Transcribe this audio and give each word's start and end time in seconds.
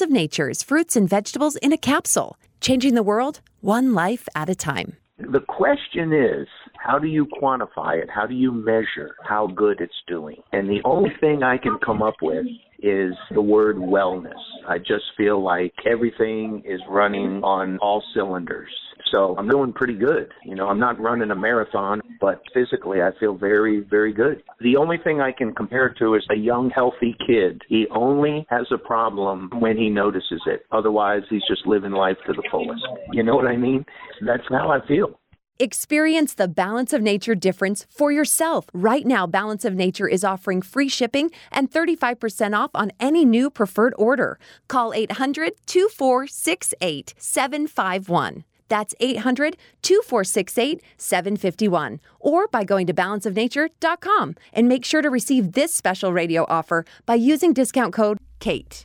of 0.00 0.10
Nature's 0.10 0.62
fruits 0.62 0.96
and 0.96 1.08
vegetables 1.08 1.56
in 1.56 1.72
a 1.72 1.76
capsule, 1.78 2.38
changing 2.60 2.94
the 2.94 3.02
world 3.02 3.40
one 3.60 3.94
life 3.94 4.28
at 4.34 4.48
a 4.48 4.54
time. 4.54 4.96
The 5.18 5.40
question 5.40 6.12
is, 6.12 6.46
how 6.78 6.98
do 6.98 7.06
you 7.06 7.26
quantify 7.26 8.02
it? 8.02 8.08
How 8.14 8.26
do 8.26 8.34
you 8.34 8.52
measure 8.52 9.14
how 9.24 9.46
good 9.48 9.80
it's 9.80 9.92
doing? 10.06 10.36
And 10.52 10.68
the 10.68 10.80
only 10.84 11.10
thing 11.20 11.42
I 11.42 11.58
can 11.58 11.78
come 11.84 12.02
up 12.02 12.16
with 12.22 12.46
is 12.78 13.14
the 13.32 13.42
word 13.42 13.76
wellness. 13.76 14.32
I 14.68 14.78
just 14.78 15.04
feel 15.16 15.42
like 15.42 15.72
everything 15.90 16.62
is 16.64 16.80
running 16.88 17.42
on 17.42 17.78
all 17.78 18.02
cylinders. 18.14 18.70
So 19.12 19.36
I'm 19.38 19.48
doing 19.48 19.72
pretty 19.72 19.94
good. 19.94 20.32
You 20.44 20.56
know, 20.56 20.68
I'm 20.68 20.80
not 20.80 21.00
running 21.00 21.30
a 21.30 21.34
marathon, 21.34 22.00
but 22.20 22.42
physically 22.52 23.02
I 23.02 23.10
feel 23.20 23.36
very, 23.36 23.80
very 23.88 24.12
good. 24.12 24.42
The 24.60 24.76
only 24.76 24.96
thing 25.02 25.20
I 25.20 25.32
can 25.32 25.54
compare 25.54 25.86
it 25.86 25.98
to 25.98 26.14
is 26.14 26.26
a 26.30 26.36
young, 26.36 26.70
healthy 26.70 27.16
kid. 27.26 27.62
He 27.68 27.86
only 27.94 28.46
has 28.50 28.66
a 28.72 28.78
problem 28.78 29.50
when 29.60 29.76
he 29.76 29.90
notices 29.90 30.42
it. 30.46 30.66
Otherwise, 30.72 31.22
he's 31.30 31.42
just 31.48 31.66
living 31.66 31.92
life 31.92 32.16
to 32.26 32.32
the 32.32 32.42
fullest. 32.50 32.82
You 33.12 33.22
know 33.22 33.36
what 33.36 33.46
I 33.46 33.56
mean? 33.56 33.84
That's 34.26 34.42
how 34.50 34.70
I 34.70 34.86
feel. 34.86 35.18
Experience 35.58 36.34
the 36.34 36.48
Balance 36.48 36.92
of 36.92 37.00
Nature 37.00 37.34
difference 37.34 37.86
for 37.88 38.12
yourself. 38.12 38.66
Right 38.74 39.06
now, 39.06 39.26
Balance 39.26 39.64
of 39.64 39.74
Nature 39.74 40.06
is 40.06 40.22
offering 40.22 40.60
free 40.60 40.88
shipping 40.88 41.30
and 41.50 41.70
35% 41.70 42.54
off 42.54 42.70
on 42.74 42.92
any 43.00 43.24
new 43.24 43.48
preferred 43.48 43.94
order. 43.96 44.38
Call 44.68 44.92
800 44.92 45.54
2468 45.64 47.14
751. 47.16 48.44
That's 48.68 48.94
800 49.00 49.56
2468 49.80 50.82
751. 50.98 52.00
Or 52.20 52.48
by 52.48 52.64
going 52.64 52.86
to 52.88 52.94
balanceofnature.com 52.94 54.34
and 54.52 54.68
make 54.68 54.84
sure 54.84 55.00
to 55.00 55.08
receive 55.08 55.52
this 55.52 55.72
special 55.72 56.12
radio 56.12 56.44
offer 56.48 56.84
by 57.06 57.14
using 57.14 57.54
discount 57.54 57.94
code 57.94 58.18
KATE. 58.40 58.84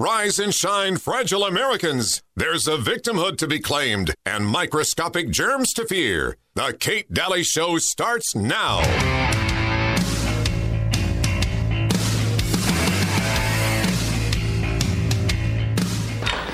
Rise 0.00 0.38
and 0.38 0.54
shine, 0.54 0.96
fragile 0.96 1.44
Americans. 1.44 2.22
There's 2.36 2.68
a 2.68 2.76
victimhood 2.76 3.36
to 3.38 3.48
be 3.48 3.58
claimed 3.58 4.14
and 4.24 4.46
microscopic 4.46 5.28
germs 5.30 5.72
to 5.72 5.86
fear. 5.86 6.36
The 6.54 6.76
Kate 6.78 7.12
Dalley 7.12 7.42
Show 7.42 7.78
starts 7.78 8.32
now. 8.36 8.82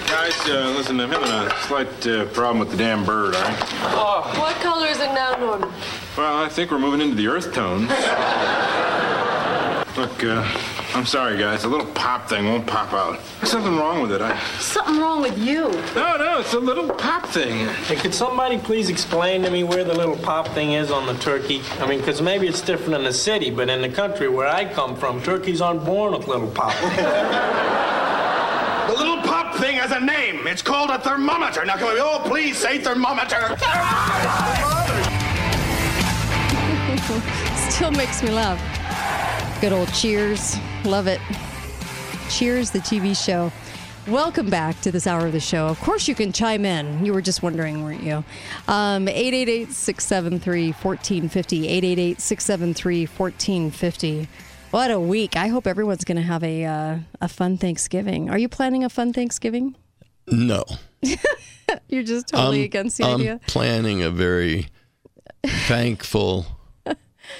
Guys, 0.06 0.48
uh, 0.48 0.72
listen, 0.74 0.98
I'm 0.98 1.10
having 1.10 1.28
a 1.28 1.54
slight 1.66 2.06
uh, 2.06 2.24
problem 2.32 2.60
with 2.60 2.70
the 2.70 2.78
damn 2.78 3.04
bird, 3.04 3.34
all 3.34 3.42
right? 3.42 4.38
What 4.38 4.56
color 4.62 4.86
is 4.86 5.00
it 5.00 5.12
now, 5.12 5.36
Norton? 5.36 5.70
Well, 6.16 6.38
I 6.38 6.48
think 6.48 6.70
we're 6.70 6.78
moving 6.78 7.02
into 7.02 7.14
the 7.14 7.26
earth 7.26 7.52
tones. 7.52 7.90
Look, 9.96 10.24
uh, 10.24 10.42
I'm 10.92 11.06
sorry, 11.06 11.38
guys. 11.38 11.62
The 11.62 11.68
little 11.68 11.86
pop 11.86 12.28
thing 12.28 12.46
won't 12.46 12.66
pop 12.66 12.92
out. 12.92 13.20
There's 13.38 13.52
something 13.52 13.76
wrong 13.76 14.02
with 14.02 14.10
it. 14.10 14.20
I... 14.20 14.36
Something 14.58 14.98
wrong 14.98 15.22
with 15.22 15.38
you. 15.38 15.68
No, 15.94 16.16
no, 16.16 16.40
it's 16.40 16.52
a 16.52 16.58
little 16.58 16.88
pop 16.88 17.26
thing. 17.26 17.68
Hey, 17.84 17.94
could 17.94 18.12
somebody 18.12 18.58
please 18.58 18.88
explain 18.88 19.42
to 19.42 19.50
me 19.50 19.62
where 19.62 19.84
the 19.84 19.94
little 19.94 20.16
pop 20.16 20.48
thing 20.48 20.72
is 20.72 20.90
on 20.90 21.06
the 21.06 21.14
turkey? 21.22 21.62
I 21.78 21.86
mean, 21.86 22.00
because 22.00 22.20
maybe 22.20 22.48
it's 22.48 22.60
different 22.60 22.94
in 22.94 23.04
the 23.04 23.12
city, 23.12 23.52
but 23.52 23.68
in 23.68 23.82
the 23.82 23.88
country 23.88 24.28
where 24.28 24.48
I 24.48 24.64
come 24.64 24.96
from, 24.96 25.22
turkeys 25.22 25.60
aren't 25.60 25.84
born 25.84 26.12
with 26.12 26.26
little 26.26 26.50
pop. 26.50 26.74
The 28.88 28.92
little 29.00 29.22
pop 29.22 29.56
thing 29.56 29.76
has 29.76 29.92
a 29.92 29.98
name. 29.98 30.46
It's 30.46 30.60
called 30.60 30.90
a 30.90 30.98
thermometer. 30.98 31.64
Now, 31.64 31.76
can 31.76 31.94
we 31.94 32.00
all 32.00 32.20
please 32.20 32.58
say 32.58 32.78
thermometer? 32.78 33.56
Thermometer! 33.56 34.60
Still 37.70 37.90
makes 37.90 38.22
me 38.22 38.30
laugh. 38.30 38.73
Good 39.60 39.72
old 39.72 39.92
Cheers. 39.94 40.56
Love 40.84 41.06
it. 41.06 41.20
Cheers, 42.28 42.70
the 42.70 42.80
TV 42.80 43.16
show. 43.16 43.50
Welcome 44.06 44.50
back 44.50 44.78
to 44.82 44.92
this 44.92 45.06
hour 45.06 45.26
of 45.26 45.32
the 45.32 45.40
show. 45.40 45.66
Of 45.68 45.80
course, 45.80 46.06
you 46.06 46.14
can 46.14 46.32
chime 46.32 46.66
in. 46.66 47.04
You 47.06 47.14
were 47.14 47.22
just 47.22 47.42
wondering, 47.42 47.82
weren't 47.82 48.02
you? 48.02 48.22
Um, 48.68 49.08
888 49.08 49.72
673 49.72 50.72
1450. 50.72 51.68
888 51.68 52.20
673 52.20 53.06
1450. 53.06 54.28
What 54.70 54.90
a 54.90 55.00
week. 55.00 55.36
I 55.36 55.48
hope 55.48 55.66
everyone's 55.66 56.04
going 56.04 56.16
to 56.16 56.22
have 56.22 56.42
a, 56.44 56.64
uh, 56.64 56.98
a 57.22 57.28
fun 57.28 57.56
Thanksgiving. 57.56 58.28
Are 58.28 58.38
you 58.38 58.48
planning 58.48 58.84
a 58.84 58.90
fun 58.90 59.12
Thanksgiving? 59.14 59.76
No. 60.26 60.64
You're 61.88 62.02
just 62.02 62.28
totally 62.28 62.60
I'm, 62.60 62.64
against 62.64 62.98
the 62.98 63.04
I'm 63.04 63.14
idea? 63.14 63.40
planning 63.46 64.02
a 64.02 64.10
very 64.10 64.66
thankful 65.46 66.46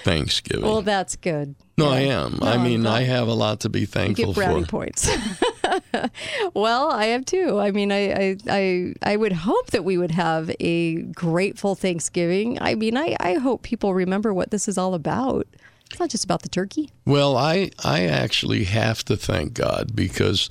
Thanksgiving. 0.02 0.64
Well, 0.64 0.82
that's 0.82 1.16
good. 1.16 1.54
no, 1.78 1.88
I 1.88 2.00
am. 2.00 2.38
No, 2.40 2.46
I 2.46 2.58
mean. 2.58 2.86
I 2.86 3.02
have 3.02 3.28
a 3.28 3.34
lot 3.34 3.60
to 3.60 3.68
be 3.68 3.80
You 3.80 3.86
thankful 3.86 4.26
get 4.26 4.34
brownie 4.34 4.62
for. 4.64 4.68
points. 4.68 5.08
well, 6.54 6.90
I 6.90 7.06
have 7.06 7.24
too. 7.24 7.58
I 7.58 7.70
mean, 7.70 7.92
I, 7.92 8.12
I, 8.12 8.36
I, 8.48 8.94
I 9.02 9.16
would 9.16 9.32
hope 9.32 9.70
that 9.70 9.84
we 9.84 9.98
would 9.98 10.10
have 10.10 10.50
a 10.60 11.02
grateful 11.02 11.74
Thanksgiving. 11.74 12.58
I 12.60 12.74
mean, 12.74 12.96
I, 12.96 13.16
I 13.20 13.34
hope 13.34 13.62
people 13.62 13.94
remember 13.94 14.32
what 14.34 14.50
this 14.50 14.68
is 14.68 14.78
all 14.78 14.94
about. 14.94 15.46
It's 15.90 16.00
not 16.00 16.10
just 16.10 16.24
about 16.24 16.42
the 16.42 16.48
turkey. 16.48 16.90
Well, 17.06 17.36
I 17.36 17.70
I 17.84 18.04
actually 18.06 18.64
have 18.64 19.04
to 19.04 19.16
thank 19.16 19.54
God 19.54 19.94
because 19.94 20.48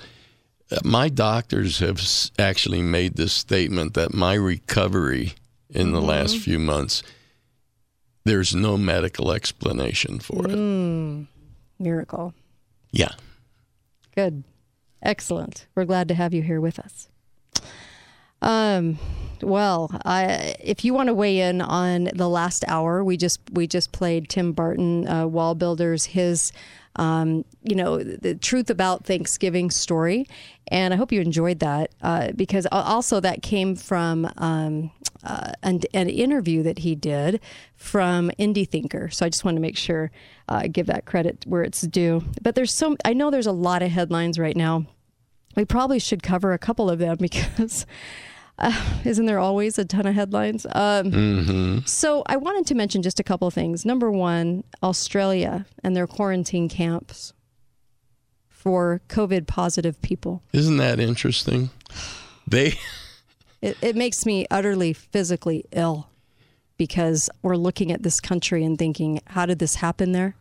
uh, 0.72 0.78
my 0.86 1.10
doctors 1.10 1.80
have 1.80 2.02
actually 2.40 2.82
made 2.82 3.16
this 3.16 3.34
statement 3.34 3.94
that 3.96 4.14
my 4.14 4.36
recovery 4.36 5.34
in 5.70 5.92
the 5.92 6.02
last 6.02 6.38
few 6.38 6.60
months 6.60 7.04
there's 8.26 8.56
no 8.56 8.78
medical 8.78 9.32
explanation 9.32 10.20
for 10.20 10.48
it. 10.48 10.56
Mm, 10.56 11.28
miracle. 11.80 12.34
Yeah. 12.92 13.12
Good. 14.16 14.44
Excellent. 15.02 15.66
We're 15.76 15.86
glad 15.86 16.08
to 16.08 16.14
have 16.14 16.34
you 16.34 16.42
here 16.42 16.62
with 16.62 16.80
us. 16.80 17.10
Um, 18.42 19.00
well, 19.42 19.90
I, 20.06 20.56
if 20.60 20.84
you 20.86 20.94
want 20.94 21.08
to 21.08 21.14
weigh 21.14 21.40
in 21.40 21.62
on 21.62 22.10
the 22.14 22.30
last 22.30 22.64
hour, 22.68 23.04
we 23.04 23.18
just 23.18 23.40
we 23.52 23.68
just 23.68 23.92
played 23.92 24.30
Tim 24.30 24.52
Barton, 24.52 25.08
uh, 25.08 25.28
Wall 25.28 25.56
Builders, 25.56 26.06
his, 26.06 26.52
um, 26.96 27.46
you 27.64 27.76
know, 27.76 28.02
the 28.04 28.36
truth 28.36 28.70
about 28.70 29.06
Thanksgiving 29.06 29.72
story, 29.72 30.28
and 30.68 30.94
I 30.94 30.98
hope 30.98 31.12
you 31.12 31.22
enjoyed 31.22 31.60
that 31.60 31.92
uh, 32.02 32.32
because 32.36 32.68
also 32.72 33.20
that 33.20 33.42
came 33.42 33.76
from 33.76 34.30
um, 34.38 34.92
uh, 35.24 35.52
an, 35.64 35.82
an 35.94 36.10
interview 36.10 36.64
that 36.64 36.80
he 36.80 36.96
did 36.96 37.40
from 37.76 38.32
Indie 38.40 38.68
Thinker. 38.68 39.10
So 39.10 39.26
I 39.26 39.30
just 39.30 39.46
want 39.46 39.56
to 39.56 39.62
make 39.62 39.78
sure 39.78 40.12
uh, 40.50 40.68
give 40.72 40.88
that 40.88 41.06
credit 41.06 41.46
where 41.48 41.64
it's 41.64 41.82
due. 41.82 42.24
But 42.42 42.56
there's 42.56 42.74
so 42.74 42.96
I 43.06 43.14
know 43.14 43.32
there's 43.32 43.48
a 43.48 43.52
lot 43.52 43.82
of 43.82 43.92
headlines 43.92 44.38
right 44.38 44.56
now. 44.56 44.86
We 45.56 45.66
probably 45.66 46.00
should 46.00 46.24
cover 46.24 46.54
a 46.54 46.58
couple 46.58 46.90
of 46.90 47.00
them 47.00 47.18
because 47.20 47.86
uh, 48.60 49.00
isn't 49.06 49.26
there 49.26 49.40
always 49.40 49.78
a 49.78 49.86
ton 49.86 50.06
of 50.06 50.16
headlines? 50.16 50.66
Um, 50.74 51.84
So 51.86 52.24
I 52.28 52.38
wanted 52.38 52.66
to 52.68 52.76
mention 52.76 53.02
just 53.02 53.20
a 53.20 53.24
couple 53.24 53.48
of 53.48 53.54
things. 53.54 53.86
Number 53.86 54.12
one, 54.12 54.64
Australia 54.82 55.66
and 55.84 55.96
their 55.96 56.08
quarantine 56.08 56.70
camps 56.70 57.34
for 58.50 59.02
COVID 59.10 59.48
positive 59.48 60.02
people. 60.02 60.42
Isn't 60.54 60.78
that 60.78 61.00
interesting? 61.00 61.70
They 62.48 62.74
It, 63.62 63.78
it 63.82 63.96
makes 63.96 64.26
me 64.26 64.46
utterly 64.52 64.92
physically 64.92 65.64
ill 65.72 66.10
because 66.76 67.30
we're 67.42 67.56
looking 67.56 67.94
at 67.94 68.04
this 68.04 68.20
country 68.20 68.66
and 68.66 68.78
thinking, 68.78 69.22
how 69.28 69.46
did 69.46 69.60
this 69.60 69.76
happen 69.76 70.12
there? 70.12 70.36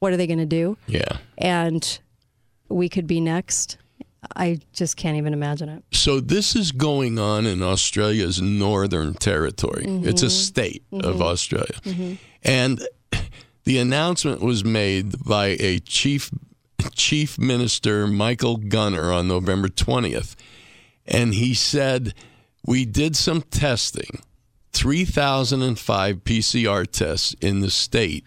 What 0.00 0.12
are 0.12 0.16
they 0.16 0.26
going 0.26 0.40
to 0.40 0.44
do? 0.46 0.76
yeah. 0.88 1.18
And 1.38 2.00
we 2.68 2.88
could 2.88 3.06
be 3.06 3.20
next. 3.20 3.78
I 4.36 4.60
just 4.72 4.96
can't 4.96 5.16
even 5.16 5.32
imagine 5.32 5.68
it. 5.68 5.84
So 5.92 6.20
this 6.20 6.56
is 6.56 6.72
going 6.72 7.18
on 7.18 7.46
in 7.46 7.62
Australia's 7.62 8.40
Northern 8.40 9.14
Territory. 9.14 9.84
Mm-hmm. 9.84 10.08
It's 10.08 10.22
a 10.22 10.30
state 10.30 10.84
of 10.92 11.00
mm-hmm. 11.00 11.22
Australia. 11.22 11.78
Mm-hmm. 11.82 12.14
And 12.42 12.86
the 13.64 13.78
announcement 13.78 14.40
was 14.40 14.64
made 14.64 15.24
by 15.24 15.56
a 15.60 15.78
chief 15.80 16.30
chief 16.92 17.38
minister 17.38 18.06
Michael 18.06 18.58
Gunner 18.58 19.10
on 19.10 19.26
November 19.26 19.68
20th. 19.68 20.34
And 21.06 21.34
he 21.34 21.54
said, 21.54 22.14
"We 22.66 22.84
did 22.84 23.16
some 23.16 23.42
testing. 23.42 24.20
3005 24.72 26.24
PCR 26.24 26.86
tests 26.86 27.34
in 27.40 27.60
the 27.60 27.70
state 27.70 28.26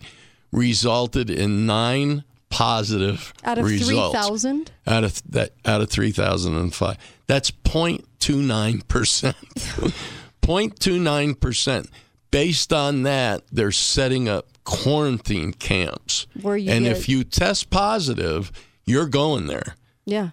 resulted 0.52 1.30
in 1.30 1.66
9 1.66 2.24
positive 2.50 3.34
Out 3.44 3.58
of 3.58 3.66
results. 3.66 4.14
3,000? 4.16 4.72
out 4.88 5.04
of 5.04 5.22
that 5.32 5.52
out 5.66 5.82
of 5.82 5.90
3005 5.90 6.98
that's 7.28 7.52
0.29 7.52 8.88
percent. 8.88 9.36
0.29 10.42 11.40
percent. 11.40 11.90
Based 12.32 12.72
on 12.74 13.04
that 13.04 13.44
they're 13.52 13.72
setting 13.72 14.28
up 14.30 14.48
quarantine 14.64 15.54
camps. 15.54 16.28
Where 16.42 16.58
you 16.58 16.72
and 16.72 16.86
get- 16.86 16.98
if 16.98 17.10
you 17.10 17.24
test 17.24 17.70
positive 17.70 18.52
you're 18.86 19.08
going 19.08 19.48
there. 19.48 19.76
Yeah. 20.06 20.30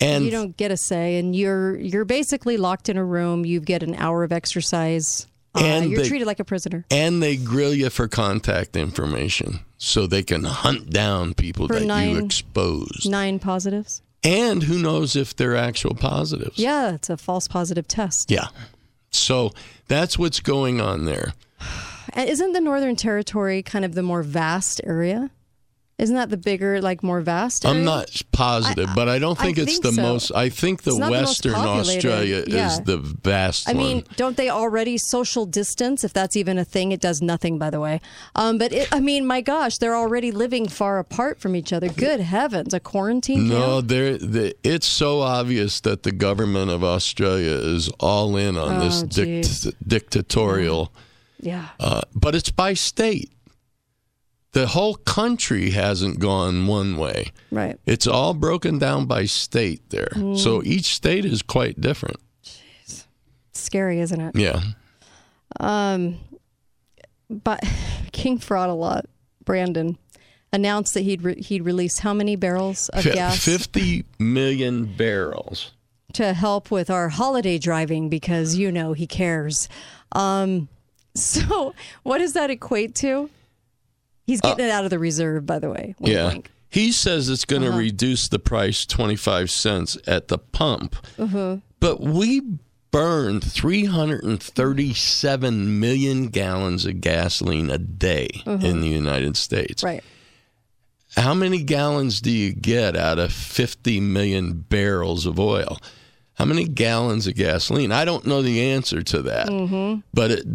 and 0.00 0.24
you 0.24 0.30
don't 0.30 0.56
get 0.56 0.70
a 0.70 0.76
say 0.76 1.18
and 1.18 1.34
you're 1.34 1.76
you're 1.76 2.04
basically 2.04 2.56
locked 2.56 2.88
in 2.88 2.96
a 2.96 3.04
room. 3.04 3.44
You 3.44 3.60
get 3.60 3.82
an 3.82 3.94
hour 3.96 4.22
of 4.22 4.32
exercise 4.32 5.26
uh, 5.54 5.60
And 5.64 5.90
you're 5.90 6.02
they- 6.02 6.08
treated 6.08 6.26
like 6.26 6.40
a 6.40 6.44
prisoner 6.44 6.84
and 6.90 7.22
they 7.22 7.36
grill 7.36 7.74
you 7.74 7.90
for 7.90 8.06
contact 8.08 8.76
information 8.76 9.60
so 9.78 10.06
they 10.06 10.22
can 10.22 10.44
hunt 10.44 10.90
down 10.90 11.34
people 11.34 11.66
For 11.66 11.74
that 11.80 11.86
nine- 11.86 12.10
you 12.10 12.24
exposed 12.24 13.08
nine 13.10 13.38
positives 13.38 14.02
And 14.22 14.62
who 14.64 14.78
knows 14.78 15.16
if 15.16 15.34
they're 15.34 15.56
actual 15.56 15.94
positives? 15.94 16.58
Yeah, 16.58 16.94
it's 16.94 17.08
a 17.10 17.16
false 17.16 17.48
positive 17.48 17.88
test. 17.88 18.30
Yeah. 18.30 18.48
So 19.10 19.50
that's 19.88 20.18
what's 20.18 20.40
going 20.40 20.80
on 20.80 21.04
there. 21.06 21.32
Isn't 22.16 22.52
the 22.52 22.60
Northern 22.60 22.96
Territory 22.96 23.62
kind 23.62 23.84
of 23.84 23.94
the 23.94 24.02
more 24.02 24.22
vast 24.22 24.80
area? 24.84 25.30
Isn't 26.00 26.16
that 26.16 26.30
the 26.30 26.36
bigger, 26.38 26.80
like 26.80 27.02
more 27.02 27.20
vast? 27.20 27.64
Area? 27.66 27.78
I'm 27.78 27.84
not 27.84 28.22
positive, 28.32 28.88
I- 28.88 28.94
but 28.94 29.08
I 29.08 29.18
don't 29.18 29.38
I 29.38 29.44
think 29.44 29.58
it's 29.58 29.72
think 29.72 29.82
the 29.84 29.92
so. 29.92 30.02
most. 30.02 30.32
I 30.34 30.48
think 30.48 30.82
the 30.82 30.96
not 30.96 31.06
the 31.06 31.12
Western 31.12 31.54
Australia 31.54 32.42
yeah. 32.46 32.68
is 32.68 32.80
the 32.80 32.96
vast 32.96 33.68
I 33.68 33.74
one. 33.74 33.82
mean, 33.82 34.04
don't 34.16 34.36
they 34.36 34.48
already 34.48 34.96
social 34.96 35.44
distance? 35.44 36.02
If 36.02 36.12
that's 36.14 36.36
even 36.36 36.56
a 36.58 36.64
thing, 36.64 36.92
it 36.92 37.00
does 37.00 37.20
nothing, 37.20 37.58
by 37.58 37.68
the 37.70 37.80
way. 37.80 38.00
Um, 38.34 38.56
but 38.56 38.72
it, 38.72 38.88
I 38.92 39.00
mean, 39.00 39.26
my 39.26 39.42
gosh, 39.42 39.76
they're 39.78 39.96
already 39.96 40.32
living 40.32 40.68
far 40.68 40.98
apart 40.98 41.38
from 41.38 41.54
each 41.54 41.70
other. 41.72 41.88
Good 41.90 42.20
heavens, 42.20 42.72
a 42.72 42.80
quarantine 42.80 43.48
No, 43.48 43.76
camp? 43.76 43.88
there. 43.88 44.16
The, 44.16 44.54
it's 44.64 44.86
so 44.86 45.20
obvious 45.20 45.80
that 45.82 46.02
the 46.02 46.12
government 46.12 46.70
of 46.70 46.82
Australia 46.82 47.52
is 47.76 47.90
all 48.00 48.36
in 48.38 48.56
on 48.56 48.80
this 48.80 49.02
Oh, 49.02 49.06
dict- 49.06 49.86
dictatorial. 49.86 50.92
Yeah. 51.40 51.68
Uh, 51.78 52.02
but 52.14 52.34
it's 52.34 52.50
by 52.50 52.74
state. 52.74 53.30
The 54.52 54.66
whole 54.68 54.96
country 54.96 55.70
hasn't 55.70 56.18
gone 56.18 56.66
one 56.66 56.96
way. 56.96 57.30
Right. 57.52 57.78
It's 57.86 58.06
all 58.06 58.34
broken 58.34 58.78
down 58.78 59.06
by 59.06 59.24
state 59.26 59.88
there. 59.90 60.08
Mm. 60.14 60.36
So 60.38 60.60
each 60.64 60.94
state 60.94 61.24
is 61.24 61.40
quite 61.42 61.80
different. 61.80 62.16
Jeez. 62.44 63.06
Scary, 63.52 64.00
isn't 64.00 64.20
it? 64.20 64.34
Yeah. 64.36 64.60
Um, 65.60 66.18
but 67.28 67.60
King 68.12 68.38
Fraud 68.38 68.70
a 68.70 68.74
lot, 68.74 69.06
Brandon 69.44 69.96
announced 70.52 70.94
that 70.94 71.02
he'd 71.02 71.22
re- 71.22 71.40
he'd 71.40 71.62
release 71.62 72.00
how 72.00 72.12
many 72.12 72.34
barrels 72.34 72.88
of 72.88 73.04
Fi- 73.04 73.12
gas 73.12 73.44
50 73.44 74.04
million 74.18 74.84
barrels. 74.84 75.70
to 76.14 76.32
help 76.32 76.72
with 76.72 76.90
our 76.90 77.08
holiday 77.08 77.56
driving 77.56 78.08
because 78.08 78.56
you 78.56 78.72
know 78.72 78.94
he 78.94 79.06
cares. 79.06 79.68
Um, 80.10 80.68
so 81.14 81.72
what 82.02 82.18
does 82.18 82.32
that 82.32 82.50
equate 82.50 82.96
to? 82.96 83.30
He's 84.26 84.40
getting 84.40 84.66
it 84.66 84.70
out 84.70 84.84
of 84.84 84.90
the 84.90 84.98
reserve, 84.98 85.44
by 85.46 85.58
the 85.58 85.70
way. 85.70 85.94
Uh, 86.02 86.06
yeah. 86.08 86.34
He 86.68 86.92
says 86.92 87.28
it's 87.28 87.44
going 87.44 87.62
to 87.62 87.68
Uh-huh. 87.68 87.78
reduce 87.78 88.28
the 88.28 88.38
price 88.38 88.86
25 88.86 89.50
cents 89.50 89.98
at 90.06 90.28
the 90.28 90.38
pump. 90.38 90.94
Uh-huh. 91.18 91.56
But 91.80 92.00
we 92.00 92.42
burn 92.92 93.40
337 94.60 95.80
million 95.80 96.26
gallons 96.28 96.84
of 96.86 97.00
gasoline 97.00 97.70
a 97.70 97.78
day 97.78 98.28
in 98.46 98.80
the 98.80 98.88
United 98.88 99.36
States. 99.36 99.82
Uh-huh. 99.84 99.94
Right. 99.94 100.04
How 101.16 101.34
many 101.34 101.62
gallons 101.64 102.20
do 102.20 102.30
you 102.30 102.52
get 102.52 102.96
out 102.96 103.18
of 103.18 103.32
50 103.32 103.98
million 104.00 104.52
barrels 104.60 105.26
of 105.26 105.40
oil? 105.40 105.78
How 106.34 106.44
many 106.44 106.64
gallons 106.68 107.26
of 107.26 107.34
gasoline? 107.34 107.90
I 107.90 108.04
don't 108.04 108.24
know 108.26 108.42
the 108.42 108.60
answer 108.70 109.02
to 109.02 109.22
that. 109.22 109.48
Mm-hmm. 109.48 110.00
But 110.14 110.30
it, 110.30 110.46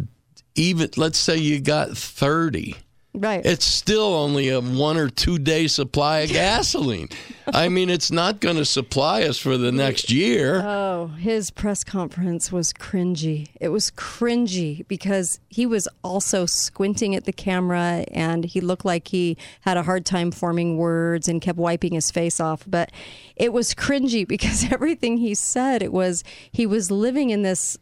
even 0.56 0.90
let's 0.96 1.18
say 1.18 1.36
you 1.38 1.60
got 1.60 1.98
30. 1.98 2.76
Right. 3.18 3.46
It's 3.46 3.66
still 3.66 4.14
only 4.14 4.50
a 4.50 4.60
one 4.60 4.98
or 4.98 5.10
two 5.10 5.38
day 5.38 5.68
supply 5.68 6.20
of 6.20 6.30
gasoline. 6.30 7.10
I 7.48 7.70
mean, 7.70 7.90
it's 7.90 8.12
not 8.12 8.40
going 8.40 8.58
to 8.58 8.66
supply 8.66 9.24
us 9.24 9.38
for 9.38 9.58
the 9.58 9.72
next 9.72 10.12
year. 10.12 10.62
Oh, 10.62 11.08
his 11.18 11.52
press 11.52 11.84
conference 11.84 12.52
was 12.52 12.74
cringy. 12.74 13.50
It 13.62 13.70
was 13.70 13.92
cringy 13.92 14.86
because 14.88 15.40
he 15.48 15.66
was 15.66 15.88
also 16.04 16.46
squinting 16.46 17.16
at 17.16 17.26
the 17.26 17.34
camera 17.34 18.06
and 18.12 18.44
he 18.44 18.60
looked 18.60 18.86
like 18.86 19.10
he 19.10 19.38
had 19.62 19.78
a 19.78 19.84
hard 19.84 20.06
time 20.06 20.32
forming 20.32 20.78
words 20.78 21.28
and 21.28 21.42
kept 21.42 21.58
wiping 21.58 21.94
his 21.94 22.12
face 22.12 22.40
off. 22.40 22.64
But 22.68 22.92
it 23.36 23.54
was 23.54 23.74
cringy 23.74 24.28
because 24.28 24.72
everything 24.72 25.18
he 25.18 25.36
said, 25.36 25.82
it 25.82 25.94
was 25.94 26.24
he 26.52 26.66
was 26.66 26.92
living 26.92 27.30
in 27.30 27.44
this 27.44 27.78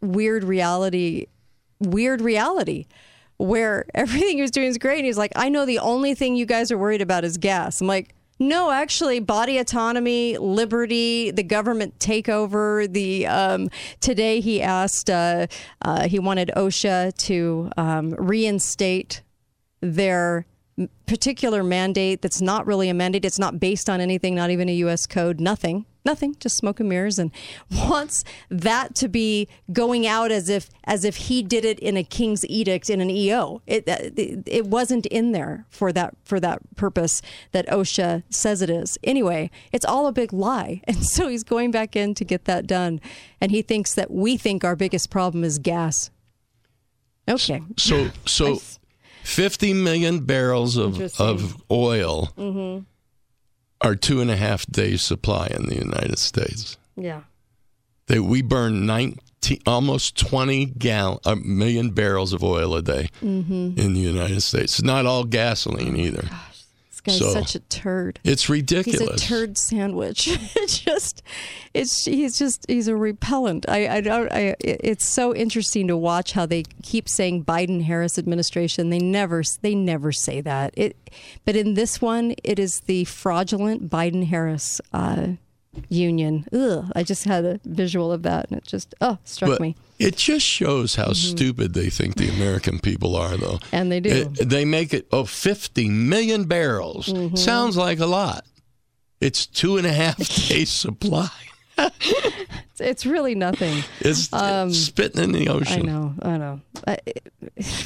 weird 0.00 0.44
reality, 0.44 1.26
weird 1.80 2.20
reality 2.20 2.86
where 3.44 3.86
everything 3.94 4.36
he 4.36 4.42
was 4.42 4.50
doing 4.50 4.68
is 4.68 4.78
great. 4.78 4.98
And 4.98 5.06
he's 5.06 5.18
like, 5.18 5.32
I 5.36 5.48
know 5.48 5.66
the 5.66 5.78
only 5.78 6.14
thing 6.14 6.36
you 6.36 6.46
guys 6.46 6.70
are 6.70 6.78
worried 6.78 7.02
about 7.02 7.24
is 7.24 7.36
gas. 7.36 7.80
I'm 7.80 7.86
like, 7.86 8.14
no, 8.40 8.72
actually, 8.72 9.20
body 9.20 9.58
autonomy, 9.58 10.36
liberty, 10.38 11.30
the 11.30 11.44
government 11.44 11.98
takeover. 12.00 12.92
The 12.92 13.28
um, 13.28 13.70
today 14.00 14.40
he 14.40 14.60
asked, 14.60 15.08
uh, 15.08 15.46
uh, 15.82 16.08
he 16.08 16.18
wanted 16.18 16.50
OSHA 16.56 17.16
to 17.18 17.70
um, 17.76 18.10
reinstate 18.14 19.22
their 19.80 20.46
particular 21.06 21.62
mandate 21.62 22.22
that's 22.22 22.40
not 22.40 22.66
really 22.66 22.88
a 22.88 22.94
mandate. 22.94 23.24
It's 23.24 23.38
not 23.38 23.60
based 23.60 23.88
on 23.88 24.00
anything, 24.00 24.34
not 24.34 24.50
even 24.50 24.68
a 24.68 24.72
U.S. 24.72 25.06
code, 25.06 25.40
nothing, 25.40 25.86
nothing, 26.04 26.34
just 26.40 26.56
smoke 26.56 26.80
and 26.80 26.88
mirrors, 26.88 27.18
and 27.18 27.30
wants 27.70 28.24
that 28.48 28.94
to 28.96 29.08
be 29.08 29.48
going 29.72 30.06
out 30.06 30.32
as 30.32 30.48
if 30.48 30.68
as 30.84 31.04
if 31.04 31.16
he 31.16 31.42
did 31.42 31.64
it 31.64 31.78
in 31.78 31.96
a 31.96 32.02
king's 32.02 32.44
edict 32.46 32.90
in 32.90 33.00
an 33.00 33.10
EO. 33.10 33.62
It 33.66 33.88
uh, 33.88 34.10
it, 34.16 34.42
it 34.46 34.66
wasn't 34.66 35.06
in 35.06 35.32
there 35.32 35.66
for 35.70 35.92
that 35.92 36.16
for 36.24 36.40
that 36.40 36.60
purpose 36.76 37.22
that 37.52 37.66
OSHA 37.68 38.24
says 38.28 38.60
it 38.60 38.70
is. 38.70 38.98
Anyway, 39.04 39.50
it's 39.72 39.84
all 39.84 40.06
a 40.06 40.12
big 40.12 40.32
lie, 40.32 40.80
and 40.88 41.04
so 41.04 41.28
he's 41.28 41.44
going 41.44 41.70
back 41.70 41.94
in 41.94 42.14
to 42.14 42.24
get 42.24 42.46
that 42.46 42.66
done, 42.66 43.00
and 43.40 43.52
he 43.52 43.62
thinks 43.62 43.94
that 43.94 44.10
we 44.10 44.36
think 44.36 44.64
our 44.64 44.76
biggest 44.76 45.10
problem 45.10 45.44
is 45.44 45.58
gas. 45.58 46.10
Okay. 47.28 47.62
So, 47.78 48.10
so 48.26 48.58
50 49.24 49.72
million 49.74 50.20
barrels 50.24 50.76
of, 50.76 51.00
of 51.20 51.60
oil 51.70 52.30
Mm-hmm. 52.36 52.84
are 53.80 53.96
two 53.96 54.20
and 54.20 54.30
a 54.30 54.36
half 54.36 54.66
days 54.66 55.02
supply 55.02 55.46
in 55.50 55.66
the 55.66 55.76
United 55.76 56.18
States. 56.18 56.76
Yeah. 56.96 57.22
They, 58.06 58.20
we 58.20 58.42
burn 58.42 58.86
19, 58.86 59.58
almost 59.66 60.16
20 60.18 60.66
gal, 60.66 61.20
a 61.24 61.36
million 61.36 61.90
barrels 61.90 62.32
of 62.32 62.44
oil 62.44 62.76
a 62.76 62.82
day 62.82 63.08
Mhm. 63.22 63.78
in 63.78 63.94
the 63.94 64.00
United 64.00 64.42
States. 64.42 64.74
It's 64.78 64.82
not 64.82 65.06
all 65.06 65.24
gasoline 65.24 65.96
either. 65.96 66.22
This 66.22 66.53
guy's 67.04 67.18
So, 67.18 67.32
such 67.32 67.54
a 67.54 67.60
turd. 67.60 68.20
It's 68.24 68.48
ridiculous. 68.48 69.00
He's 69.00 69.08
a 69.08 69.16
turd 69.16 69.56
sandwich. 69.58 70.28
it's 70.56 70.78
just, 70.78 71.22
it's 71.72 72.04
he's 72.04 72.38
just 72.38 72.64
he's 72.68 72.88
a 72.88 72.96
repellent. 72.96 73.68
I 73.68 73.96
I 73.96 74.00
don't. 74.00 74.30
I 74.32 74.56
it's 74.60 75.06
so 75.06 75.34
interesting 75.34 75.88
to 75.88 75.96
watch 75.96 76.32
how 76.32 76.46
they 76.46 76.64
keep 76.82 77.08
saying 77.08 77.44
Biden 77.44 77.84
Harris 77.84 78.18
administration. 78.18 78.90
They 78.90 78.98
never 78.98 79.42
they 79.62 79.74
never 79.74 80.12
say 80.12 80.40
that. 80.40 80.74
It, 80.76 80.96
but 81.44 81.56
in 81.56 81.74
this 81.74 82.00
one, 82.00 82.34
it 82.42 82.58
is 82.58 82.80
the 82.80 83.04
fraudulent 83.04 83.90
Biden 83.90 84.26
Harris 84.26 84.80
uh, 84.92 85.28
union. 85.88 86.46
Ugh, 86.52 86.90
I 86.94 87.02
just 87.02 87.24
had 87.24 87.44
a 87.44 87.60
visual 87.64 88.12
of 88.12 88.22
that, 88.22 88.50
and 88.50 88.58
it 88.58 88.64
just 88.64 88.94
oh 89.00 89.18
struck 89.24 89.52
But 89.52 89.60
me. 89.60 89.76
It 89.98 90.16
just 90.16 90.44
shows 90.46 90.96
how 90.96 91.12
stupid 91.12 91.74
they 91.74 91.90
think 91.90 92.16
the 92.16 92.28
American 92.28 92.78
people 92.78 93.16
are, 93.16 93.36
though. 93.36 93.58
And 93.72 93.90
they 93.92 94.00
do. 94.00 94.10
It- 94.10 94.48
they 94.48 94.64
make 94.64 94.92
it, 94.94 95.06
oh, 95.12 95.24
50 95.24 95.88
million 95.88 96.44
barrels. 96.44 97.06
Mhm. 97.08 97.38
Sounds 97.38 97.76
like 97.76 98.00
a 98.00 98.06
lot. 98.06 98.44
It's 99.20 99.46
two 99.46 99.76
and 99.78 99.86
a 99.86 99.92
half 99.92 100.18
days 100.48 100.70
supply. 100.70 101.30
It's, 102.80 103.06
really 103.06 103.34
nothing. 103.34 103.82
It's, 104.00 104.28
it's 104.32 104.78
spitting 104.78 105.22
in 105.24 105.32
the 105.32 105.48
ocean. 105.48 105.88
Um, 105.88 106.16
I 106.22 106.32
know, 106.32 106.34
I 106.34 106.38
know. 106.38 106.60
I, 106.86 106.98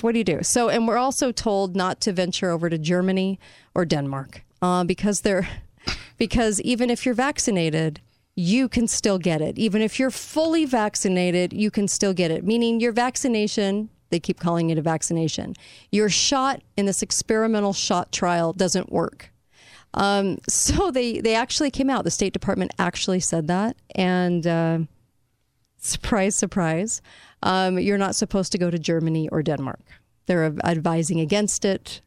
what 0.01 0.13
do 0.13 0.19
you 0.19 0.25
do? 0.25 0.43
So, 0.43 0.69
and 0.69 0.89
we're 0.89 0.97
also 0.99 1.31
told 1.33 1.77
not 1.77 2.01
to 2.03 2.13
venture 2.13 2.51
over 2.51 2.69
to 2.71 2.79
Germany 2.79 3.39
or 3.75 3.85
Denmark 3.85 4.43
uh, 4.63 4.85
because 4.85 5.21
they're 5.21 5.49
because 6.19 6.61
even 6.63 6.91
if 6.91 7.05
you're 7.07 7.15
vaccinated, 7.15 8.01
you 8.39 8.69
can 8.69 8.87
still 8.87 9.19
get 9.19 9.41
it. 9.41 9.59
Even 9.59 9.83
if 9.83 9.99
you're 9.99 10.13
fully 10.13 10.65
vaccinated, 10.65 11.53
you 11.53 11.73
can 11.73 11.89
still 11.89 12.15
get 12.15 12.31
it. 12.31 12.45
Meaning 12.45 12.79
your 12.79 12.93
vaccination. 12.93 13.91
They 14.11 14.21
keep 14.21 14.39
calling 14.39 14.71
it 14.71 14.79
a 14.79 14.81
vaccination. 14.81 15.55
Your 15.91 16.09
shot 16.09 16.63
in 16.77 16.87
this 16.87 17.03
experimental 17.03 17.73
shot 17.73 18.13
trial 18.13 18.53
doesn't 18.53 18.93
work. 18.93 19.33
Um, 19.93 20.39
so 20.49 20.93
they 20.93 21.21
they 21.21 21.35
actually 21.35 21.73
came 21.73 21.91
out. 21.91 22.05
The 22.05 22.13
State 22.13 22.33
Department 22.33 22.71
actually 22.79 23.19
said 23.19 23.49
that, 23.49 23.77
and 23.97 24.47
uh, 24.47 24.79
surprise, 25.79 26.37
surprise, 26.37 27.03
um, 27.43 27.77
you're 27.77 27.99
not 27.99 28.15
supposed 28.15 28.53
to 28.53 28.59
go 28.59 28.71
to 28.71 28.79
Germany 28.79 29.29
or 29.31 29.43
Denmark. 29.43 29.83
They're 30.27 30.55
advising 30.63 31.19
against 31.19 31.65
it. 31.65 32.03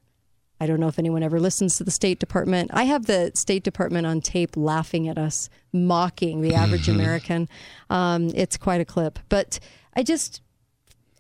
I 0.61 0.67
don't 0.67 0.79
know 0.79 0.87
if 0.87 0.99
anyone 0.99 1.23
ever 1.23 1.39
listens 1.39 1.77
to 1.77 1.83
the 1.83 1.89
State 1.89 2.19
Department. 2.19 2.69
I 2.71 2.83
have 2.83 3.07
the 3.07 3.31
State 3.33 3.63
Department 3.63 4.05
on 4.05 4.21
tape 4.21 4.55
laughing 4.55 5.07
at 5.07 5.17
us, 5.17 5.49
mocking 5.73 6.41
the 6.41 6.53
average 6.53 6.87
American. 6.87 7.49
Um, 7.89 8.29
it's 8.35 8.57
quite 8.57 8.79
a 8.79 8.85
clip. 8.85 9.17
But 9.27 9.59
I 9.95 10.03
just, 10.03 10.43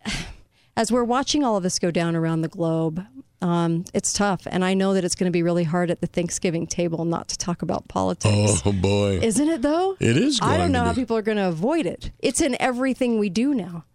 as 0.77 0.91
we're 0.91 1.03
watching 1.03 1.43
all 1.43 1.57
of 1.57 1.63
this 1.63 1.79
go 1.79 1.89
down 1.89 2.15
around 2.15 2.41
the 2.41 2.49
globe, 2.49 3.03
um, 3.41 3.83
it's 3.95 4.13
tough. 4.13 4.45
And 4.45 4.63
I 4.63 4.75
know 4.75 4.93
that 4.93 5.03
it's 5.03 5.15
going 5.15 5.25
to 5.25 5.35
be 5.35 5.41
really 5.41 5.63
hard 5.63 5.89
at 5.89 6.01
the 6.01 6.07
Thanksgiving 6.07 6.67
table 6.67 7.03
not 7.03 7.27
to 7.29 7.37
talk 7.39 7.63
about 7.63 7.87
politics. 7.87 8.61
Oh, 8.63 8.71
boy. 8.71 9.21
Isn't 9.23 9.49
it 9.49 9.63
though? 9.63 9.97
It 9.99 10.17
is 10.17 10.39
I 10.39 10.55
don't 10.57 10.71
know 10.71 10.83
how 10.83 10.93
people 10.93 11.17
are 11.17 11.23
going 11.23 11.37
to 11.37 11.47
avoid 11.47 11.87
it. 11.87 12.11
It's 12.19 12.41
in 12.41 12.55
everything 12.61 13.17
we 13.17 13.29
do 13.29 13.55
now. 13.55 13.85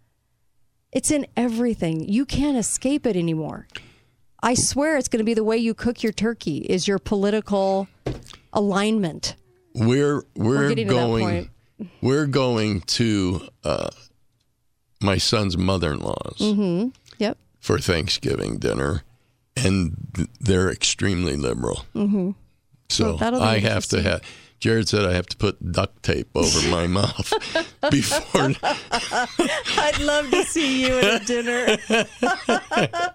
It's 0.91 1.09
in 1.09 1.25
everything. 1.37 2.03
You 2.09 2.25
can't 2.25 2.57
escape 2.57 3.05
it 3.05 3.15
anymore. 3.15 3.65
I 4.41 4.53
swear 4.53 4.97
it's 4.97 5.07
going 5.07 5.19
to 5.19 5.25
be 5.25 5.33
the 5.33 5.43
way 5.43 5.57
you 5.57 5.73
cook 5.73 6.03
your 6.03 6.11
turkey 6.13 6.57
is 6.57 6.87
your 6.87 6.99
political 6.99 7.87
alignment. 8.53 9.35
we're 9.73 10.23
we're, 10.35 10.73
that 10.73 10.87
going 10.87 11.49
we're 12.01 12.25
going 12.25 12.81
to 12.81 13.47
uh, 13.63 13.89
my 15.01 15.17
son's 15.17 15.57
mother-in-law's 15.57 16.39
Mm-hmm. 16.39 16.89
Yep. 17.19 17.37
for 17.59 17.79
Thanksgiving 17.79 18.57
dinner, 18.57 19.03
and 19.55 20.29
they're 20.39 20.69
extremely 20.71 21.35
liberal. 21.35 21.85
Mm-hmm. 21.95 22.31
So 22.89 23.17
Well, 23.19 23.41
I 23.41 23.59
have 23.59 23.85
to 23.87 24.01
have. 24.01 24.21
Jared 24.59 24.89
said 24.89 25.05
I 25.05 25.13
have 25.13 25.27
to 25.27 25.37
put 25.37 25.71
duct 25.71 26.01
tape 26.03 26.29
over 26.35 26.67
my 26.69 26.87
mouth 26.99 27.31
before. 27.91 28.51
I'd 28.63 29.99
love 29.99 30.31
to 30.31 30.43
see 30.43 30.81
you 30.87 30.97
at 30.97 31.21
a 31.21 31.25
dinner. 31.25 31.77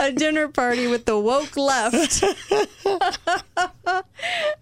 a 0.00 0.12
dinner 0.12 0.48
party 0.48 0.86
with 0.86 1.04
the 1.04 1.18
woke 1.18 1.56
left. 1.56 2.24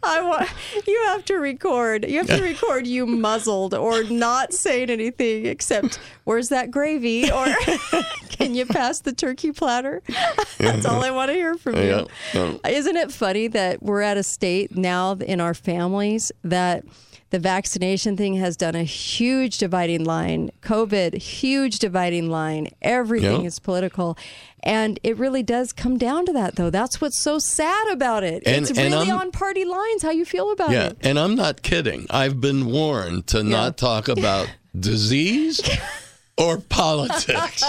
I 0.09 0.23
want 0.23 0.49
you 0.87 1.03
have 1.07 1.25
to 1.27 1.35
record. 1.35 2.09
You 2.09 2.19
have 2.19 2.27
to 2.29 2.43
record 2.43 2.87
you 2.87 3.07
muzzled 3.07 3.75
or 3.75 4.05
not 4.05 4.53
saying 4.53 4.91
anything 4.91 5.47
except 5.47 5.99
where's 6.25 6.49
that 6.49 6.71
gravy 6.71 7.31
or 7.31 7.47
can 8.31 8.55
you 8.55 8.67
pass 8.67 9.01
the 9.01 9.13
turkey 9.13 9.53
platter? 9.53 10.03
That's 10.59 10.87
all 10.87 11.05
I 11.05 11.11
want 11.11 11.31
to 11.31 11.35
hear 11.35 11.57
from 11.57 11.77
you. 11.77 12.07
Yeah. 12.35 12.57
Isn't 12.69 12.97
it 12.97 13.13
funny 13.13 13.49
that 13.49 13.83
we're 13.83 14.03
at 14.03 14.17
a 14.17 14.23
state 14.23 14.77
now 14.77 15.13
in 15.13 15.41
our 15.41 15.55
families 15.55 16.33
that 16.43 16.85
the 17.31 17.39
vaccination 17.39 18.17
thing 18.17 18.35
has 18.37 18.57
done 18.57 18.75
a 18.75 18.83
huge 18.85 19.59
dividing 19.59 20.05
line. 20.05 20.51
COVID, 20.63 21.15
huge 21.21 21.79
dividing 21.79 22.31
line. 22.31 22.69
Everything 22.81 23.43
Yeah. 23.43 23.47
is 23.47 23.59
political. 23.59 24.17
And 24.63 24.99
it 25.03 25.17
really 25.19 25.43
does 25.43 25.73
come 25.73 25.99
down 25.99 26.25
to 26.27 26.33
that, 26.33 26.57
though. 26.57 26.71
That's 26.71 27.01
what's 27.01 27.21
so 27.21 27.39
sad 27.39 27.89
about 27.93 28.25
it. 28.25 28.43
And- 28.47 28.63
it's 28.69 28.71
and 28.79 28.93
really 28.95 29.11
I'm- 29.11 29.19
on 29.19 29.31
party 29.31 29.65
lines 29.65 30.03
how 30.03 30.11
you 30.11 30.25
feel 30.25 30.51
about 30.53 30.71
Yeah, 30.71 30.87
it. 30.87 30.99
and 31.03 31.19
I'm 31.19 31.35
not 31.35 31.63
kidding. 31.63 32.07
I've 32.11 32.41
been 32.41 32.67
warned 32.67 33.27
to 33.29 33.43
not 33.43 33.77
talk 33.77 34.09
about 34.17 34.49
disease 34.79 35.61
or 36.39 36.59
politics. 36.59 37.63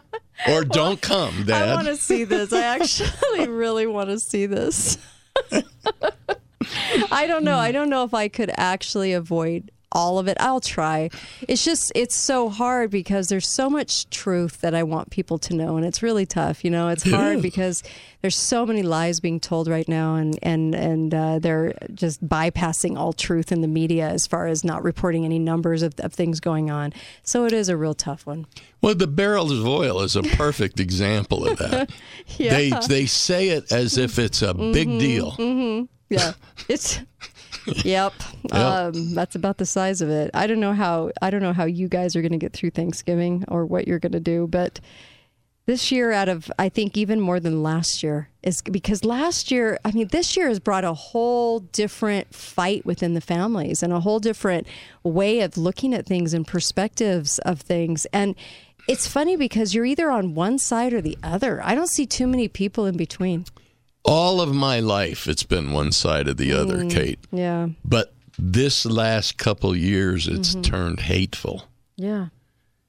or 0.48 0.64
don't 0.64 1.00
come, 1.00 1.44
dad 1.46 1.68
I 1.68 1.74
want 1.74 1.86
to 1.86 1.96
see 1.96 2.24
this. 2.24 2.52
I 2.52 2.62
actually 2.78 3.48
really 3.48 3.86
want 3.86 4.10
to 4.10 4.18
see 4.18 4.46
this. 4.46 4.98
I 7.10 7.26
don't 7.26 7.44
know. 7.44 7.56
I 7.58 7.72
don't 7.72 7.90
know 7.90 8.04
if 8.04 8.14
I 8.14 8.28
could 8.28 8.50
actually 8.56 9.12
avoid 9.12 9.70
all 9.94 10.18
of 10.18 10.26
it. 10.26 10.36
I'll 10.40 10.60
try. 10.60 11.08
It's 11.46 11.64
just 11.64 11.92
it's 11.94 12.16
so 12.16 12.48
hard 12.48 12.90
because 12.90 13.28
there's 13.28 13.46
so 13.46 13.70
much 13.70 14.10
truth 14.10 14.60
that 14.60 14.74
I 14.74 14.82
want 14.82 15.10
people 15.10 15.38
to 15.38 15.54
know 15.54 15.76
and 15.76 15.86
it's 15.86 16.02
really 16.02 16.26
tough, 16.26 16.64
you 16.64 16.70
know. 16.70 16.88
It's 16.88 17.08
hard 17.08 17.40
because 17.40 17.82
there's 18.20 18.36
so 18.36 18.66
many 18.66 18.82
lies 18.82 19.20
being 19.20 19.38
told 19.38 19.68
right 19.68 19.88
now 19.88 20.16
and 20.16 20.38
and 20.42 20.74
and 20.74 21.14
uh, 21.14 21.38
they're 21.38 21.74
just 21.94 22.26
bypassing 22.26 22.98
all 22.98 23.12
truth 23.12 23.52
in 23.52 23.60
the 23.60 23.68
media 23.68 24.08
as 24.08 24.26
far 24.26 24.48
as 24.48 24.64
not 24.64 24.82
reporting 24.82 25.24
any 25.24 25.38
numbers 25.38 25.82
of, 25.82 25.94
of 26.00 26.12
things 26.12 26.40
going 26.40 26.70
on. 26.70 26.92
So 27.22 27.44
it 27.44 27.52
is 27.52 27.68
a 27.68 27.76
real 27.76 27.94
tough 27.94 28.26
one. 28.26 28.46
Well, 28.82 28.94
the 28.94 29.06
barrels 29.06 29.52
of 29.52 29.66
oil 29.66 30.00
is 30.00 30.16
a 30.16 30.22
perfect 30.22 30.80
example 30.80 31.46
of 31.46 31.58
that. 31.58 31.90
Yeah. 32.38 32.54
They 32.54 32.70
they 32.88 33.06
say 33.06 33.50
it 33.50 33.70
as 33.70 33.96
if 33.98 34.18
it's 34.18 34.42
a 34.42 34.54
big 34.54 34.88
deal. 34.98 35.32
Mm-hmm. 35.32 35.84
Yeah. 36.08 36.32
It's 36.68 37.00
Yep. 37.66 37.84
Yep. 37.84 38.52
Um, 38.52 39.14
that's 39.14 39.34
about 39.34 39.58
the 39.58 39.66
size 39.66 40.00
of 40.00 40.10
it. 40.10 40.30
I 40.34 40.46
don't 40.46 40.60
know 40.60 40.72
how 40.72 41.10
I 41.22 41.30
don't 41.30 41.42
know 41.42 41.52
how 41.52 41.64
you 41.64 41.88
guys 41.88 42.14
are 42.14 42.20
going 42.20 42.32
to 42.32 42.38
get 42.38 42.52
through 42.52 42.70
Thanksgiving 42.70 43.44
or 43.48 43.64
what 43.64 43.88
you're 43.88 43.98
going 43.98 44.12
to 44.12 44.20
do, 44.20 44.46
but 44.46 44.80
this 45.66 45.90
year 45.90 46.12
out 46.12 46.28
of 46.28 46.50
I 46.58 46.68
think 46.68 46.96
even 46.96 47.20
more 47.20 47.40
than 47.40 47.62
last 47.62 48.02
year 48.02 48.28
is 48.42 48.60
because 48.62 49.04
last 49.04 49.50
year, 49.50 49.78
I 49.84 49.92
mean 49.92 50.08
this 50.08 50.36
year 50.36 50.48
has 50.48 50.60
brought 50.60 50.84
a 50.84 50.92
whole 50.92 51.60
different 51.60 52.34
fight 52.34 52.84
within 52.84 53.14
the 53.14 53.20
families 53.20 53.82
and 53.82 53.92
a 53.92 54.00
whole 54.00 54.20
different 54.20 54.66
way 55.02 55.40
of 55.40 55.56
looking 55.56 55.94
at 55.94 56.06
things 56.06 56.34
and 56.34 56.46
perspectives 56.46 57.38
of 57.40 57.60
things 57.60 58.06
and 58.12 58.34
it's 58.86 59.08
funny 59.08 59.34
because 59.34 59.74
you're 59.74 59.86
either 59.86 60.10
on 60.10 60.34
one 60.34 60.58
side 60.58 60.92
or 60.92 61.00
the 61.00 61.16
other. 61.22 61.62
I 61.64 61.74
don't 61.74 61.88
see 61.88 62.04
too 62.04 62.26
many 62.26 62.48
people 62.48 62.84
in 62.84 62.98
between. 62.98 63.46
All 64.04 64.40
of 64.40 64.54
my 64.54 64.80
life, 64.80 65.26
it's 65.26 65.42
been 65.44 65.72
one 65.72 65.92
side 65.92 66.28
or 66.28 66.34
the 66.34 66.52
other, 66.52 66.78
Mm. 66.84 66.90
Kate. 66.90 67.18
Yeah. 67.32 67.68
But 67.84 68.12
this 68.38 68.84
last 68.84 69.38
couple 69.38 69.74
years, 69.74 70.28
it's 70.28 70.50
Mm-hmm. 70.50 70.62
turned 70.62 71.00
hateful. 71.00 71.64
Yeah. 71.96 72.26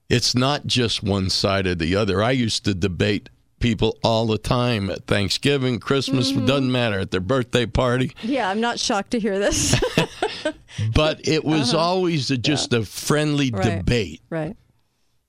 It's 0.09 0.35
not 0.35 0.67
just 0.67 1.01
one 1.03 1.29
side 1.29 1.67
or 1.67 1.75
the 1.75 1.95
other. 1.95 2.21
I 2.21 2.31
used 2.31 2.65
to 2.65 2.73
debate 2.73 3.29
people 3.59 3.97
all 4.03 4.27
the 4.27 4.37
time 4.37 4.89
at 4.89 5.07
Thanksgiving, 5.07 5.79
Christmas, 5.79 6.31
Mm-hmm. 6.31 6.45
doesn't 6.45 6.71
matter, 6.71 6.99
at 6.99 7.11
their 7.11 7.21
birthday 7.21 7.65
party. 7.65 8.11
Yeah, 8.21 8.49
I'm 8.49 8.59
not 8.61 8.79
shocked 8.79 9.11
to 9.11 9.19
hear 9.19 9.39
this. 9.39 9.75
But 10.93 11.25
it 11.25 11.45
was 11.45 11.73
always 11.73 12.29
a, 12.31 12.37
just 12.37 12.73
a 12.73 12.83
friendly 12.83 13.51
Uh-huh. 13.53 13.63
Right. 13.63 13.77
debate. 13.79 14.21
right. 14.29 14.55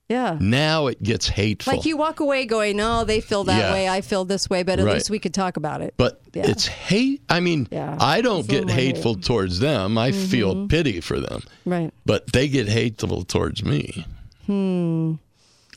Yeah. 0.09 0.37
Now 0.39 0.87
it 0.87 1.03
gets 1.03 1.27
hateful. 1.27 1.73
Like 1.73 1.85
you 1.85 1.97
walk 1.97 2.21
away 2.21 2.45
going, 2.45 2.77
no, 2.77 3.03
they 3.03 3.19
feel 3.19 3.43
that 3.43 3.57
Yeah. 3.59 3.73
way. 3.73 3.89
I 3.89 3.99
feel 4.01 4.23
this 4.23 4.49
way, 4.49 4.63
but 4.63 4.79
at 4.79 4.85
Right. 4.85 4.93
least 4.95 5.09
we 5.09 5.19
could 5.19 5.33
talk 5.33 5.57
about 5.57 5.81
it. 5.81 5.95
But 5.97 6.21
Yeah. 6.33 6.49
it's 6.49 6.65
hate. 6.67 7.21
I 7.29 7.41
mean, 7.41 7.67
Yeah, 7.71 7.97
I 7.99 8.21
don't 8.21 8.47
get 8.47 8.67
more 8.67 8.75
hate. 8.75 8.95
hateful 8.95 9.15
towards 9.15 9.59
them. 9.59 9.97
I 9.97 10.13
feel 10.13 10.67
pity 10.67 11.01
for 11.01 11.19
them. 11.19 11.41
Right. 11.65 11.91
But 12.05 12.31
they 12.31 12.47
get 12.47 12.69
hateful 12.69 13.23
towards 13.25 13.65
me. 13.65 14.05
Hmm. 14.45 15.15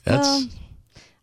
That's 0.05 0.27
Well, 0.29 0.45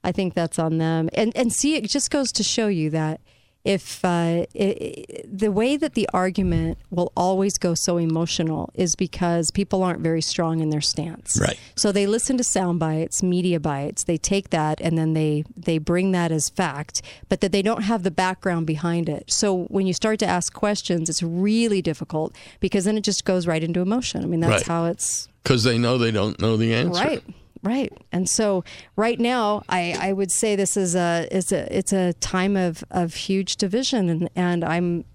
I 0.04 0.12
think 0.12 0.34
that's 0.34 0.60
on 0.60 0.78
them. 0.78 1.10
And 1.14 1.32
and 1.36 1.52
see, 1.54 1.76
it 1.76 1.90
just 1.90 2.12
goes 2.12 2.32
to 2.34 2.44
show 2.44 2.68
you 2.68 2.90
that 2.90 3.22
if 3.68 4.04
uh, 4.06 4.08
i 4.08 4.48
i 4.60 5.04
the 5.44 5.52
way 5.52 5.76
that 5.78 5.94
the 5.94 6.08
argument 6.14 6.78
will 6.90 7.12
always 7.16 7.58
go 7.58 7.74
so 7.76 7.98
emotional 7.98 8.70
is 8.74 8.96
because 8.96 9.52
people 9.52 9.84
aren't 9.84 10.00
very 10.00 10.22
strong 10.22 10.62
in 10.62 10.70
their 10.70 10.82
stance. 10.94 11.38
Right. 11.40 11.60
So 11.76 11.92
they 11.92 12.08
listen 12.08 12.38
to 12.38 12.44
sound 12.44 12.80
bites, 12.80 13.22
media 13.22 13.60
bites. 13.60 14.06
They 14.06 14.18
take 14.18 14.50
that 14.52 14.80
and 14.82 14.98
then 14.98 15.14
they 15.14 15.44
they 15.68 15.78
bring 15.80 16.08
that 16.14 16.32
as 16.32 16.50
fact, 16.50 17.02
but 17.30 17.42
that 17.42 17.52
they 17.52 17.62
don't 17.62 17.84
have 17.84 18.02
the 18.04 18.12
background 18.26 18.66
behind 18.68 19.10
it. 19.10 19.24
So 19.42 19.66
when 19.76 19.86
you 19.86 19.94
start 19.94 20.18
to 20.20 20.26
ask 20.38 20.54
questions, 20.54 21.10
it's 21.10 21.22
really 21.24 21.82
difficult 21.82 22.34
because 22.60 22.86
then 22.86 22.98
it 22.98 23.04
just 23.04 23.26
goes 23.26 23.46
right 23.48 23.64
into 23.64 23.82
emotion. 23.82 24.24
I 24.24 24.28
mean, 24.28 24.40
that's 24.40 24.62
Right. 24.64 24.68
how 24.74 24.86
it's 24.86 25.28
because 25.44 25.64
they 25.64 25.78
know 25.78 25.98
they 25.98 26.12
don't 26.12 26.40
know 26.42 26.58
the 26.58 26.74
answer. 26.74 27.04
Right, 27.04 27.24
right. 27.64 27.92
And 28.12 28.30
so 28.30 28.64
right 28.96 29.20
now, 29.20 29.64
I, 29.70 29.96
I 30.00 30.14
would 30.14 30.32
say 30.32 30.56
this 30.56 30.78
is 30.78 30.96
a 30.96 31.28
is 31.32 31.52
a 31.52 31.76
it's 31.76 31.94
a 31.94 32.14
time 32.14 32.56
of, 32.56 32.84
of 32.92 33.16
huge 33.16 33.58
division, 33.58 34.10
and, 34.10 34.30
and 34.36 34.64
I'm 34.64 35.06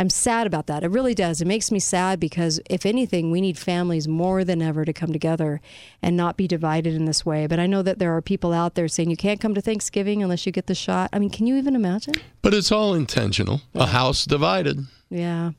I'm 0.00 0.08
sad 0.08 0.46
about 0.46 0.66
that. 0.68 0.82
It 0.82 0.88
really 0.88 1.12
does. 1.14 1.42
It 1.42 1.46
makes 1.46 1.70
me 1.70 1.78
sad 1.78 2.18
because 2.18 2.58
if 2.70 2.86
anything, 2.86 3.30
we 3.30 3.42
need 3.42 3.58
families 3.58 4.08
more 4.08 4.44
than 4.44 4.62
ever 4.62 4.86
to 4.86 4.94
come 4.94 5.12
together 5.12 5.60
and 6.00 6.16
not 6.16 6.38
be 6.38 6.48
divided 6.48 6.94
in 6.94 7.04
this 7.04 7.26
way. 7.26 7.46
But 7.46 7.60
I 7.60 7.66
know 7.66 7.82
that 7.82 7.98
there 7.98 8.16
are 8.16 8.22
people 8.22 8.54
out 8.54 8.76
there 8.76 8.88
saying 8.88 9.10
you 9.10 9.16
can't 9.18 9.42
come 9.42 9.52
to 9.52 9.60
Thanksgiving 9.60 10.22
unless 10.22 10.46
you 10.46 10.52
get 10.52 10.68
the 10.68 10.74
shot. 10.74 11.10
I 11.12 11.18
mean, 11.18 11.28
can 11.28 11.46
you 11.46 11.56
even 11.56 11.76
imagine? 11.76 12.14
But 12.40 12.54
it's 12.54 12.72
all 12.72 12.94
intentional. 12.94 13.60
A 13.74 13.88
house 13.88 14.24
divided. 14.24 14.86
Yeah. 15.10 15.50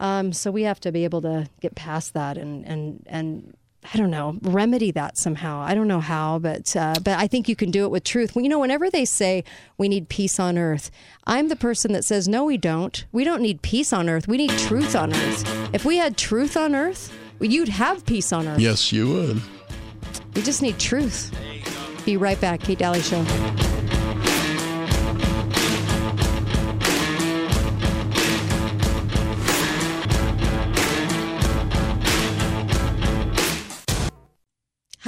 Um, 0.00 0.32
so 0.32 0.50
we 0.50 0.62
have 0.62 0.80
to 0.80 0.90
be 0.90 1.04
able 1.04 1.20
to 1.20 1.50
get 1.60 1.74
past 1.74 2.14
that 2.14 2.38
and 2.38 2.64
and 2.64 3.04
and 3.06 3.54
I 3.92 3.98
don't 3.98 4.10
know 4.10 4.38
remedy 4.42 4.92
that 4.92 5.18
somehow. 5.18 5.60
I 5.60 5.74
don't 5.74 5.88
know 5.88 6.00
how, 6.00 6.38
but 6.38 6.74
uh, 6.76 6.94
but 7.02 7.18
I 7.18 7.26
think 7.26 7.48
you 7.48 7.56
can 7.56 7.70
do 7.70 7.84
it 7.84 7.90
with 7.90 8.04
truth. 8.04 8.36
You 8.36 8.48
know, 8.48 8.60
whenever 8.60 8.88
they 8.88 9.04
say 9.04 9.44
we 9.76 9.88
need 9.88 10.08
peace 10.08 10.38
on 10.38 10.56
earth, 10.56 10.90
I'm 11.26 11.48
the 11.48 11.56
person 11.56 11.92
that 11.92 12.04
says 12.04 12.28
no, 12.28 12.44
we 12.44 12.56
don't. 12.56 13.04
We 13.12 13.24
don't 13.24 13.42
need 13.42 13.60
peace 13.62 13.92
on 13.92 14.08
earth. 14.08 14.28
We 14.28 14.36
need 14.36 14.50
truth 14.50 14.94
on 14.94 15.12
earth. 15.12 15.74
If 15.74 15.84
we 15.84 15.96
had 15.96 16.16
truth 16.16 16.56
on 16.56 16.74
earth, 16.74 17.12
you'd 17.40 17.68
have 17.68 18.06
peace 18.06 18.32
on 18.32 18.46
earth. 18.46 18.60
Yes, 18.60 18.92
you 18.92 19.08
would. 19.12 19.42
We 20.34 20.42
just 20.42 20.62
need 20.62 20.78
truth. 20.78 21.34
Be 22.04 22.16
right 22.16 22.40
back, 22.40 22.60
Kate 22.60 22.78
Dalley 22.78 23.00
Show. 23.00 23.24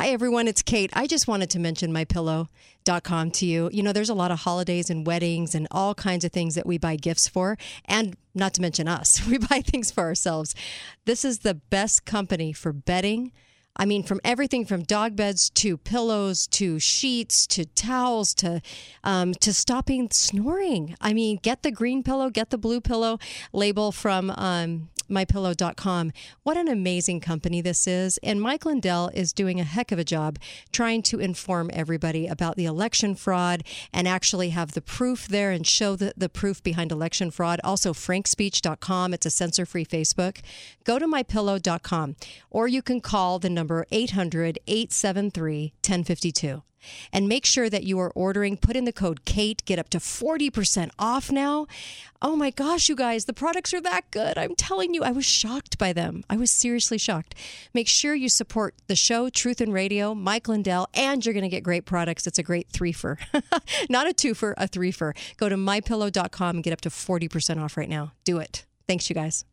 Hi, 0.04 0.11
everyone. 0.11 0.49
It's 0.49 0.61
Kate. 0.61 0.90
I 0.92 1.06
just 1.06 1.26
wanted 1.26 1.49
to 1.49 1.58
mention 1.58 1.90
mypillow.com 1.90 3.30
to 3.30 3.46
you. 3.46 3.70
You 3.73 3.82
know, 3.82 3.94
there's 3.94 4.11
a 4.11 4.14
lot 4.14 4.30
of 4.30 4.40
holidays 4.40 4.90
and 4.90 5.06
weddings 5.06 5.54
and 5.54 5.66
all 5.70 5.94
kinds 5.94 6.26
of 6.26 6.30
things 6.30 6.56
that 6.56 6.66
we 6.66 6.76
buy 6.76 6.96
gifts 6.96 7.26
for, 7.26 7.56
and 7.87 8.14
not 8.34 8.52
to 8.52 8.61
mention 8.61 8.87
us. 8.87 9.26
We 9.30 9.38
buy 9.38 9.62
things 9.62 9.90
for 9.90 10.02
ourselves. 10.04 10.54
This 11.06 11.25
is 11.25 11.38
the 11.38 11.54
best 11.54 12.04
company 12.04 12.52
for 12.52 12.70
bedding. 12.70 13.32
I 13.76 13.87
mean, 13.87 14.02
from 14.02 14.20
everything 14.23 14.66
from 14.66 14.82
dog 14.82 15.16
beds 15.16 15.49
to 15.50 15.78
pillows 15.78 16.46
to 16.49 16.78
sheets 16.78 17.46
to 17.46 17.64
towels 17.64 18.34
to 18.34 18.61
um, 19.04 19.32
to 19.40 19.54
stopping 19.54 20.11
snoring. 20.12 20.96
I 21.00 21.14
mean, 21.14 21.38
get 21.42 21.62
the 21.62 21.73
green 21.73 22.02
pillow, 22.02 22.28
get 22.28 22.50
the 22.50 22.58
blue 22.58 22.82
pillow 22.82 23.18
label 23.54 23.90
from 23.90 24.30
um, 24.37 24.90
mypillow.com. 25.08 26.12
What 26.42 26.56
an 26.56 26.68
amazing 26.68 27.20
company 27.20 27.61
this 27.61 27.87
is. 27.87 28.18
And 28.23 28.40
Mike 28.40 28.64
Lindell 28.64 29.11
is 29.14 29.32
doing 29.32 29.61
a 29.61 29.64
heck 29.64 29.92
of 29.92 29.99
a 29.99 30.04
job 30.04 30.38
trying 30.73 31.02
to 31.02 31.20
inform 31.20 31.70
everybody 31.73 32.26
about 32.26 32.56
the 32.56 32.64
election 32.64 33.14
fraud 33.14 33.62
and 33.92 34.06
actually 34.06 34.50
have 34.50 34.73
the 34.73 34.82
proof 34.82 35.28
there 35.28 35.50
and 35.50 35.66
show 35.66 35.96
the, 35.96 36.12
the 36.16 36.28
proof 36.28 36.62
behind 36.62 36.92
election 36.92 37.30
fraud. 37.30 37.61
Also, 37.64 37.92
frankspeech.com. 37.92 39.14
It's 39.14 39.26
a 39.26 39.30
censor 39.30 39.66
free 39.66 39.84
Facebook. 39.84 40.40
Go 40.84 40.99
to 40.99 41.06
mypillow.com 41.06 42.16
or 42.50 42.68
you 42.68 42.82
can 42.82 43.00
call 43.00 43.38
the 43.38 43.50
number 43.50 43.87
800 43.90 44.58
873 44.66 45.73
1052 45.82 46.62
and 47.12 47.28
make 47.28 47.46
sure 47.46 47.70
that 47.70 47.84
you 47.84 47.98
are 48.00 48.10
ordering. 48.14 48.56
Put 48.56 48.76
in 48.76 48.84
the 48.84 48.92
code 48.92 49.24
KATE, 49.24 49.64
get 49.64 49.78
up 49.78 49.88
to 49.90 49.98
40% 49.98 50.90
off 50.98 51.30
now. 51.30 51.66
Oh 52.22 52.36
my 52.36 52.50
gosh, 52.50 52.88
you 52.88 52.96
guys, 52.96 53.26
the 53.26 53.32
products 53.34 53.74
are 53.74 53.80
that 53.82 54.10
good. 54.10 54.38
I'm 54.38 54.54
telling 54.54 54.94
you, 54.94 55.04
I 55.04 55.10
was 55.10 55.26
shocked 55.26 55.76
by 55.78 55.92
them. 55.92 56.24
I 56.30 56.36
was 56.36 56.50
seriously 56.50 56.96
shocked. 56.96 57.34
Make 57.74 57.88
sure 57.88 58.14
you 58.14 58.28
support 58.28 58.74
the 58.86 58.96
show, 58.96 59.28
Truth 59.28 59.60
and 59.60 59.72
Radio, 59.72 60.14
Mike 60.14 60.48
Lindell, 60.48 60.88
and 60.94 61.24
you're 61.24 61.34
going 61.34 61.42
to 61.42 61.50
get 61.50 61.62
great 61.62 61.84
products. 61.84 62.26
It's 62.26 62.38
a 62.38 62.42
great 62.42 62.70
threefer, 62.70 63.18
not 63.90 64.08
a 64.08 64.14
twofer, 64.14 64.54
a 64.56 64.66
threefer. 64.66 65.14
Go 65.36 65.48
to 65.48 65.56
mypillow.com 65.56 66.56
and 66.56 66.64
get 66.64 66.72
up 66.72 66.80
to 66.82 66.88
40% 66.88 67.62
off 67.62 67.76
right 67.76 67.88
now. 67.88 68.12
Do 68.24 68.38
it. 68.38 68.64
Thanks, 68.86 69.08
you 69.10 69.14
guys. 69.14 69.44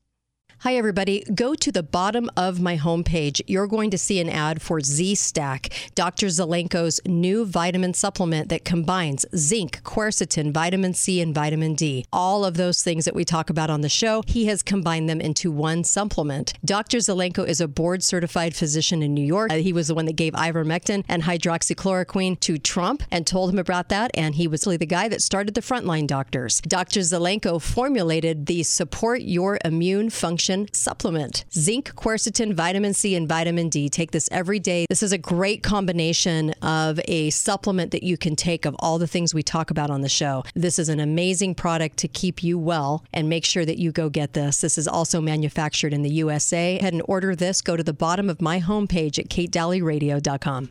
Hi, 0.64 0.76
everybody. 0.76 1.24
Go 1.34 1.56
to 1.56 1.72
the 1.72 1.82
bottom 1.82 2.30
of 2.38 2.62
my 2.62 2.78
homepage. 2.78 3.42
You're 3.48 3.66
going 3.66 3.90
to 3.90 3.98
see 3.98 4.20
an 4.20 4.30
ad 4.30 4.62
for 4.62 4.80
Z 4.80 5.16
Stack, 5.16 5.70
Dr. 5.96 6.28
Zelenko's 6.28 7.02
new 7.04 7.46
vitamin 7.46 7.96
supplement 7.96 8.50
that 8.50 8.64
combines 8.64 9.26
zinc, 9.36 9.82
quercetin, 9.82 10.54
vitamin 10.54 10.94
C, 10.94 11.20
and 11.20 11.34
vitamin 11.34 11.74
D. 11.74 12.06
All 12.14 12.46
of 12.46 12.58
those 12.58 12.84
things 12.84 13.06
that 13.06 13.16
we 13.16 13.26
talk 13.26 13.50
about 13.50 13.72
on 13.72 13.82
the 13.82 13.90
show, 13.90 14.22
he 14.28 14.46
has 14.46 14.62
combined 14.62 15.10
them 15.10 15.20
into 15.20 15.52
one 15.52 15.84
supplement. 15.84 16.54
Dr. 16.64 17.00
Zelenko 17.00 17.44
is 17.44 17.60
a 17.60 17.68
board 17.68 18.04
certified 18.04 18.56
physician 18.56 19.02
in 19.02 19.16
New 19.16 19.26
York. 19.26 19.52
Uh, 19.52 19.56
he 19.56 19.74
was 19.74 19.88
the 19.88 19.96
one 19.96 20.06
that 20.06 20.16
gave 20.16 20.34
ivermectin 20.34 21.04
and 21.08 21.24
hydroxychloroquine 21.24 22.40
to 22.40 22.60
Trump 22.60 23.02
and 23.10 23.26
told 23.26 23.50
him 23.50 23.58
about 23.58 23.90
that. 23.90 24.12
And 24.14 24.36
he 24.36 24.48
was 24.48 24.68
really 24.68 24.78
the 24.78 24.86
guy 24.86 25.08
that 25.08 25.24
started 25.24 25.56
the 25.56 25.62
frontline 25.62 26.06
doctors. 26.06 26.62
Dr. 26.62 27.00
Zelenko 27.00 27.60
formulated 27.60 28.46
the 28.46 28.62
Support 28.62 29.22
Your 29.22 29.58
Immune 29.66 30.12
Function 30.12 30.51
supplement. 30.74 31.46
Zinc, 31.54 31.94
quercetin, 31.96 32.54
vitamin 32.54 32.94
C, 32.94 33.16
and 33.16 33.28
vitamin 33.28 33.70
D. 33.70 33.90
Take 33.90 34.12
this 34.12 34.28
every 34.32 34.60
day. 34.60 34.86
This 34.90 35.04
is 35.04 35.12
a 35.12 35.18
great 35.18 35.64
combination 35.64 36.52
of 36.62 37.00
a 37.08 37.30
supplement 37.30 37.92
that 37.92 38.04
you 38.04 38.18
can 38.18 38.36
take 38.36 38.66
of 38.66 38.76
all 38.80 39.00
the 39.00 39.08
things 39.08 39.34
we 39.34 39.44
talk 39.44 39.72
about 39.72 39.90
on 39.90 40.02
the 40.02 40.10
show. 40.10 40.44
This 40.56 40.80
is 40.80 40.90
an 40.90 41.00
amazing 41.00 41.56
product 41.56 41.98
to 41.98 42.08
keep 42.08 42.44
you 42.44 42.60
well 42.60 43.04
and 43.14 43.30
make 43.30 43.46
sure 43.46 43.66
that 43.66 43.78
you 43.78 43.92
go 43.92 44.10
get 44.10 44.34
this. 44.34 44.62
This 44.62 44.78
is 44.78 44.88
also 44.88 45.22
manufactured 45.22 45.94
in 45.94 46.02
the 46.02 46.12
USA. 46.12 46.80
Head 46.82 46.94
and 46.94 47.04
order 47.08 47.36
this. 47.36 47.62
Go 47.62 47.76
to 47.76 47.84
the 47.84 47.94
bottom 47.94 48.30
of 48.30 48.42
my 48.42 48.60
homepage 48.60 49.18
at 49.18 49.30
katedalleyradio.com. 49.30 50.70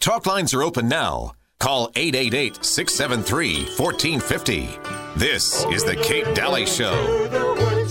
Talk 0.00 0.26
lines 0.26 0.54
are 0.54 0.62
open 0.62 0.88
now. 0.88 1.32
Call 1.58 1.90
888 1.96 2.64
673 2.64 3.64
1450. 3.78 4.68
This 5.16 5.64
is 5.66 5.84
The 5.84 5.96
Kate 5.96 6.34
Dalley 6.34 6.66
Show. 6.66 7.43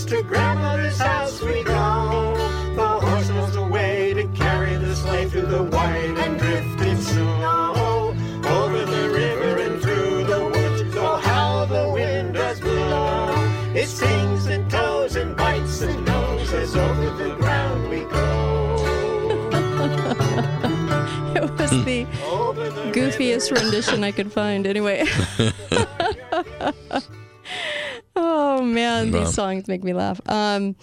To 0.05 0.23
grandmother's 0.23 0.97
house 0.97 1.41
we 1.41 1.63
go. 1.63 2.35
The 2.75 2.87
horse 2.87 3.29
knows 3.29 3.53
the 3.53 3.63
way 3.63 4.13
to 4.13 4.27
carry 4.29 4.75
the 4.75 4.95
sleigh 4.95 5.29
through 5.29 5.45
the 5.47 5.63
white 5.63 6.15
and 6.17 6.39
drifting 6.39 6.97
snow. 6.97 8.15
Over 8.45 8.85
the 8.85 9.09
river 9.09 9.59
and 9.59 9.81
through 9.81 10.25
the 10.25 10.43
woods, 10.43 10.95
oh 10.95 11.17
how 11.17 11.65
the 11.65 11.89
wind 11.93 12.33
does 12.33 12.59
blow. 12.59 13.33
It 13.73 13.87
stings 13.87 14.47
and 14.47 14.69
toes 14.69 15.15
and 15.15 15.37
bites 15.37 15.81
and 15.81 16.05
noses 16.05 16.75
over 16.75 17.09
the 17.23 17.35
ground 17.35 17.89
we 17.89 18.01
go. 18.01 18.09
It 21.35 21.49
was 21.59 21.71
the 21.85 22.05
goofiest 22.93 23.51
rendition 23.51 24.03
I 24.03 24.11
could 24.11 24.31
find. 24.31 24.67
Anyway. 24.67 25.05
oh 28.63 28.73
man, 28.73 29.11
Wow. 29.11 29.19
these 29.23 29.33
songs 29.33 29.67
make 29.67 29.83
me 29.83 29.93
laugh. 29.93 30.19
Um, 30.27 30.75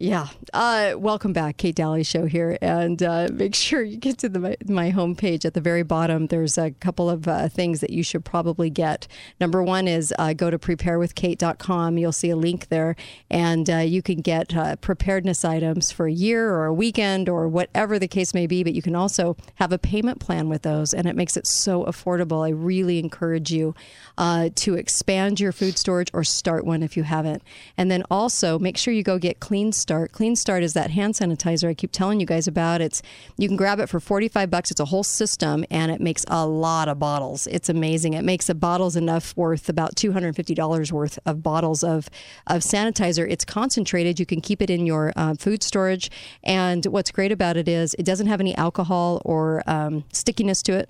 yeah. 0.00 0.26
Uh, 0.52 0.94
welcome 0.96 1.32
back, 1.32 1.56
Kate 1.56 1.74
Dalley 1.74 2.02
Show 2.02 2.26
here, 2.26 2.58
and 2.60 3.00
uh, 3.00 3.28
make 3.32 3.54
sure 3.54 3.80
you 3.80 3.96
get 3.96 4.18
to 4.18 4.28
the, 4.28 4.40
my, 4.40 4.56
my 4.66 4.90
homepage 4.90 5.44
at 5.44 5.54
the 5.54 5.60
very 5.60 5.84
bottom. 5.84 6.26
There's 6.26 6.58
a 6.58 6.72
couple 6.72 7.08
of 7.08 7.28
uh, 7.28 7.48
things 7.48 7.80
that 7.80 7.90
you 7.90 8.02
should 8.02 8.24
probably 8.24 8.70
get. 8.70 9.06
Number 9.40 9.62
one 9.62 9.86
is 9.86 10.12
uh, 10.18 10.32
go 10.32 10.50
to 10.50 10.58
preparewithkate.com. 10.58 11.96
You'll 11.96 12.10
see 12.10 12.30
a 12.30 12.36
link 12.36 12.68
there, 12.70 12.96
and 13.30 13.70
uh, 13.70 13.78
you 13.78 14.02
can 14.02 14.20
get 14.20 14.56
uh, 14.56 14.74
preparedness 14.76 15.44
items 15.44 15.92
for 15.92 16.08
a 16.08 16.12
year 16.12 16.50
or 16.50 16.64
a 16.64 16.74
weekend 16.74 17.28
or 17.28 17.48
whatever 17.48 17.96
the 17.96 18.08
case 18.08 18.34
may 18.34 18.48
be. 18.48 18.64
But 18.64 18.74
you 18.74 18.82
can 18.82 18.96
also 18.96 19.36
have 19.54 19.70
a 19.70 19.78
payment 19.78 20.18
plan 20.18 20.48
with 20.48 20.62
those, 20.62 20.92
and 20.92 21.06
it 21.06 21.14
makes 21.14 21.36
it 21.36 21.46
so 21.46 21.84
affordable. 21.84 22.44
I 22.44 22.50
really 22.50 22.98
encourage 22.98 23.52
you 23.52 23.76
to 24.18 24.74
expand 24.74 25.38
your 25.38 25.52
food 25.52 25.78
storage 25.78 26.10
or 26.12 26.24
start 26.24 26.64
one 26.64 26.82
if 26.82 26.96
you 26.96 27.04
haven't. 27.04 27.42
And 27.76 27.90
then 27.92 28.02
also 28.10 28.58
make 28.58 28.76
sure 28.76 28.92
you 28.92 29.04
go 29.04 29.18
get 29.18 29.38
Clean 29.38 29.72
Start. 29.84 30.12
Clean 30.12 30.34
Start 30.34 30.62
is 30.62 30.72
that 30.72 30.90
hand 30.92 31.12
sanitizer 31.12 31.68
I 31.68 31.74
keep 31.74 31.92
telling 31.92 32.18
you 32.18 32.24
guys 32.24 32.48
about. 32.48 32.80
It's 32.80 33.02
you 33.36 33.48
can 33.48 33.56
grab 33.58 33.80
it 33.80 33.90
for 33.90 34.00
45 34.00 34.50
bucks. 34.50 34.70
It's 34.70 34.80
a 34.80 34.86
whole 34.86 35.04
system 35.04 35.62
and 35.70 35.92
it 35.92 36.00
makes 36.00 36.24
a 36.28 36.46
lot 36.46 36.88
of 36.88 36.98
bottles. 36.98 37.46
It's 37.48 37.68
amazing. 37.68 38.14
It 38.14 38.24
makes 38.24 38.46
the 38.46 38.54
bottles 38.54 38.96
enough 38.96 39.36
worth 39.36 39.68
about 39.68 39.94
$250 39.94 40.90
worth 40.90 41.18
of 41.26 41.42
bottles 41.42 41.84
of 41.84 42.08
of 42.46 42.62
sanitizer. 42.62 43.30
It's 43.30 43.44
concentrated. 43.44 44.18
You 44.18 44.24
can 44.24 44.40
keep 44.40 44.62
it 44.62 44.70
in 44.70 44.86
your 44.86 45.12
uh, 45.16 45.34
food 45.34 45.62
storage. 45.62 46.10
And 46.42 46.86
what's 46.86 47.10
great 47.10 47.30
about 47.30 47.58
it 47.58 47.68
is 47.68 47.94
it 47.98 48.06
doesn't 48.06 48.28
have 48.28 48.40
any 48.40 48.54
alcohol 48.56 49.20
or 49.26 49.62
um, 49.66 50.04
stickiness 50.14 50.62
to 50.62 50.72
it 50.72 50.88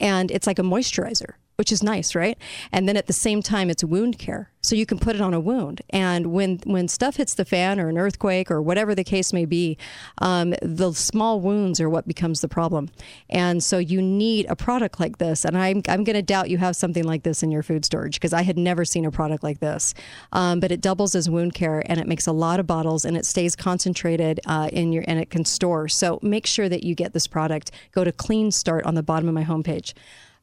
and 0.00 0.30
it's 0.30 0.46
like 0.46 0.58
a 0.58 0.62
moisturizer 0.62 1.34
which 1.56 1.72
is 1.72 1.82
nice 1.82 2.14
right? 2.14 2.38
And 2.70 2.88
then 2.88 2.96
at 2.96 3.06
the 3.06 3.12
same 3.12 3.42
time 3.42 3.70
it's 3.70 3.82
wound 3.82 4.18
care. 4.18 4.50
So 4.62 4.74
you 4.74 4.84
can 4.84 4.98
put 4.98 5.14
it 5.14 5.20
on 5.20 5.32
a 5.32 5.40
wound. 5.40 5.80
And 5.90 6.26
when 6.28 6.58
when 6.64 6.88
stuff 6.88 7.16
hits 7.16 7.34
the 7.34 7.44
fan 7.44 7.80
or 7.80 7.88
an 7.88 7.96
earthquake 7.96 8.50
or 8.50 8.60
whatever 8.60 8.94
the 8.94 9.04
case 9.04 9.32
may 9.32 9.44
be 9.44 9.78
um, 10.18 10.54
the 10.60 10.92
small 10.92 11.40
wounds 11.40 11.80
are 11.80 11.88
what 11.88 12.06
becomes 12.06 12.40
the 12.40 12.48
problem. 12.48 12.90
And 13.30 13.62
so 13.62 13.78
you 13.78 14.02
need 14.02 14.46
a 14.48 14.56
product 14.56 15.00
like 15.00 15.18
this. 15.18 15.44
And 15.44 15.56
i'm, 15.56 15.82
I'm 15.88 16.04
going 16.04 16.16
to 16.16 16.22
doubt 16.22 16.50
you 16.50 16.58
have 16.58 16.76
something 16.76 17.04
like 17.04 17.22
this 17.22 17.42
in 17.42 17.50
your 17.50 17.62
food 17.62 17.84
storage 17.84 18.14
because 18.14 18.32
i 18.32 18.42
had 18.42 18.58
never 18.58 18.84
seen 18.84 19.04
a 19.04 19.10
product 19.10 19.42
like 19.42 19.60
this. 19.60 19.94
Um, 20.32 20.60
but 20.60 20.70
it 20.72 20.80
doubles 20.80 21.14
as 21.14 21.30
wound 21.30 21.54
care 21.54 21.82
and 21.86 21.98
it 22.00 22.06
makes 22.06 22.26
a 22.26 22.32
lot 22.32 22.60
of 22.60 22.66
bottles 22.66 23.04
and 23.04 23.16
it 23.16 23.24
stays 23.24 23.56
concentrated 23.56 24.40
uh, 24.46 24.68
in 24.72 24.92
your 24.92 25.04
and 25.06 25.18
it 25.18 25.30
can 25.30 25.44
store. 25.44 25.88
So 25.88 26.18
make 26.22 26.46
sure 26.46 26.68
that 26.68 26.82
you 26.82 26.94
get 26.94 27.12
this 27.12 27.26
product. 27.26 27.70
Go 27.92 28.04
to 28.04 28.12
clean 28.12 28.50
start 28.50 28.84
on 28.84 28.94
the 28.94 29.02
bottom 29.02 29.28
of 29.28 29.34
my 29.34 29.44
homepage. 29.44 29.94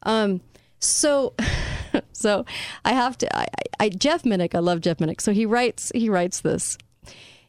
Um, 0.02 0.40
so, 0.78 1.34
so 2.12 2.44
I 2.84 2.92
have 2.92 3.18
to. 3.18 3.36
I, 3.36 3.46
I, 3.80 3.88
Jeff 3.88 4.22
Minick. 4.22 4.54
I 4.54 4.60
love 4.60 4.80
Jeff 4.80 4.98
Minick. 4.98 5.20
So 5.20 5.32
he 5.32 5.46
writes. 5.46 5.92
He 5.94 6.08
writes 6.08 6.40
this 6.40 6.78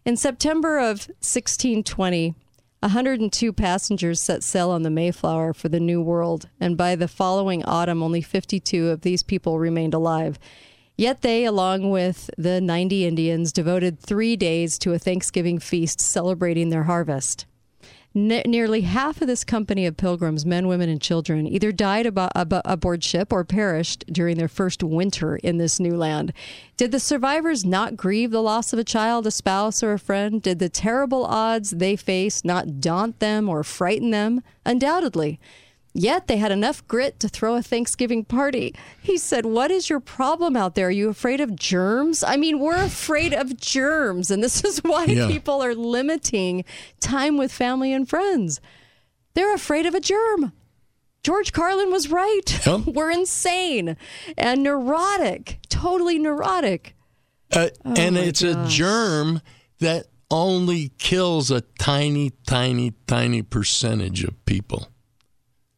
in 0.05 0.17
September 0.17 0.77
of 0.77 1.07
1620. 1.21 2.35
102 2.81 3.51
passengers 3.51 4.21
set 4.21 4.43
sail 4.43 4.69
on 4.69 4.83
the 4.83 4.91
Mayflower 4.91 5.53
for 5.53 5.69
the 5.69 5.79
New 5.79 6.01
World, 6.01 6.49
and 6.59 6.77
by 6.77 6.95
the 6.95 7.07
following 7.07 7.63
autumn, 7.65 8.03
only 8.03 8.21
52 8.21 8.89
of 8.89 9.01
these 9.01 9.23
people 9.23 9.57
remained 9.57 9.95
alive. 9.95 10.37
Yet 10.95 11.21
they, 11.21 11.45
along 11.45 11.89
with 11.89 12.29
the 12.37 12.61
90 12.61 13.05
Indians, 13.05 13.51
devoted 13.51 13.99
three 13.99 14.35
days 14.35 14.77
to 14.79 14.93
a 14.93 14.99
Thanksgiving 14.99 15.57
feast 15.57 15.99
celebrating 15.99 16.69
their 16.69 16.83
harvest. 16.83 17.45
Ne- 18.17 18.43
nearly 18.45 18.81
half 18.81 19.21
of 19.21 19.27
this 19.27 19.43
company 19.43 19.85
of 19.85 19.97
pilgrims, 19.97 20.45
men, 20.45 20.69
women, 20.69 20.87
and 20.87 21.01
children, 21.01 21.45
either 21.45 21.73
died 21.73 22.05
abo- 22.05 22.31
abo- 22.33 22.61
aboard 22.63 23.03
ship 23.03 23.33
or 23.33 23.43
perished 23.43 24.05
during 24.07 24.37
their 24.37 24.47
first 24.47 24.81
winter 24.81 25.35
in 25.35 25.57
this 25.57 25.81
new 25.81 25.97
land. 25.97 26.31
Did 26.77 26.93
the 26.93 26.99
survivors 27.01 27.65
not 27.65 27.97
grieve 27.97 28.31
the 28.31 28.41
loss 28.41 28.71
of 28.71 28.79
a 28.79 28.85
child, 28.85 29.27
a 29.27 29.31
spouse, 29.31 29.83
or 29.83 29.91
a 29.91 29.99
friend? 29.99 30.41
Did 30.41 30.59
the 30.59 30.69
terrible 30.69 31.25
odds 31.25 31.71
they 31.71 31.97
faced 31.97 32.45
not 32.45 32.79
daunt 32.79 33.19
them 33.19 33.49
or 33.49 33.65
frighten 33.65 34.11
them? 34.11 34.41
Undoubtedly. 34.65 35.37
Yet 35.97 36.27
they 36.27 36.35
had 36.35 36.51
enough 36.51 36.85
grit 36.89 37.21
to 37.21 37.29
throw 37.29 37.55
a 37.55 37.61
Thanksgiving 37.61 38.25
party. 38.25 38.75
He 39.01 39.17
said, 39.17 39.45
What 39.45 39.71
is 39.71 39.89
your 39.89 40.01
problem 40.01 40.57
out 40.57 40.75
there? 40.75 40.87
Are 40.87 40.91
you 40.91 41.07
afraid 41.07 41.39
of 41.39 41.55
germs? 41.55 42.21
I 42.21 42.35
mean, 42.35 42.59
we're 42.59 42.75
afraid 42.83 43.33
of 43.33 43.55
germs, 43.55 44.29
and 44.29 44.43
this 44.43 44.61
is 44.65 44.79
why 44.79 45.05
Yeah. 45.05 45.27
people 45.27 45.63
are 45.63 45.73
limiting 45.73 46.65
time 46.99 47.37
with 47.37 47.49
family 47.49 47.93
and 47.93 48.09
friends. 48.09 48.59
They're 49.35 49.55
afraid 49.55 49.85
of 49.85 49.95
a 49.95 50.01
germ. 50.01 50.51
George 51.23 51.53
Carlin 51.53 51.91
was 51.91 52.11
right. 52.11 52.65
Yep. 52.67 52.81
We're 52.93 53.11
insane 53.11 53.95
and 54.37 54.63
neurotic, 54.63 55.59
totally 55.69 56.19
neurotic. 56.19 56.93
Uh, 57.51 57.69
and 57.85 58.17
Oh 58.17 58.21
my 58.21 58.27
it's 58.27 58.41
a 58.43 58.67
germ 58.67 59.41
that 59.79 60.07
only 60.29 60.89
kills 60.97 61.51
a 61.51 61.61
tiny, 61.79 62.31
tiny, 62.45 62.91
tiny 63.07 63.41
percentage 63.41 64.23
of 64.25 64.45
people. 64.45 64.89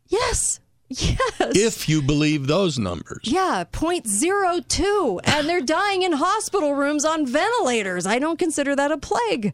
Yes. 0.08 0.60
Yes. 0.90 1.20
If 1.40 1.90
you 1.90 2.02
believe 2.02 2.48
those 2.48 2.80
numbers. 2.80 3.20
Yeah, 3.24 3.66
0.02. 3.72 5.20
And 5.26 5.50
they're 5.50 5.62
dying 5.66 6.04
in 6.04 6.14
hospital 6.14 6.76
rooms 6.76 7.04
on 7.04 7.26
ventilators. 7.26 8.06
I 8.08 8.20
don't 8.20 8.40
consider 8.40 8.76
that 8.76 8.92
a 8.92 8.98
plague. 8.98 9.54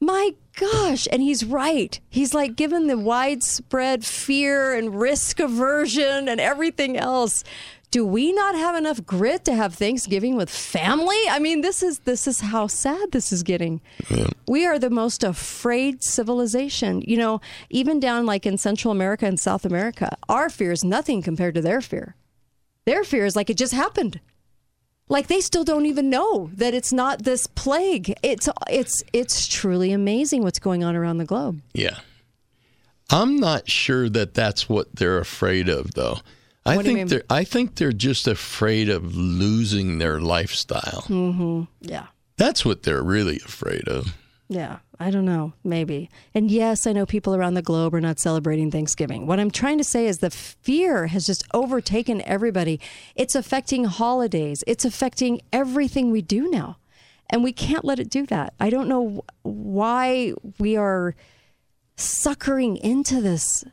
My 0.00 0.34
gosh. 0.56 1.06
And 1.10 1.22
he's 1.22 1.44
right. 1.44 1.98
He's 2.10 2.34
like, 2.34 2.56
given 2.56 2.86
the 2.88 2.98
widespread 2.98 4.04
fear 4.04 4.74
and 4.74 5.00
risk 5.00 5.38
aversion 5.40 6.28
and 6.28 6.40
everything 6.40 6.96
else, 6.96 7.44
do 7.90 8.04
we 8.04 8.32
not 8.32 8.54
have 8.54 8.76
enough 8.76 9.04
grit 9.04 9.44
to 9.44 9.54
have 9.54 9.74
Thanksgiving 9.74 10.36
with 10.36 10.50
family? 10.50 11.16
I 11.30 11.38
mean, 11.38 11.60
this 11.60 11.82
is 11.82 12.00
this 12.00 12.26
is 12.26 12.40
how 12.40 12.66
sad 12.66 13.12
this 13.12 13.32
is 13.32 13.42
getting. 13.42 13.80
We 14.46 14.66
are 14.66 14.78
the 14.78 14.90
most 14.90 15.24
afraid 15.24 16.02
civilization. 16.02 17.02
You 17.02 17.16
know, 17.16 17.40
even 17.70 18.00
down 18.00 18.26
like 18.26 18.46
in 18.46 18.58
Central 18.58 18.92
America 18.92 19.26
and 19.26 19.38
South 19.38 19.64
America, 19.64 20.16
our 20.28 20.50
fear 20.50 20.72
is 20.72 20.84
nothing 20.84 21.22
compared 21.22 21.54
to 21.54 21.62
their 21.62 21.80
fear. 21.80 22.16
Their 22.84 23.04
fear 23.04 23.24
is 23.24 23.36
like 23.36 23.50
it 23.50 23.56
just 23.56 23.72
happened. 23.72 24.20
Like 25.08 25.28
they 25.28 25.40
still 25.40 25.64
don't 25.64 25.86
even 25.86 26.10
know 26.10 26.50
that 26.54 26.74
it's 26.74 26.92
not 26.92 27.22
this 27.22 27.46
plague. 27.46 28.14
It's 28.22 28.48
it's 28.68 29.02
it's 29.12 29.46
truly 29.46 29.92
amazing 29.92 30.42
what's 30.42 30.58
going 30.58 30.82
on 30.82 30.96
around 30.96 31.18
the 31.18 31.24
globe. 31.24 31.60
Yeah. 31.72 31.98
I'm 33.10 33.38
not 33.38 33.70
sure 33.70 34.08
that 34.08 34.34
that's 34.34 34.68
what 34.68 34.96
they're 34.96 35.18
afraid 35.18 35.68
of, 35.68 35.94
though. 35.94 36.18
I 36.66 36.76
What 36.76 36.84
think 36.84 37.08
they're 37.08 37.22
I 37.30 37.44
think 37.44 37.76
they're 37.76 37.92
just 37.92 38.26
afraid 38.26 38.88
of 38.88 39.16
losing 39.16 39.98
their 39.98 40.20
lifestyle. 40.20 41.04
Mm-hmm. 41.08 41.62
Yeah. 41.80 42.06
That's 42.36 42.64
what 42.64 42.82
they're 42.82 43.02
really 43.02 43.36
afraid 43.36 43.88
of. 43.88 44.14
Yeah, 44.48 44.78
I 45.00 45.10
don't 45.10 45.24
know, 45.24 45.54
maybe. 45.64 46.08
And 46.32 46.50
yes, 46.50 46.86
I 46.86 46.92
know 46.92 47.04
people 47.04 47.34
around 47.34 47.54
the 47.54 47.62
globe 47.62 47.94
are 47.94 48.00
not 48.00 48.20
celebrating 48.20 48.70
Thanksgiving. 48.70 49.26
What 49.26 49.40
I'm 49.40 49.50
trying 49.50 49.78
to 49.78 49.84
say 49.84 50.06
is 50.06 50.18
the 50.18 50.30
fear 50.30 51.08
has 51.08 51.26
just 51.26 51.44
overtaken 51.52 52.22
everybody. 52.22 52.78
It's 53.16 53.34
affecting 53.34 53.84
holidays, 53.84 54.62
it's 54.66 54.84
affecting 54.84 55.40
everything 55.52 56.10
we 56.10 56.22
do 56.22 56.48
now. 56.48 56.76
And 57.28 57.42
we 57.42 57.52
can't 57.52 57.84
let 57.84 57.98
it 57.98 58.08
do 58.08 58.24
that. 58.26 58.54
I 58.60 58.70
don't 58.70 58.88
know 58.88 59.24
why 59.42 60.32
we 60.60 60.76
are 60.76 61.16
suckering 61.96 62.76
into 62.76 63.20
this. 63.20 63.64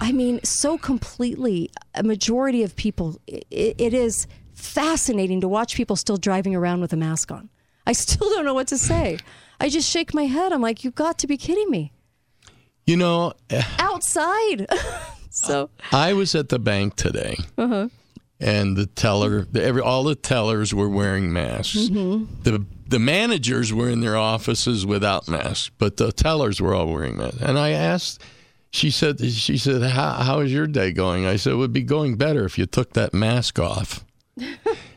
I 0.00 0.12
mean, 0.12 0.40
so 0.44 0.78
completely, 0.78 1.70
a 1.94 2.02
majority 2.02 2.62
of 2.62 2.76
people, 2.76 3.20
i 3.30 3.42
it 3.50 3.94
is 3.94 4.26
fascinating 4.54 5.40
to 5.40 5.48
watch 5.48 5.76
people 5.76 5.96
still 5.96 6.16
driving 6.16 6.54
around 6.54 6.80
with 6.80 6.92
a 6.92 6.96
mask 6.96 7.30
on. 7.30 7.48
I 7.86 7.92
still 7.92 8.28
don't 8.30 8.44
know 8.44 8.54
what 8.54 8.68
to 8.68 8.78
say. 8.78 9.18
I 9.60 9.68
just 9.68 9.88
shake 9.88 10.14
my 10.14 10.24
head. 10.24 10.52
I'm 10.52 10.60
like, 10.60 10.84
you've 10.84 10.94
got 10.94 11.18
to 11.20 11.26
be 11.26 11.36
kidding 11.36 11.70
me. 11.70 11.92
You 12.86 12.96
know, 12.96 13.32
Outside. 13.78 14.66
so, 15.30 15.70
I 15.92 16.12
was 16.12 16.34
at 16.34 16.48
the 16.48 16.58
bank 16.58 16.96
today, 16.96 17.36
uh-huh. 17.56 17.88
and 18.40 18.76
the 18.76 18.86
teller, 18.86 19.46
the, 19.50 19.62
every 19.62 19.82
all 19.82 20.04
the 20.04 20.14
tellers 20.14 20.74
were 20.74 20.88
wearing 20.88 21.32
masks. 21.32 21.76
Mhm. 21.76 22.28
The 22.44 22.64
the 22.86 22.98
managers 22.98 23.72
were 23.72 23.90
in 23.90 24.00
their 24.00 24.16
offices 24.16 24.86
without 24.86 25.28
masks, 25.28 25.70
but 25.76 25.98
the 25.98 26.12
tellers 26.12 26.60
were 26.62 26.74
all 26.74 26.86
wearing 26.90 27.18
masks. 27.18 27.42
And 27.42 27.58
I 27.58 27.70
asked, 27.70 28.22
she 28.70 28.90
said, 28.90 29.20
she 29.20 29.56
said, 29.58 29.82
how, 29.82 30.12
how 30.12 30.40
is 30.40 30.52
your 30.52 30.66
day 30.66 30.92
going? 30.92 31.26
I 31.26 31.36
said, 31.36 31.52
it 31.54 31.56
would 31.56 31.72
be 31.72 31.82
going 31.82 32.16
better 32.16 32.44
if 32.44 32.58
you 32.58 32.66
took 32.66 32.92
that 32.94 33.12
mask 33.14 33.58
off. 33.58 34.04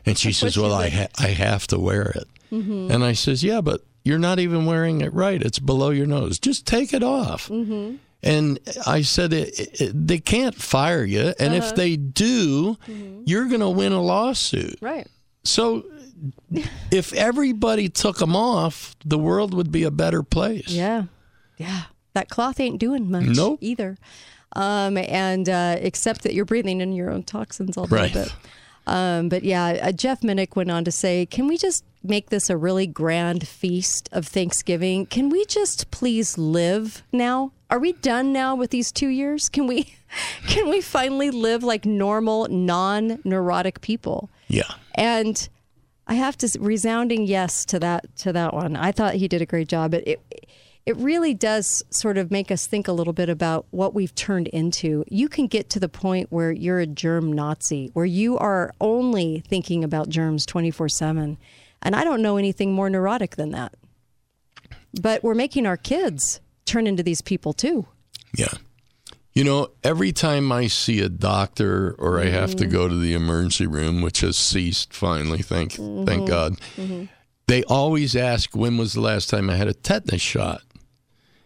And 0.03 0.17
she 0.17 0.31
says, 0.33 0.57
well, 0.57 0.73
I 0.73 0.89
ha- 0.89 1.13
I 1.19 1.27
have 1.27 1.67
to 1.67 1.77
wear 1.77 2.09
it. 2.09 2.27
Mhm. 2.51 2.89
And 2.91 3.03
I 3.03 3.13
says, 3.13 3.43
yeah, 3.43 3.61
but 3.61 3.81
you're 4.03 4.17
not 4.17 4.39
even 4.39 4.65
wearing 4.65 5.01
it 5.01 5.13
right. 5.13 5.39
It's 5.39 5.59
below 5.59 5.91
your 5.91 6.07
nose. 6.07 6.39
Just 6.39 6.65
take 6.65 6.91
it 6.91 7.03
off. 7.03 7.49
Mm-hmm. 7.49 7.97
And 8.23 8.59
I 8.87 9.03
said, 9.03 9.31
it, 9.31 9.79
it, 9.79 10.07
they 10.07 10.17
can't 10.17 10.55
fire 10.55 11.03
you. 11.03 11.35
And 11.39 11.53
Uh-huh. 11.53 11.63
if 11.67 11.75
they 11.75 11.97
do, 11.97 12.77
you're 13.25 13.45
going 13.45 13.59
to 13.61 13.69
win 13.69 13.91
a 13.91 14.01
lawsuit. 14.01 14.79
Right. 14.81 15.05
So 15.43 15.85
if 16.91 17.13
everybody 17.13 17.87
took 17.87 18.17
them 18.17 18.35
off, 18.35 18.95
the 19.05 19.19
world 19.19 19.53
would 19.53 19.71
be 19.71 19.83
a 19.83 19.91
better 19.91 20.23
place. 20.23 20.69
Yeah. 20.69 21.03
Yeah. 21.57 21.83
That 22.13 22.29
cloth 22.29 22.59
ain't 22.59 22.79
doing 22.79 23.09
much 23.09 23.25
Nope. 23.27 23.59
either. 23.61 23.97
Um, 24.53 24.97
and 24.97 25.47
uh, 25.47 25.77
except 25.79 26.23
that 26.23 26.33
you're 26.33 26.45
breathing 26.45 26.81
in 26.81 26.91
your 26.93 27.09
own 27.09 27.23
toxins 27.23 27.77
all 27.77 27.87
day. 27.87 27.95
Right. 27.95 28.13
But, 28.13 28.33
um, 28.85 29.29
but 29.29 29.43
yeah, 29.43 29.79
uh, 29.81 29.91
Jeff 29.93 30.21
Minick 30.21 30.55
went 30.55 30.69
on 30.69 30.83
to 30.83 30.91
say, 30.91 31.25
can 31.25 31.47
we 31.47 31.57
just 31.57 31.85
make 32.03 32.29
this 32.29 32.49
a 32.49 32.57
really 32.57 32.87
grand 32.87 33.47
feast 33.47 34.09
of 34.11 34.27
Thanksgiving? 34.27 35.05
Can 35.05 35.29
we 35.29 35.45
just 35.45 35.89
please 35.91 36.37
live 36.37 37.03
now? 37.13 37.53
Are 37.69 37.79
we 37.79 37.93
done 37.93 38.33
now 38.33 38.55
with 38.55 38.71
these 38.71 38.91
two 38.91 39.07
years? 39.07 39.47
Can 39.47 39.67
we, 39.67 39.93
can 40.47 40.69
we 40.69 40.81
finally 40.81 41.31
live 41.31 41.63
like 41.63 41.85
normal, 41.85 42.47
non-neurotic 42.49 43.79
people? 43.79 44.29
Yeah. 44.49 44.73
And 44.95 45.47
I 46.07 46.15
have 46.15 46.37
to 46.39 46.59
resounding 46.59 47.25
yes 47.25 47.63
to 47.65 47.79
that 47.79 48.13
to 48.17 48.33
that 48.33 48.53
one. 48.53 48.75
I 48.75 48.91
thought 48.91 49.13
he 49.13 49.29
did 49.29 49.41
a 49.41 49.45
great 49.45 49.69
job. 49.69 49.93
It, 49.93 50.03
it 50.29 50.49
it 50.85 50.97
really 50.97 51.33
does 51.33 51.83
sort 51.91 52.17
of 52.17 52.31
make 52.31 52.51
us 52.51 52.65
think 52.65 52.87
a 52.87 52.91
little 52.91 53.13
bit 53.13 53.29
about 53.29 53.67
what 53.71 53.93
we've 53.93 54.15
turned 54.15 54.47
into. 54.47 55.03
You 55.07 55.29
can 55.29 55.47
get 55.47 55.69
to 55.71 55.79
the 55.79 55.89
point 55.89 56.31
where 56.31 56.51
you're 56.51 56.79
a 56.79 56.87
germ 56.87 57.31
Nazi, 57.31 57.91
where 57.93 58.05
you 58.05 58.37
are 58.37 58.73
only 58.81 59.43
thinking 59.47 59.83
about 59.83 60.09
germs 60.09 60.45
24/7. 60.45 61.37
And 61.83 61.95
I 61.95 62.03
don't 62.03 62.21
know 62.21 62.37
anything 62.37 62.73
more 62.73 62.89
neurotic 62.89 63.35
than 63.35 63.51
that. 63.51 63.75
But 64.99 65.23
we're 65.23 65.35
making 65.35 65.65
our 65.65 65.77
kids 65.77 66.41
turn 66.65 66.87
into 66.87 67.03
these 67.03 67.21
people 67.21 67.53
too. 67.53 67.85
Yeah. 68.35 68.53
You 69.33 69.43
know, 69.45 69.69
every 69.83 70.11
time 70.11 70.51
I 70.51 70.67
see 70.67 70.99
a 70.99 71.09
doctor 71.09 71.95
or 71.97 72.19
I 72.19 72.25
have 72.25 72.55
to 72.57 72.65
Mhm. 72.65 72.71
go 72.71 72.87
to 72.89 72.95
the 72.97 73.13
emergency 73.13 73.65
room, 73.65 74.01
which 74.01 74.19
has 74.21 74.35
ceased 74.35 74.93
finally, 74.93 75.41
thank 75.41 75.73
Mhm. 75.73 76.05
thank 76.05 76.27
God, 76.27 76.57
Mhm. 76.77 77.07
they 77.47 77.63
always 77.63 78.15
ask 78.15 78.55
when 78.55 78.77
was 78.77 78.93
the 78.93 78.99
last 79.01 79.29
time 79.29 79.49
I 79.49 79.55
had 79.55 79.69
a 79.69 79.73
tetanus 79.73 80.21
shot. 80.21 80.63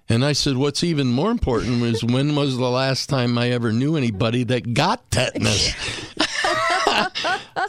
And 0.07 0.23
I 0.23 0.33
said, 0.33 0.55
what's 0.57 0.83
even 0.83 1.07
more 1.07 1.31
important 1.31 1.81
was 1.81 2.03
when 2.03 2.35
was 2.35 2.57
the 2.57 2.69
last 2.69 3.09
time 3.09 3.37
I 3.39 3.49
ever 3.51 3.71
knew 3.71 3.95
anybody 3.95 4.43
that 4.43 4.73
got 4.75 5.09
tetanus? 5.09 5.73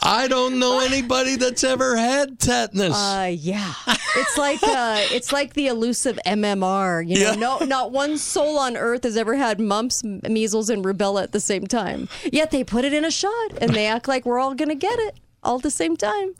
I 0.03 0.27
don't 0.29 0.59
know 0.59 0.79
anybody 0.79 1.35
that's 1.35 1.63
ever 1.63 1.97
had 1.97 2.39
tetanus. 2.39 2.95
Uh, 2.95 3.31
yeah, 3.37 3.73
it's 3.87 4.37
like 4.37 4.61
uh, 4.63 4.97
it's 5.11 5.31
like 5.31 5.53
the 5.53 5.67
elusive 5.67 6.19
MMR. 6.25 7.07
You 7.07 7.15
know, 7.23 7.31
Yeah. 7.31 7.35
no, 7.35 7.57
not 7.59 7.91
one 7.91 8.17
soul 8.17 8.57
on 8.59 8.77
earth 8.77 9.03
has 9.03 9.17
ever 9.17 9.35
had 9.35 9.59
mumps, 9.59 10.03
measles, 10.03 10.69
and 10.69 10.83
rubella 10.85 11.23
at 11.23 11.31
the 11.31 11.39
same 11.39 11.65
time. 11.67 12.07
Yet 12.31 12.51
they 12.51 12.63
put 12.63 12.85
it 12.85 12.93
in 12.93 13.03
a 13.03 13.11
shot, 13.11 13.51
and 13.59 13.73
they 13.73 13.87
act 13.87 14.07
like 14.07 14.25
we're 14.25 14.39
all 14.39 14.53
going 14.55 14.69
to 14.69 14.75
get 14.75 14.97
it 14.99 15.19
all 15.43 15.57
at 15.57 15.63
the 15.63 15.71
same 15.71 15.97
time. 15.97 16.35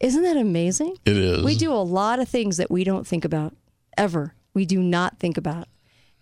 Isn't 0.00 0.22
that 0.22 0.36
amazing? 0.36 0.96
It 1.04 1.16
is. 1.16 1.42
We 1.44 1.56
do 1.56 1.72
a 1.72 1.82
lot 1.82 2.20
of 2.20 2.28
things 2.28 2.56
that 2.56 2.70
we 2.70 2.84
don't 2.84 3.06
think 3.06 3.24
about 3.24 3.54
ever. 3.98 4.34
We 4.54 4.66
do 4.66 4.82
not 4.82 5.18
think 5.18 5.36
about. 5.36 5.68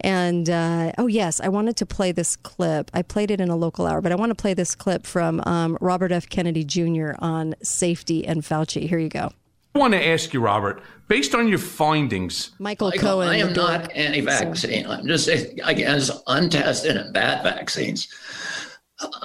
And 0.01 0.49
uh, 0.49 0.93
oh 0.97 1.07
yes, 1.07 1.41
I 1.41 1.49
wanted 1.49 1.77
to 1.79 1.87
play 1.87 2.13
this 2.13 2.37
clip. 2.37 2.91
I 2.95 3.03
played 3.03 3.31
it 3.31 3.41
in 3.41 3.49
a 3.49 3.57
local 3.57 3.87
hour, 3.87 4.01
but 4.01 4.13
I 4.13 4.15
want 4.15 4.31
to 4.31 4.37
play 4.37 4.55
this 4.55 4.75
clip 4.75 5.07
from 5.07 5.43
um, 5.45 5.77
Robert 5.81 6.13
F. 6.13 6.29
Kennedy 6.29 6.65
Jr. 6.65 7.13
on 7.19 7.55
safety 7.63 8.27
and 8.27 8.43
Fauci. 8.43 8.89
Here 8.89 8.99
you 8.99 9.09
go. 9.09 9.33
I 9.75 9.79
want 9.79 9.95
to 9.95 10.07
ask 10.07 10.33
you, 10.33 10.41
Robert, 10.41 10.83
based 11.09 11.35
on 11.35 11.49
your 11.49 11.59
findings, 11.59 12.51
Michael, 12.59 12.91
Michael, 12.91 13.01
Cohen. 13.01 13.29
I 13.29 13.43
the 13.43 13.49
am 13.49 13.53
not 13.53 13.93
anti-vaccine. 13.93 14.87
I'm 14.87 15.07
just 15.07 15.29
against 15.29 16.11
untested 16.27 16.97
and 16.97 17.13
bad 17.13 17.43
vaccines. 17.43 18.09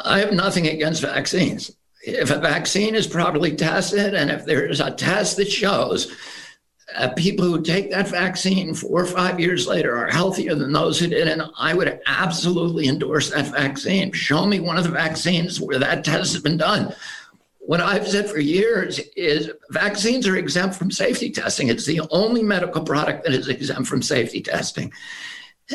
I 0.04 0.20
have 0.20 0.34
nothing 0.34 0.68
against 0.68 1.02
vaccines. 1.02 1.72
If 2.06 2.30
a 2.32 2.38
vaccine 2.38 2.96
is 2.96 3.08
properly 3.08 3.56
tested, 3.56 4.14
and 4.14 4.30
if 4.30 4.46
there 4.46 4.66
is 4.66 4.80
a 4.80 4.92
test 4.92 5.38
that 5.38 5.52
shows 5.52 6.12
uh, 6.96 7.10
people 7.14 7.46
who 7.46 7.62
take 7.62 7.92
that 7.92 8.08
vaccine 8.08 8.74
four 8.74 9.02
or 9.02 9.06
five 9.06 9.40
years 9.40 9.68
later 9.68 9.96
are 9.96 10.10
healthier 10.10 10.56
than 10.56 10.72
those 10.72 11.00
who 11.00 11.08
didn't, 11.08 11.42
I 11.58 11.74
would 11.74 12.02
absolutely 12.06 12.88
endorse 12.88 13.30
that 13.32 13.48
vaccine. 13.48 14.12
Show 14.12 14.46
me 14.46 14.60
one 14.60 14.78
of 14.78 14.84
the 14.84 14.90
vaccines 14.90 15.60
where 15.60 15.80
that 15.80 16.04
test 16.04 16.34
has 16.34 16.42
been 16.42 16.58
done. 16.58 16.94
What 17.60 17.80
I've 17.80 18.08
said 18.08 18.30
for 18.30 18.40
years 18.40 19.00
is 19.16 19.50
vaccines 19.70 20.28
are 20.28 20.36
exempt 20.36 20.76
from 20.76 20.92
safety 20.92 21.32
testing. 21.32 21.70
It's 21.70 21.86
the 21.86 22.02
only 22.12 22.44
medical 22.44 22.84
product 22.84 23.24
that 23.24 23.34
is 23.34 23.48
exempt 23.48 23.88
from 23.88 24.02
safety 24.02 24.42
testing. 24.42 24.92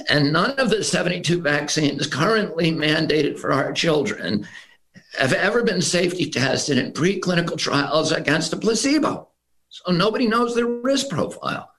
And 0.08 0.32
none 0.32 0.50
of 0.58 0.68
the 0.68 0.84
72 0.84 1.40
vaccines 1.40 2.06
currently 2.06 2.70
mandated 2.70 3.38
for 3.38 3.52
our 3.52 3.72
children 3.72 4.46
have 5.16 5.32
ever 5.32 5.62
been 5.62 5.80
safety 5.80 6.30
tested 6.30 6.76
in 6.76 6.92
preclinical 6.92 7.56
trials 7.56 8.12
against 8.12 8.52
a 8.52 8.56
placebo. 8.56 9.28
So 9.68 9.92
nobody 9.92 10.26
knows 10.26 10.54
their 10.54 10.66
risk 10.66 11.08
profile. 11.08 11.70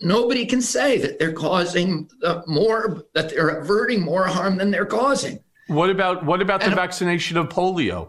Nobody 0.00 0.44
can 0.46 0.60
say 0.60 0.98
that 0.98 1.18
they're 1.18 1.32
causing 1.32 2.10
uh, 2.22 2.42
more, 2.46 3.04
that 3.14 3.30
they're 3.30 3.48
averting 3.48 4.02
more 4.02 4.26
harm 4.26 4.56
than 4.56 4.70
they're 4.70 4.86
causing. 4.86 5.40
what 5.68 5.90
about 5.90 6.24
what 6.24 6.42
about 6.42 6.60
the 6.60 6.70
vaccination 6.70 7.36
of 7.36 7.48
polio? 7.48 8.08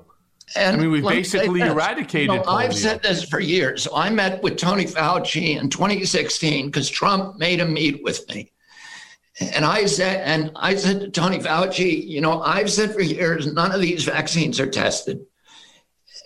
I 0.56 0.76
mean, 0.76 0.92
we've 0.92 1.04
let 1.04 1.18
me 1.18 1.24
say 1.24 1.40
basically 1.40 1.62
eradicated 1.62 2.30
You 2.30 2.38
know, 2.38 2.44
I've 2.48 2.74
said 2.76 3.04
this 3.04 3.24
for 3.24 3.40
years. 3.40 3.84
So 3.84 3.96
I 3.96 4.10
met 4.10 4.42
with 4.42 4.58
Tony 4.58 4.86
Fauci 4.86 5.60
in 5.60 5.70
2016 5.70 6.68
because 6.68 6.90
Trump 6.90 7.38
made 7.38 7.60
him 7.60 7.74
meet 7.74 8.02
with 8.04 8.28
me. 8.30 8.52
And 9.40 9.66
I 9.66 9.86
said, 9.86 10.26
and 10.26 10.52
I 10.56 10.76
said 10.76 11.02
to 11.02 11.10
Tony 11.10 11.40
Fauci, 11.40 12.08
you 12.08 12.22
know, 12.22 12.42
I've 12.42 12.72
said 12.72 12.94
for 12.94 13.02
years 13.02 13.52
none 13.52 13.72
of 13.72 13.82
these 13.82 14.04
vaccines 14.04 14.60
are 14.60 14.70
tested. 14.70 15.26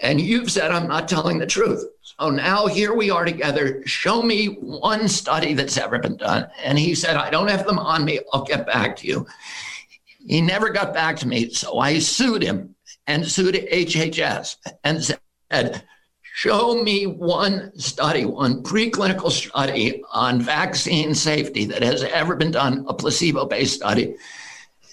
And 0.01 0.21
you've 0.21 0.51
said 0.51 0.71
I'm 0.71 0.87
not 0.87 1.07
telling 1.07 1.37
the 1.37 1.45
truth. 1.45 1.83
So 2.21 2.29
now 2.29 2.67
here 2.67 2.93
we 2.93 3.09
are 3.09 3.25
together. 3.25 3.81
Show 3.87 4.21
me 4.21 4.45
one 4.45 5.07
study 5.07 5.55
that's 5.55 5.75
ever 5.75 5.97
been 5.97 6.17
done. 6.17 6.47
And 6.63 6.77
he 6.77 6.93
said, 6.93 7.15
I 7.15 7.31
don't 7.31 7.49
have 7.49 7.65
them 7.65 7.79
on 7.79 8.05
me. 8.05 8.19
I'll 8.31 8.43
get 8.43 8.67
back 8.67 8.95
to 8.97 9.07
you. 9.07 9.25
He 10.27 10.39
never 10.39 10.69
got 10.69 10.93
back 10.93 11.15
to 11.17 11.27
me. 11.27 11.49
So 11.49 11.79
I 11.79 11.97
sued 11.97 12.43
him 12.43 12.75
and 13.07 13.27
sued 13.27 13.55
HHS 13.55 14.57
and 14.83 15.03
said, 15.03 15.83
Show 16.21 16.83
me 16.83 17.07
one 17.07 17.75
study, 17.79 18.25
one 18.25 18.61
preclinical 18.61 19.31
study 19.31 20.03
on 20.13 20.41
vaccine 20.41 21.15
safety 21.15 21.65
that 21.65 21.81
has 21.81 22.03
ever 22.03 22.35
been 22.35 22.51
done, 22.51 22.85
a 22.87 22.93
placebo 22.93 23.47
based 23.47 23.73
study. 23.73 24.15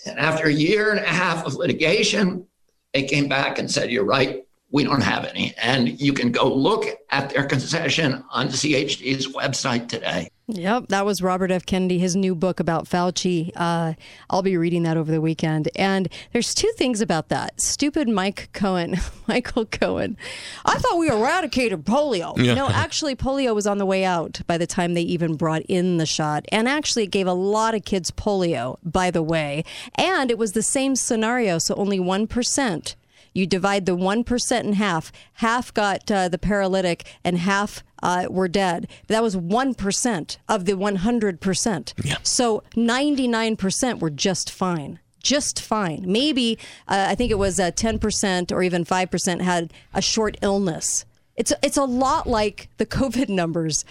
And 0.07 0.19
after 0.19 0.47
a 0.47 0.53
year 0.53 0.93
and 0.93 1.01
a 1.01 1.07
half 1.07 1.45
of 1.45 1.57
litigation, 1.57 2.47
they 2.95 3.03
came 3.03 3.29
back 3.29 3.59
and 3.59 3.71
said, 3.71 3.91
You're 3.91 4.07
right, 4.07 4.47
we 4.70 4.85
don't 4.85 5.02
have 5.02 5.24
any. 5.24 5.54
And 5.57 6.00
you 6.00 6.12
can 6.12 6.31
go 6.31 6.52
look 6.52 6.87
at 7.11 7.31
their 7.31 7.44
concession 7.44 8.24
on 8.31 8.48
CHD's 8.48 9.26
website 9.28 9.88
today. 9.88 10.31
Yep, 10.50 10.88
that 10.88 11.04
was 11.04 11.20
Robert 11.20 11.50
F. 11.50 11.66
Kennedy, 11.66 11.98
his 11.98 12.16
new 12.16 12.35
book 12.35 12.59
about 12.59 12.87
Fauci. 12.87 13.50
Uh, 13.54 13.92
I'll 14.31 14.40
be 14.40 14.57
reading 14.57 14.83
that 14.85 14.96
over 14.96 15.12
the 15.12 15.20
weekend. 15.20 15.68
And 15.76 16.09
there's 16.33 16.54
two 16.54 16.72
things 16.76 17.02
about 17.02 17.28
that. 17.28 17.61
Stupid 17.61 18.09
Mike 18.09 18.48
Cohen, 18.54 18.96
Michael 19.28 19.66
Cohen. 19.66 20.16
I 20.64 20.78
thought 20.78 20.96
we 20.96 21.11
eradicated 21.11 21.85
polio. 21.85 22.35
Yeah. 22.38 22.54
No, 22.54 22.68
actually, 22.68 23.14
polio 23.14 23.54
was 23.54 23.66
on 23.66 23.76
the 23.76 23.85
way 23.85 24.07
out 24.07 24.40
by 24.46 24.57
the 24.57 24.66
time 24.66 24.94
they 24.94 25.02
even 25.02 25.37
brought 25.37 25.62
in 25.68 25.98
the 25.98 26.07
shot. 26.07 26.46
And 26.50 26.66
actually, 26.66 27.04
it 27.04 27.11
gave 27.11 27.26
a 27.26 27.35
lot 27.35 27.74
of 27.74 27.85
kids 27.85 28.11
polio, 28.11 28.78
by 28.83 29.11
the 29.11 29.22
way. 29.22 29.64
And 29.96 30.31
it 30.31 30.38
was 30.38 30.52
the 30.52 30.62
same 30.62 30.96
scenario, 30.96 31.59
so 31.59 31.74
only 31.74 31.98
1%. 31.98 32.94
You 33.38 33.46
divide 33.46 33.87
the 33.87 33.96
1% 33.96 34.64
in 34.64 34.72
half. 34.72 35.12
Half 35.35 35.72
got 35.72 36.11
uh, 36.11 36.29
the 36.29 36.38
paralytic 36.38 37.05
and 37.22 37.38
half 37.38 37.85
uh, 38.03 38.27
were 38.29 38.48
dead. 38.48 38.88
That 39.07 39.22
was 39.22 39.37
1% 39.37 40.37
of 40.48 40.64
the 40.64 40.72
100%. 40.72 41.94
Yeah. 42.05 42.16
So 42.24 42.64
99% 42.74 44.01
were 44.01 44.11
just 44.11 44.51
fine. 44.51 44.98
Just 45.22 45.61
fine. 45.61 46.03
Maybe, 46.05 46.59
uh, 46.88 47.07
I 47.09 47.14
think 47.14 47.31
it 47.31 47.38
was 47.38 47.61
uh, 47.61 47.70
10% 47.70 48.51
or 48.51 48.62
even 48.64 48.85
5% 48.85 49.40
had 49.40 49.72
a 49.94 50.03
short 50.03 50.37
illness. 50.42 51.05
It's, 51.37 51.53
it's 51.62 51.77
a 51.77 51.85
lot 51.85 52.27
like 52.27 52.68
the 52.79 52.87
COVID 52.87 53.29
numbers. 53.29 53.85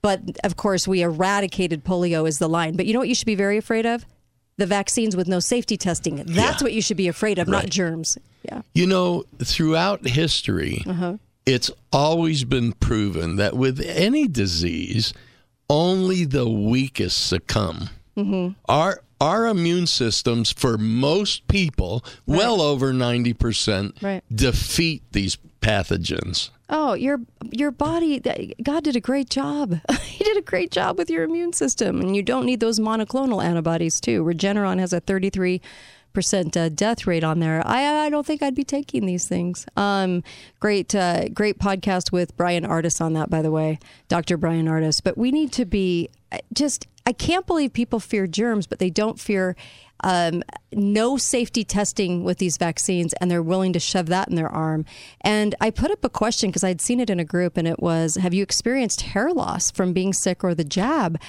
But 0.00 0.38
of 0.44 0.56
course, 0.56 0.86
we 0.86 1.02
eradicated 1.02 1.84
polio 1.84 2.28
is 2.28 2.38
the 2.38 2.48
line. 2.48 2.76
But 2.76 2.86
you 2.86 2.92
know 2.92 3.00
what 3.00 3.08
you 3.08 3.16
should 3.16 3.26
be 3.26 3.34
very 3.34 3.56
afraid 3.56 3.84
of? 3.84 4.06
The 4.62 4.66
vaccines 4.68 5.16
with 5.16 5.26
no 5.26 5.40
safety 5.40 5.76
testing. 5.76 6.22
That's 6.24 6.62
what 6.62 6.72
you 6.72 6.80
should 6.80 6.96
be 6.96 7.08
afraid 7.08 7.40
of, 7.40 7.48
not 7.48 7.68
germs. 7.68 8.16
Yeah. 8.44 8.62
You 8.74 8.86
know, 8.86 9.24
throughout 9.42 10.06
history, 10.06 10.84
Uh-huh. 10.86 11.16
it's 11.44 11.68
always 11.92 12.44
been 12.44 12.72
proven 12.74 13.34
that 13.36 13.56
with 13.56 13.80
any 13.80 14.28
disease, 14.28 15.14
only 15.68 16.24
the 16.24 16.48
weakest 16.48 17.26
succumb. 17.26 17.90
Mm-hmm. 18.16 18.52
Our 18.68 19.02
our 19.20 19.46
immune 19.48 19.88
systems, 19.88 20.52
for 20.52 20.78
most 20.78 21.48
people, 21.48 22.04
well 22.24 22.60
over 22.60 22.92
ninety 22.92 23.32
percent, 23.32 23.96
Right. 24.00 24.22
defeat 24.32 25.02
these 25.10 25.38
pathogens. 25.60 26.50
Oh, 26.74 26.94
your 26.94 27.20
your 27.50 27.70
body. 27.70 28.54
God 28.62 28.82
did 28.82 28.96
a 28.96 29.00
great 29.00 29.28
job. 29.28 29.78
he 30.00 30.24
did 30.24 30.38
a 30.38 30.42
great 30.42 30.70
job 30.70 30.96
with 30.96 31.10
your 31.10 31.22
immune 31.22 31.52
system, 31.52 32.00
and 32.00 32.16
you 32.16 32.22
don't 32.22 32.46
need 32.46 32.60
those 32.60 32.80
monoclonal 32.80 33.44
antibodies 33.44 34.00
too. 34.00 34.24
Regeneron 34.24 34.78
has 34.78 34.94
a 34.94 35.00
thirty 35.00 35.28
three 35.28 35.60
percent 36.14 36.56
uh, 36.56 36.70
death 36.70 37.06
rate 37.06 37.24
on 37.24 37.40
there. 37.40 37.62
I 37.66 38.06
I 38.06 38.10
don't 38.10 38.26
think 38.26 38.42
I'd 38.42 38.54
be 38.54 38.64
taking 38.64 39.04
these 39.04 39.28
things. 39.28 39.66
Um, 39.76 40.24
great 40.60 40.94
uh, 40.94 41.28
great 41.28 41.58
podcast 41.58 42.10
with 42.10 42.34
Bryan 42.38 42.64
Ardis 42.64 43.02
on 43.02 43.12
that, 43.12 43.28
by 43.28 43.42
the 43.42 43.50
way, 43.50 43.78
Dr. 44.08 44.38
Bryan 44.38 44.66
Ardis. 44.66 45.02
But 45.02 45.18
we 45.18 45.30
need 45.30 45.52
to 45.52 45.66
be 45.66 46.08
just. 46.54 46.86
I 47.04 47.12
can't 47.12 47.46
believe 47.48 47.72
people 47.72 47.98
fear 47.98 48.28
germs, 48.28 48.68
but 48.68 48.78
they 48.78 48.88
don't 48.88 49.18
fear 49.18 49.56
um, 50.02 50.42
no 50.72 51.16
safety 51.16 51.64
testing 51.64 52.24
with 52.24 52.38
these 52.38 52.56
vaccines, 52.56 53.12
and 53.14 53.30
they're 53.30 53.42
willing 53.42 53.72
to 53.72 53.80
shove 53.80 54.06
that 54.06 54.28
in 54.28 54.36
their 54.36 54.48
arm. 54.48 54.84
And 55.20 55.54
I 55.60 55.70
put 55.70 55.90
up 55.90 56.04
a 56.04 56.08
question 56.08 56.50
because 56.50 56.64
I'd 56.64 56.80
seen 56.80 57.00
it 57.00 57.10
in 57.10 57.20
a 57.20 57.24
group, 57.24 57.56
and 57.56 57.68
it 57.68 57.80
was, 57.80 58.16
"Have 58.16 58.34
you 58.34 58.42
experienced 58.42 59.02
hair 59.02 59.32
loss 59.32 59.70
from 59.70 59.92
being 59.92 60.12
sick 60.12 60.42
or 60.44 60.54
the 60.54 60.64
jab?" 60.64 61.20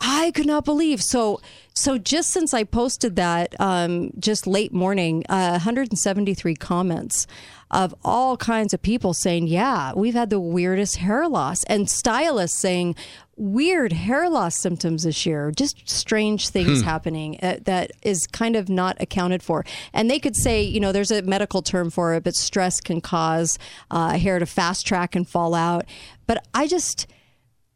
I 0.00 0.30
could 0.32 0.46
not 0.46 0.64
believe. 0.64 1.02
So, 1.02 1.40
so 1.72 1.96
just 1.96 2.30
since 2.30 2.52
I 2.52 2.64
posted 2.64 3.16
that, 3.16 3.58
um, 3.58 4.10
just 4.18 4.46
late 4.46 4.72
morning, 4.72 5.24
uh, 5.28 5.52
173 5.52 6.54
comments 6.54 7.26
of 7.70 7.94
all 8.04 8.36
kinds 8.36 8.74
of 8.74 8.82
people 8.82 9.14
saying, 9.14 9.46
"Yeah, 9.46 9.92
we've 9.94 10.14
had 10.14 10.30
the 10.30 10.38
weirdest 10.38 10.98
hair 10.98 11.26
loss," 11.28 11.64
and 11.64 11.90
stylists 11.90 12.60
saying, 12.60 12.94
"Weird 13.36 13.92
hair 13.92 14.28
loss 14.30 14.56
symptoms 14.56 15.02
this 15.04 15.26
year. 15.26 15.52
Just 15.54 15.88
strange 15.88 16.48
things 16.48 16.80
Hmm. 16.80 16.84
happening 16.86 17.38
uh, 17.42 17.56
that 17.64 17.92
is 18.02 18.26
kind 18.26 18.56
of 18.56 18.68
not 18.68 18.96
accounted 19.00 19.42
for." 19.42 19.64
And 19.92 20.10
they 20.10 20.18
could 20.18 20.36
say, 20.36 20.62
you 20.62 20.80
know, 20.80 20.90
there's 20.92 21.10
a 21.10 21.22
medical 21.22 21.62
term 21.62 21.90
for 21.90 22.14
it, 22.14 22.24
but 22.24 22.34
stress 22.34 22.80
can 22.80 23.00
cause 23.00 23.58
uh, 23.90 24.16
hair 24.18 24.38
to 24.38 24.46
fast 24.46 24.86
track 24.86 25.14
and 25.14 25.28
fall 25.28 25.54
out. 25.54 25.84
But 26.26 26.44
I 26.54 26.66
just 26.66 27.06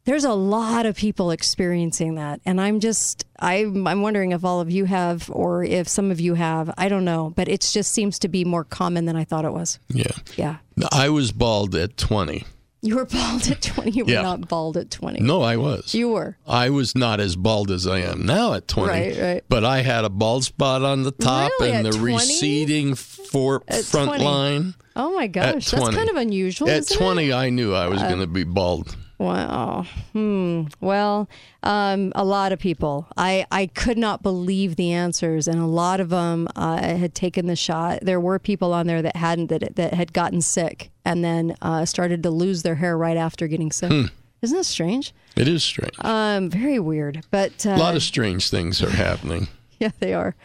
there's 0.05 0.23
a 0.23 0.33
lot 0.33 0.87
of 0.87 0.95
people 0.95 1.29
experiencing 1.29 2.15
that 2.15 2.41
and 2.43 2.59
i'm 2.59 2.79
just 2.79 3.23
I'm, 3.37 3.85
I'm 3.85 4.01
wondering 4.01 4.31
if 4.31 4.43
all 4.43 4.59
of 4.59 4.71
you 4.71 4.85
have 4.85 5.29
or 5.31 5.63
if 5.63 5.87
some 5.87 6.09
of 6.09 6.19
you 6.19 6.33
have 6.33 6.73
i 6.75 6.89
don't 6.89 7.05
know 7.05 7.31
but 7.35 7.47
it 7.47 7.61
just 7.61 7.93
seems 7.93 8.17
to 8.19 8.27
be 8.27 8.43
more 8.43 8.63
common 8.63 9.05
than 9.05 9.15
i 9.15 9.23
thought 9.23 9.45
it 9.45 9.53
was 9.53 9.77
Yeah. 9.89 10.07
yeah 10.35 10.55
I 10.91 11.09
was 11.09 11.31
bald 11.31 11.75
at 11.75 11.97
20. 11.97 12.43
You 12.81 12.95
were 12.95 13.05
bald 13.05 13.47
at 13.47 13.61
20 13.61 13.91
you 13.91 14.05
were 14.05 14.11
Yeah. 14.11 14.21
not 14.23 14.47
bald 14.47 14.75
at 14.77 14.89
20 14.89 15.19
No, 15.19 15.41
I 15.41 15.55
was. 15.57 15.93
you 15.93 16.09
were 16.09 16.37
I 16.47 16.69
was 16.69 16.95
not 16.95 17.19
as 17.19 17.35
bald 17.35 17.69
as 17.71 17.85
I 17.87 17.99
am 17.99 18.25
now 18.25 18.53
at 18.53 18.67
20. 18.67 18.89
Right, 18.89 19.17
right. 19.19 19.43
But 19.49 19.63
I 19.63 19.81
had 19.81 20.03
a 20.05 20.09
bald 20.09 20.43
spot 20.45 20.81
on 20.83 21.03
the 21.03 21.11
top 21.11 21.51
Really? 21.59 21.71
and 21.73 21.87
At 21.87 21.93
the 21.93 21.99
20? 21.99 22.13
receding 22.15 22.95
for 22.95 23.61
At 23.67 23.83
front 23.85 24.07
20? 24.09 24.23
line. 24.23 24.73
oh 24.95 25.13
my 25.15 25.27
gosh 25.27 25.69
that's 25.71 25.89
kind 25.95 26.09
of 26.09 26.15
unusual 26.15 26.69
At 26.69 26.79
isn't 26.79 26.95
it? 26.95 26.99
20, 26.99 27.33
I 27.33 27.49
knew 27.49 27.73
I 27.73 27.87
was 27.87 28.01
Uh, 28.01 28.07
going 28.07 28.21
to 28.21 28.27
be 28.27 28.43
bald. 28.43 28.95
Wow. 29.19 29.85
Hmm. 30.13 30.63
Well, 30.79 31.29
um, 31.61 32.11
a 32.15 32.25
lot 32.25 32.51
of 32.51 32.57
people. 32.59 33.05
I, 33.15 33.45
I 33.51 33.67
could 33.67 33.99
not 33.99 34.23
believe 34.23 34.77
the 34.77 34.91
answers, 34.93 35.47
and 35.47 35.61
a 35.61 35.67
lot 35.67 35.99
of 35.99 36.09
them 36.09 36.47
uh, 36.55 36.77
had 36.81 37.13
taken 37.13 37.45
the 37.45 37.55
shot. 37.55 37.99
There 38.01 38.19
were 38.19 38.39
people 38.39 38.73
on 38.73 38.87
there 38.87 39.03
that 39.03 39.15
hadn't 39.15 39.47
that 39.47 39.75
that 39.75 39.93
had 39.93 40.11
gotten 40.13 40.41
sick 40.41 40.89
and 41.05 41.23
then 41.23 41.55
uh, 41.61 41.85
started 41.85 42.23
to 42.23 42.29
lose 42.29 42.63
their 42.63 42.75
hair 42.75 42.97
right 42.97 43.17
after 43.17 43.47
getting 43.47 43.71
sick. 43.71 43.91
Hmm. 43.91 44.05
Isn't 44.41 44.57
that 44.57 44.63
strange? 44.63 45.13
It 45.35 45.47
is 45.47 45.63
strange. 45.63 45.93
Um, 45.99 46.49
very 46.49 46.79
weird. 46.79 47.23
But 47.29 47.65
uh, 47.65 47.71
a 47.71 47.77
lot 47.77 47.95
of 47.95 48.03
strange 48.03 48.49
things 48.49 48.81
are 48.81 48.89
happening. 48.89 49.47
yeah, 49.79 49.91
they 49.99 50.13
are. 50.13 50.35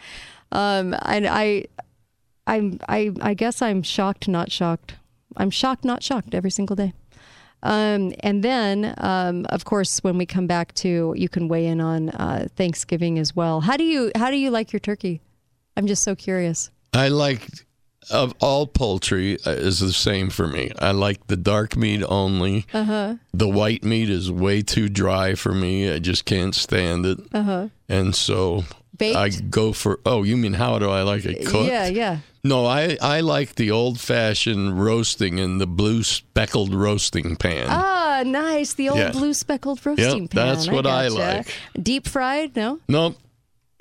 Um, 0.51 0.95
and 1.01 1.27
I, 1.27 1.65
I'm, 2.45 2.79
I, 2.87 3.11
I 3.21 3.33
guess 3.33 3.61
I'm 3.61 3.81
shocked, 3.81 4.27
not 4.27 4.51
shocked. 4.51 4.95
I'm 5.35 5.49
shocked, 5.49 5.83
not 5.83 6.03
shocked 6.03 6.33
every 6.35 6.51
single 6.51 6.75
day. 6.75 6.93
Um, 7.63 8.13
and 8.19 8.43
then, 8.43 8.93
um, 8.99 9.47
of 9.49 9.65
course, 9.65 9.99
when 10.03 10.17
we 10.17 10.27
come 10.27 10.45
back 10.45 10.73
to, 10.75 11.13
you 11.17 11.27
can 11.27 11.47
weigh 11.47 11.65
in 11.65 11.81
on 11.81 12.09
uh, 12.09 12.47
Thanksgiving 12.55 13.17
as 13.17 13.35
well. 13.35 13.61
How 13.61 13.77
do 13.77 13.83
you, 13.83 14.11
how 14.15 14.29
do 14.29 14.37
you 14.37 14.51
like 14.51 14.71
your 14.71 14.79
turkey? 14.79 15.21
I'm 15.75 15.87
just 15.87 16.03
so 16.03 16.15
curious. 16.15 16.69
I 16.93 17.09
like 17.09 17.47
of 18.09 18.33
all 18.39 18.67
poultry 18.67 19.37
uh, 19.45 19.51
is 19.51 19.79
the 19.79 19.93
same 19.93 20.29
for 20.29 20.47
me. 20.47 20.71
I 20.79 20.91
like 20.91 21.27
the 21.27 21.37
dark 21.37 21.75
meat 21.75 22.03
only. 22.07 22.65
Uh 22.73 22.83
huh. 22.83 23.15
The 23.33 23.47
white 23.49 23.83
meat 23.83 24.09
is 24.09 24.31
way 24.31 24.61
too 24.61 24.89
dry 24.89 25.35
for 25.35 25.53
me. 25.53 25.91
I 25.91 25.99
just 25.99 26.25
can't 26.25 26.55
stand 26.55 27.05
it. 27.05 27.19
Uh 27.33 27.43
huh. 27.43 27.67
And 27.89 28.15
so 28.15 28.63
Baked? 28.97 29.15
I 29.17 29.29
go 29.29 29.73
for 29.73 29.99
Oh, 30.05 30.23
you 30.23 30.37
mean 30.37 30.53
how 30.53 30.79
do 30.79 30.89
I 30.89 31.01
like 31.03 31.25
it 31.25 31.45
cooked? 31.45 31.69
Yeah, 31.69 31.87
yeah. 31.87 32.17
No, 32.43 32.65
I, 32.65 32.97
I 33.01 33.19
like 33.19 33.55
the 33.55 33.71
old 33.71 33.99
fashioned 33.99 34.81
roasting 34.81 35.37
in 35.37 35.57
the 35.57 35.67
blue 35.67 36.01
speckled 36.03 36.73
roasting 36.73 37.35
pan. 37.35 37.65
Ah, 37.69 38.23
nice. 38.25 38.73
The 38.73 38.87
old 38.89 38.99
Yeah. 38.99 39.11
blue 39.11 39.33
speckled 39.33 39.85
roasting 39.85 40.21
Yep, 40.23 40.31
pan. 40.31 40.47
that's 40.47 40.69
what 40.69 40.87
I 40.87 41.09
gotcha. 41.09 41.19
like. 41.19 41.53
Deep 41.81 42.07
fried? 42.07 42.55
No, 42.55 42.79
nope. 42.87 43.17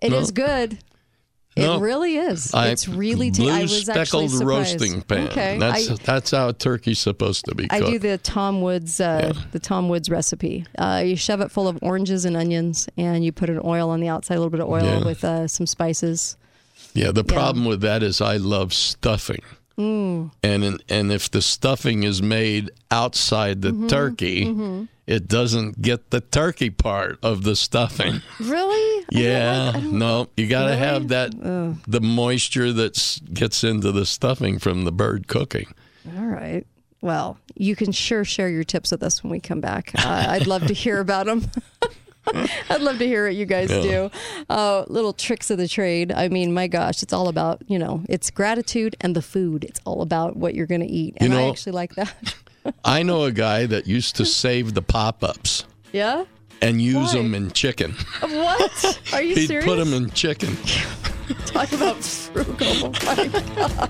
it 0.02 0.12
is 0.12 0.32
No. 0.32 0.44
good. 0.46 0.78
No. 1.56 1.76
It 1.76 1.80
really 1.80 2.16
is. 2.16 2.52
I- 2.52 2.68
it's 2.68 2.86
really 2.86 3.30
blue 3.30 3.46
tasty. 3.46 3.50
I 3.50 3.62
was 3.62 3.80
speckled 3.82 4.32
roasting 4.44 5.00
pan. 5.02 5.28
Okay, 5.28 5.58
That's 5.58 5.90
I, 5.90 5.94
that's 6.04 6.30
how 6.32 6.52
turkey's 6.52 6.98
supposed 6.98 7.46
to 7.46 7.54
be 7.54 7.66
Cooked. 7.66 7.82
I 7.82 7.90
do 7.90 7.98
the 7.98 8.18
Tom 8.18 8.60
Woods 8.60 9.00
uh, 9.00 9.32
the 9.52 9.58
Tom 9.58 9.88
Woods 9.88 10.10
recipe. 10.10 10.66
Uh, 10.78 11.02
you 11.04 11.16
shove 11.16 11.40
it 11.40 11.50
full 11.50 11.66
of 11.66 11.78
oranges 11.80 12.24
and 12.26 12.36
onions, 12.36 12.88
and 12.98 13.24
you 13.24 13.32
put 13.32 13.48
an 13.48 13.60
oil 13.64 13.88
on 13.88 14.00
the 14.00 14.08
outside, 14.08 14.34
a 14.34 14.38
little 14.38 14.50
bit 14.50 14.60
of 14.60 14.68
oil 14.68 14.84
Yeah. 14.84 15.04
with 15.04 15.24
uh, 15.24 15.48
some 15.48 15.66
spices. 15.66 16.36
yeah, 16.92 17.10
the 17.10 17.24
problem 17.24 17.64
with 17.64 17.80
that 17.80 18.02
is 18.02 18.20
I 18.20 18.36
love 18.36 18.74
stuffing. 18.74 19.42
Mm. 19.78 20.30
And 20.42 20.82
and 20.88 21.12
if 21.12 21.30
the 21.30 21.42
stuffing 21.42 22.02
is 22.02 22.20
made 22.22 22.70
outside 22.90 23.62
the 23.62 23.72
Mhm, 23.72 23.88
turkey, 23.88 24.44
mhm. 24.46 24.88
It 25.06 25.28
doesn't 25.28 25.80
get 25.82 26.10
the 26.10 26.20
turkey 26.20 26.70
part 26.70 27.18
of 27.22 27.42
the 27.44 27.54
stuffing. 27.56 28.22
Really? 28.40 29.04
Yeah, 29.10 29.80
no, 29.82 30.28
you 30.36 30.46
got 30.48 30.62
to 30.64 30.70
Really? 30.70 30.78
have 30.78 31.08
that 31.08 31.32
the 31.86 32.00
moisture 32.00 32.72
that 32.72 33.20
gets 33.32 33.62
into 33.64 33.92
the 33.92 34.04
stuffing 34.06 34.58
from 34.58 34.84
the 34.84 34.92
bird 34.92 35.28
cooking. 35.28 35.72
All 36.18 36.26
right. 36.26 36.66
Well, 37.02 37.38
you 37.54 37.76
can 37.76 37.92
sure 37.92 38.24
share 38.24 38.48
your 38.48 38.64
tips 38.64 38.90
with 38.90 39.02
us 39.02 39.22
when 39.22 39.30
we 39.30 39.38
come 39.38 39.60
back. 39.60 39.92
Uh, 39.94 40.26
I'd 40.28 40.46
love 40.46 40.66
to 40.66 40.74
hear 40.74 40.98
about 40.98 41.26
them. 41.26 41.48
I'd 42.68 42.80
love 42.80 42.98
to 42.98 43.06
hear 43.06 43.26
what 43.26 43.36
you 43.36 43.46
guys 43.46 43.70
Yeah. 43.70 43.82
do. 43.82 44.10
Uh, 44.50 44.84
little 44.88 45.12
tricks 45.12 45.50
of 45.50 45.58
the 45.58 45.68
trade. 45.68 46.10
I 46.10 46.26
mean, 46.28 46.52
my 46.52 46.66
gosh, 46.66 47.02
it's 47.04 47.12
all 47.12 47.28
about, 47.28 47.62
you 47.68 47.78
know, 47.78 48.02
it's 48.08 48.30
gratitude 48.32 48.96
and 49.00 49.14
the 49.14 49.22
food. 49.22 49.62
It's 49.62 49.80
all 49.84 50.02
about 50.02 50.36
what 50.36 50.54
you're 50.56 50.66
going 50.66 50.80
to 50.80 50.86
eat. 50.88 51.14
And 51.18 51.32
I 51.32 51.36
know- 51.42 51.50
actually 51.50 51.72
like 51.72 51.94
that. 51.94 52.34
I 52.84 53.02
know 53.02 53.24
a 53.24 53.32
guy 53.32 53.66
that 53.66 53.86
used 53.86 54.16
to 54.16 54.24
save 54.24 54.74
the 54.74 54.82
pop-ups 54.82 55.64
yeah? 55.92 56.24
and 56.62 56.80
use 56.80 57.14
Why? 57.14 57.22
them 57.22 57.34
in 57.34 57.50
chicken. 57.50 57.92
What? 58.20 59.00
Are 59.12 59.22
you 59.22 59.34
He'd 59.34 59.46
serious? 59.48 59.64
put 59.64 59.76
them 59.76 59.92
in 59.92 60.10
chicken. 60.10 60.56
Talk 61.46 61.72
about 61.72 61.96
frugal. 62.02 62.56
Oh 62.60 62.92
my 63.04 63.28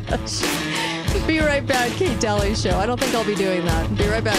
gosh. 0.07 1.27
Be 1.27 1.41
right 1.41 1.67
back. 1.67 1.91
Kate 1.93 2.19
Dalley 2.21 2.55
Show. 2.55 2.79
I 2.79 2.87
don't 2.87 2.99
think 3.01 3.15
I'll 3.15 3.25
be 3.27 3.35
doing 3.35 3.65
that. 3.65 3.97
Be 3.97 4.07
right 4.07 4.25
back. 4.25 4.39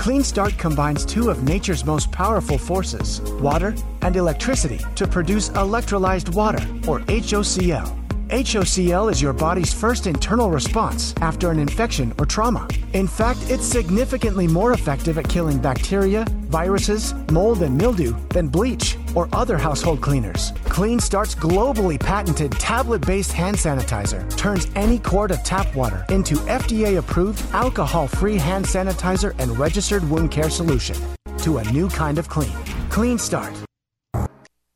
Clean 0.00 0.24
Start 0.24 0.56
combines 0.56 1.04
two 1.04 1.28
of 1.28 1.42
nature's 1.42 1.84
most 1.84 2.10
powerful 2.10 2.56
forces, 2.56 3.20
water 3.32 3.74
and 4.00 4.16
electricity, 4.16 4.80
to 4.94 5.06
produce 5.06 5.50
electrolyzed 5.50 6.34
water, 6.34 6.62
or 6.88 7.00
HOCl. 7.00 7.84
HOCl 8.30 9.12
is 9.12 9.20
your 9.20 9.34
body's 9.34 9.74
first 9.74 10.06
internal 10.06 10.50
response 10.50 11.12
after 11.20 11.50
an 11.50 11.58
infection 11.58 12.14
or 12.18 12.24
trauma. 12.24 12.66
In 12.94 13.06
fact, 13.06 13.40
it's 13.50 13.66
significantly 13.66 14.46
more 14.46 14.72
effective 14.72 15.18
at 15.18 15.28
killing 15.28 15.58
bacteria, 15.58 16.24
viruses, 16.48 17.12
mold, 17.30 17.60
and 17.60 17.76
mildew 17.76 18.14
than 18.30 18.48
bleach 18.48 18.96
or 19.14 19.28
other 19.32 19.56
household 19.56 20.00
cleaners. 20.00 20.52
Clean 20.64 20.98
Start's 20.98 21.34
globally 21.34 21.98
patented 21.98 22.52
tablet 22.52 23.06
based 23.06 23.32
hand 23.32 23.56
sanitizer 23.56 24.28
turns 24.36 24.66
any 24.74 24.98
quart 24.98 25.30
of 25.30 25.42
tap 25.44 25.74
water 25.74 26.04
into 26.08 26.36
FDA 26.46 26.98
approved 26.98 27.40
alcohol 27.52 28.06
free 28.06 28.36
hand 28.36 28.64
sanitizer 28.64 29.34
and 29.38 29.56
registered 29.58 30.08
wound 30.10 30.30
care 30.30 30.50
solution 30.50 30.96
to 31.38 31.58
a 31.58 31.64
new 31.70 31.88
kind 31.88 32.18
of 32.18 32.28
clean. 32.28 32.52
Clean 32.90 33.18
Start. 33.18 33.52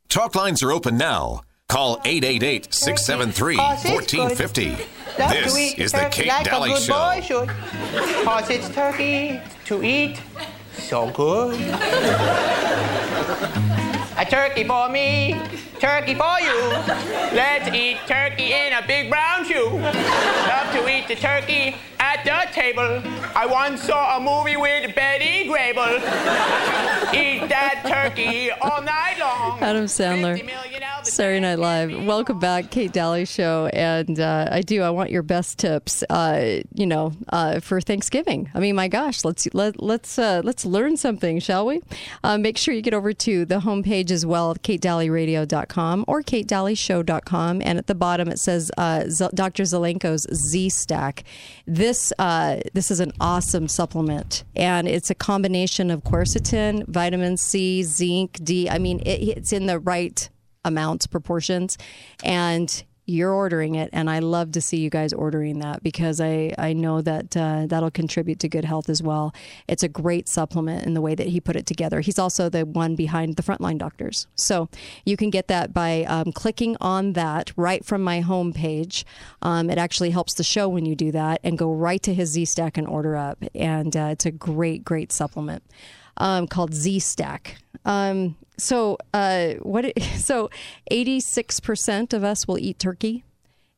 Talk 0.08 0.34
lines 0.34 0.62
are 0.62 0.70
open 0.70 0.96
now. 0.96 1.40
Call 1.68 2.00
888 2.04 2.72
673 2.72 3.56
1450. 3.56 4.76
This 5.16 5.74
is 5.78 5.92
the 5.92 6.08
Kate 6.10 6.28
like 6.28 6.44
Dalley 6.44 6.74
Show. 6.76 7.46
Cause 8.24 8.50
it's 8.50 8.68
turkey 8.70 9.40
to 9.64 9.82
eat 9.82 10.20
so 10.78 11.10
good. 11.10 11.58
A 14.24 14.26
turkey 14.26 14.64
for 14.64 14.88
me, 14.88 15.38
turkey 15.78 16.14
for 16.14 16.40
you. 16.40 16.70
Let's 17.37 17.68
eat 17.76 17.98
turkey 18.06 18.54
in 18.54 18.72
a 18.72 18.82
big 18.87 19.10
brown 19.10 19.44
shoe. 19.44 19.68
Love 19.68 20.72
to 20.72 20.88
eat 20.88 21.08
the 21.08 21.14
turkey 21.14 21.76
at 22.00 22.24
the 22.24 22.50
table. 22.54 23.02
I 23.34 23.44
once 23.44 23.82
saw 23.82 24.16
a 24.16 24.20
movie 24.20 24.56
with 24.56 24.94
Betty 24.94 25.46
Grable. 25.46 25.96
Eat 27.12 27.48
that 27.48 27.82
turkey 27.87 28.50
all 28.50 28.80
night 28.82 29.16
long. 29.18 29.60
Adam 29.60 29.84
Sandler, 29.84 30.40
Saturday 31.04 31.40
Night 31.40 31.58
Live. 31.58 32.04
Welcome 32.06 32.38
back, 32.38 32.70
Kate 32.70 32.92
Dalley 32.92 33.24
Show. 33.24 33.66
And 33.72 34.18
uh, 34.18 34.48
I 34.50 34.62
do. 34.62 34.82
I 34.82 34.90
want 34.90 35.10
your 35.10 35.22
best 35.22 35.58
tips. 35.58 36.02
Uh, 36.08 36.62
you 36.72 36.87
know, 36.87 37.12
uh, 37.28 37.60
for 37.60 37.80
Thanksgiving. 37.80 38.50
I 38.54 38.60
mean, 38.60 38.74
my 38.74 38.88
gosh, 38.88 39.24
let's 39.24 39.46
let 39.52 39.82
let's 39.82 40.18
uh, 40.18 40.40
let's 40.44 40.64
learn 40.64 40.96
something, 40.96 41.40
shall 41.40 41.66
we? 41.66 41.82
Uh, 42.22 42.38
make 42.38 42.56
sure 42.56 42.74
you 42.74 42.82
get 42.82 42.94
over 42.94 43.12
to 43.12 43.44
the 43.44 43.60
homepage 43.60 44.10
as 44.14 44.24
well 44.24 44.50
of 44.50 44.62
katedalleyradio.com 44.62 46.07
or 46.09 46.22
katedalleyshow.com, 46.22 47.61
and 47.62 47.77
at 47.77 47.87
the 47.87 47.94
bottom 47.94 48.29
it 48.29 48.38
says 48.38 48.70
uh, 48.79 49.05
Z- 49.09 49.29
Dr. 49.35 49.64
Zelenko's 49.64 50.27
Z 50.33 50.70
Stack. 50.70 51.24
This 51.66 52.12
uh, 52.18 52.61
this 52.72 52.90
is 52.90 53.00
an 53.00 53.12
awesome 53.20 53.68
supplement, 53.68 54.44
and 54.57 54.88
it's 54.88 55.11
a 55.11 55.14
combination 55.14 55.90
of 55.90 56.03
quercetin, 56.03 56.87
vitamin 56.88 57.37
C, 57.37 57.83
zinc, 57.83 58.42
D. 58.42 58.70
I 58.70 58.79
mean, 58.79 59.00
it, 59.00 59.37
it's 59.37 59.53
in 59.53 59.66
the 59.66 59.79
right 59.79 60.31
amounts, 60.64 61.07
proportions, 61.07 61.77
and 62.24 62.85
you're 63.06 63.32
ordering 63.32 63.74
it, 63.74 63.90
and 63.92 64.08
I 64.08 64.20
love 64.20 64.52
to 64.52 64.60
see 64.60 64.78
you 64.78 64.90
guys 64.90 65.12
ordering 65.12 65.58
that 65.58 65.82
because 65.82 66.20
I 66.20 66.54
I 66.56 66.72
know 66.72 67.02
that 67.02 67.36
uh, 67.36 67.66
that'll 67.66 67.90
contribute 67.90 68.38
to 68.40 68.48
good 68.48 68.64
health 68.64 68.88
as 68.88 69.02
well. 69.02 69.34
It's 69.68 69.82
a 69.82 69.88
great 69.88 70.28
supplement 70.28 70.86
in 70.86 70.94
the 70.94 71.00
way 71.00 71.14
that 71.14 71.28
he 71.28 71.40
put 71.40 71.56
it 71.56 71.66
together. 71.66 72.00
He's 72.00 72.18
also 72.18 72.48
the 72.48 72.64
one 72.64 72.94
behind 72.94 73.36
the 73.36 73.42
Frontline 73.42 73.78
Doctors, 73.78 74.26
so 74.34 74.68
you 75.04 75.16
can 75.16 75.30
get 75.30 75.48
that 75.48 75.74
by 75.74 76.04
um, 76.04 76.32
clicking 76.32 76.76
on 76.80 77.12
that 77.12 77.52
right 77.56 77.84
from 77.84 78.02
my 78.02 78.22
homepage. 78.22 79.04
Um, 79.42 79.70
it 79.70 79.78
actually 79.78 80.10
helps 80.10 80.34
the 80.34 80.44
show 80.44 80.68
when 80.68 80.86
you 80.86 80.94
do 80.94 81.12
that, 81.12 81.40
and 81.44 81.58
go 81.58 81.72
right 81.72 82.02
to 82.02 82.14
his 82.14 82.30
Z 82.30 82.46
Stack 82.46 82.78
and 82.78 82.86
order 82.86 83.16
up, 83.16 83.42
and 83.54 83.96
uh, 83.96 84.08
it's 84.12 84.26
a 84.26 84.30
great 84.30 84.84
great 84.84 85.12
supplement 85.12 85.62
um, 86.16 86.46
called 86.46 86.74
Z 86.74 86.98
Stack. 87.00 87.59
Um, 87.85 88.37
so 88.57 88.98
uh, 89.12 89.55
what? 89.62 89.85
It, 89.87 90.03
so 90.18 90.50
eighty 90.90 91.20
six 91.20 91.61
percent 91.61 92.12
of 92.12 92.24
us 92.24 92.46
will 92.46 92.59
eat 92.59 92.79
turkey, 92.79 93.24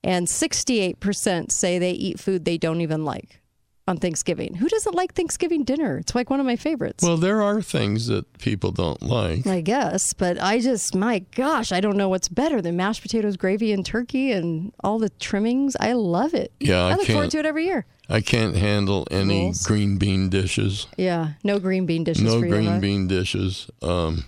and 0.04 0.28
sixty 0.28 0.80
eight 0.80 1.00
percent 1.00 1.52
say 1.52 1.78
they 1.78 1.92
eat 1.92 2.20
food 2.20 2.44
they 2.44 2.58
don't 2.58 2.80
even 2.80 3.04
like 3.04 3.40
on 3.88 3.96
Thanksgiving. 3.98 4.54
Who 4.56 4.68
doesn't 4.68 4.94
like 4.94 5.14
Thanksgiving 5.14 5.62
dinner? 5.62 5.98
It's 5.98 6.14
like 6.14 6.28
one 6.28 6.40
of 6.40 6.46
my 6.46 6.56
favorites. 6.56 7.04
Well, 7.04 7.16
there 7.16 7.40
are 7.40 7.62
things 7.62 8.08
that 8.08 8.38
people 8.38 8.72
don't 8.72 9.00
like. 9.02 9.46
I 9.46 9.60
guess, 9.60 10.12
but 10.12 10.40
I 10.42 10.58
just, 10.60 10.94
my 10.94 11.20
gosh, 11.34 11.70
I 11.70 11.80
don't 11.80 11.96
know 11.96 12.08
what's 12.08 12.28
better 12.28 12.60
than 12.60 12.76
mashed 12.76 13.02
potatoes, 13.02 13.36
gravy, 13.36 13.72
and 13.72 13.86
turkey, 13.86 14.32
and 14.32 14.72
all 14.82 14.98
the 14.98 15.10
trimmings. 15.10 15.76
I 15.78 15.92
love 15.92 16.34
it. 16.34 16.52
Yeah, 16.58 16.84
I 16.86 16.94
look 16.96 17.06
forward 17.06 17.30
to 17.30 17.38
it 17.38 17.46
every 17.46 17.66
year. 17.66 17.86
I 18.08 18.20
can't 18.20 18.56
handle 18.56 19.06
any 19.10 19.44
Rolls. 19.46 19.64
green 19.66 19.98
bean 19.98 20.28
dishes. 20.28 20.86
Yeah, 20.96 21.30
no 21.44 21.58
green 21.58 21.86
bean 21.86 22.04
dishes 22.04 22.22
no 22.24 22.38
for 22.40 22.46
you. 22.46 22.52
green 22.52 22.66
huh? 22.66 22.78
bean 22.80 23.06
dishes. 23.08 23.68
Um, 23.82 24.24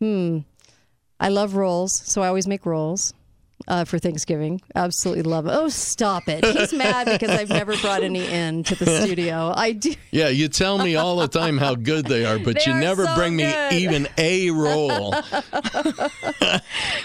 Hmm. 0.00 0.38
I 1.20 1.28
love 1.28 1.54
rolls, 1.54 1.92
so 2.04 2.22
I 2.22 2.26
always 2.28 2.48
make 2.48 2.66
rolls 2.66 3.14
uh, 3.68 3.84
for 3.84 3.98
Thanksgiving. 3.98 4.60
Absolutely 4.74 5.22
love 5.22 5.46
it. 5.46 5.50
Oh, 5.50 5.68
stop 5.68 6.28
it. 6.28 6.44
He's 6.44 6.72
mad 6.72 7.06
because 7.06 7.30
I've 7.30 7.48
never 7.48 7.76
brought 7.78 8.02
any 8.02 8.26
in 8.26 8.64
to 8.64 8.74
the 8.74 8.86
studio. 9.02 9.52
I 9.54 9.72
do. 9.72 9.94
yeah, 10.10 10.28
you 10.28 10.48
tell 10.48 10.78
me 10.78 10.96
all 10.96 11.16
the 11.16 11.28
time 11.28 11.58
how 11.58 11.74
good 11.74 12.06
they 12.06 12.24
are, 12.24 12.38
but 12.38 12.66
you 12.66 12.72
They're 12.72 12.80
never 12.80 13.04
so 13.04 13.14
bring 13.14 13.36
me 13.36 13.52
even 13.72 14.08
a 14.18 14.50
roll. 14.50 15.12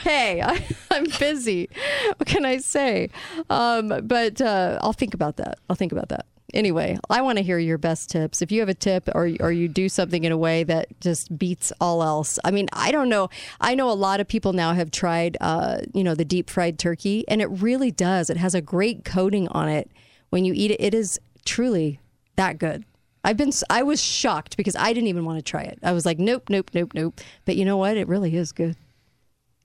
hey, 0.04 0.42
I, 0.42 0.66
I'm 0.92 1.06
busy. 1.20 1.70
What 2.18 2.28
can 2.28 2.46
I 2.46 2.58
say? 2.58 3.10
Um, 3.50 4.02
but 4.04 4.42
uh, 4.42 4.80
I'll 4.82 4.94
think 4.94 5.14
about 5.14 5.38
that. 5.38 5.60
I'll 5.70 5.76
think 5.76 5.92
about 5.92 6.10
that. 6.10 6.26
Anyway, 6.54 6.98
I 7.10 7.22
want 7.22 7.38
to 7.38 7.44
hear 7.44 7.60
your 7.60 7.78
best 7.78 8.10
tips. 8.10 8.42
If 8.42 8.52
you 8.54 8.62
have 8.62 8.70
a 8.70 8.74
tip 8.74 9.10
or, 9.14 9.30
or 9.42 9.52
you 9.52 9.68
do 9.68 9.90
something 9.90 10.24
in 10.24 10.32
a 10.32 10.38
way 10.38 10.64
that 10.64 10.88
just 11.02 11.38
beats 11.38 11.74
all 11.82 12.02
else. 12.02 12.40
I 12.46 12.52
mean, 12.52 12.70
I 12.72 12.92
don't 12.92 13.10
know. 13.10 13.30
I 13.60 13.76
know 13.76 13.90
a 13.90 13.92
lot 13.92 14.22
of 14.22 14.28
people 14.30 14.54
now 14.54 14.74
have 14.74 14.90
tried, 14.90 15.36
uh, 15.42 15.80
you 15.94 16.04
know, 16.06 16.16
the 16.16 16.24
deep 16.24 16.50
fried 16.50 16.80
turkey, 16.80 17.26
and 17.28 17.42
it 17.42 17.48
really 17.48 17.92
does. 17.92 18.30
It 18.30 18.38
has 18.38 18.56
a 18.56 18.62
great 18.62 19.04
coating 19.04 19.50
on 19.50 19.68
it. 19.68 19.92
When 20.30 20.46
you 20.46 20.54
eat 20.56 20.72
it, 20.72 20.80
it 20.80 20.94
is 20.94 21.20
truly 21.46 22.00
that 22.38 22.58
good. 22.60 22.86
I've 23.26 23.36
been 23.36 23.52
I 23.70 23.84
was 23.84 24.02
shocked 24.02 24.56
because 24.56 24.76
I 24.78 24.94
didn't 24.94 25.08
even 25.08 25.26
want 25.26 25.40
to 25.40 25.44
try 25.44 25.64
it. 25.64 25.80
I 25.84 25.92
was 25.92 26.06
like, 26.06 26.18
nope, 26.18 26.50
nope, 26.50 26.72
nope, 26.74 26.92
nope. 26.94 27.20
But 27.44 27.58
you 27.58 27.66
know 27.66 27.76
what? 27.76 27.98
It 27.98 28.08
really 28.08 28.34
is 28.36 28.54
good. 28.54 28.78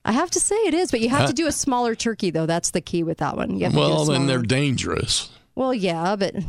I 0.03 0.11
have 0.11 0.29
to 0.31 0.39
say 0.41 0.55
it 0.55 0.73
is, 0.73 0.91
but 0.91 0.99
you 0.99 1.07
have 1.07 1.21
Uh, 1.21 1.27
to 1.27 1.33
do 1.33 1.47
a 1.47 1.51
smaller 1.51 1.95
turkey 1.95 2.29
though. 2.29 2.45
That's 2.45 2.71
the 2.71 2.81
key 2.81 3.03
with 3.03 3.19
that 3.19 3.37
one. 3.37 3.55
You 3.57 3.63
have 3.63 3.71
to 3.71 3.77
do 3.77 3.83
a 3.83 3.87
Well, 3.89 4.05
then 4.05 4.27
they're 4.27 4.41
dangerous. 4.41 5.29
Well, 5.55 5.73
yeah, 5.73 6.15
but 6.15 6.35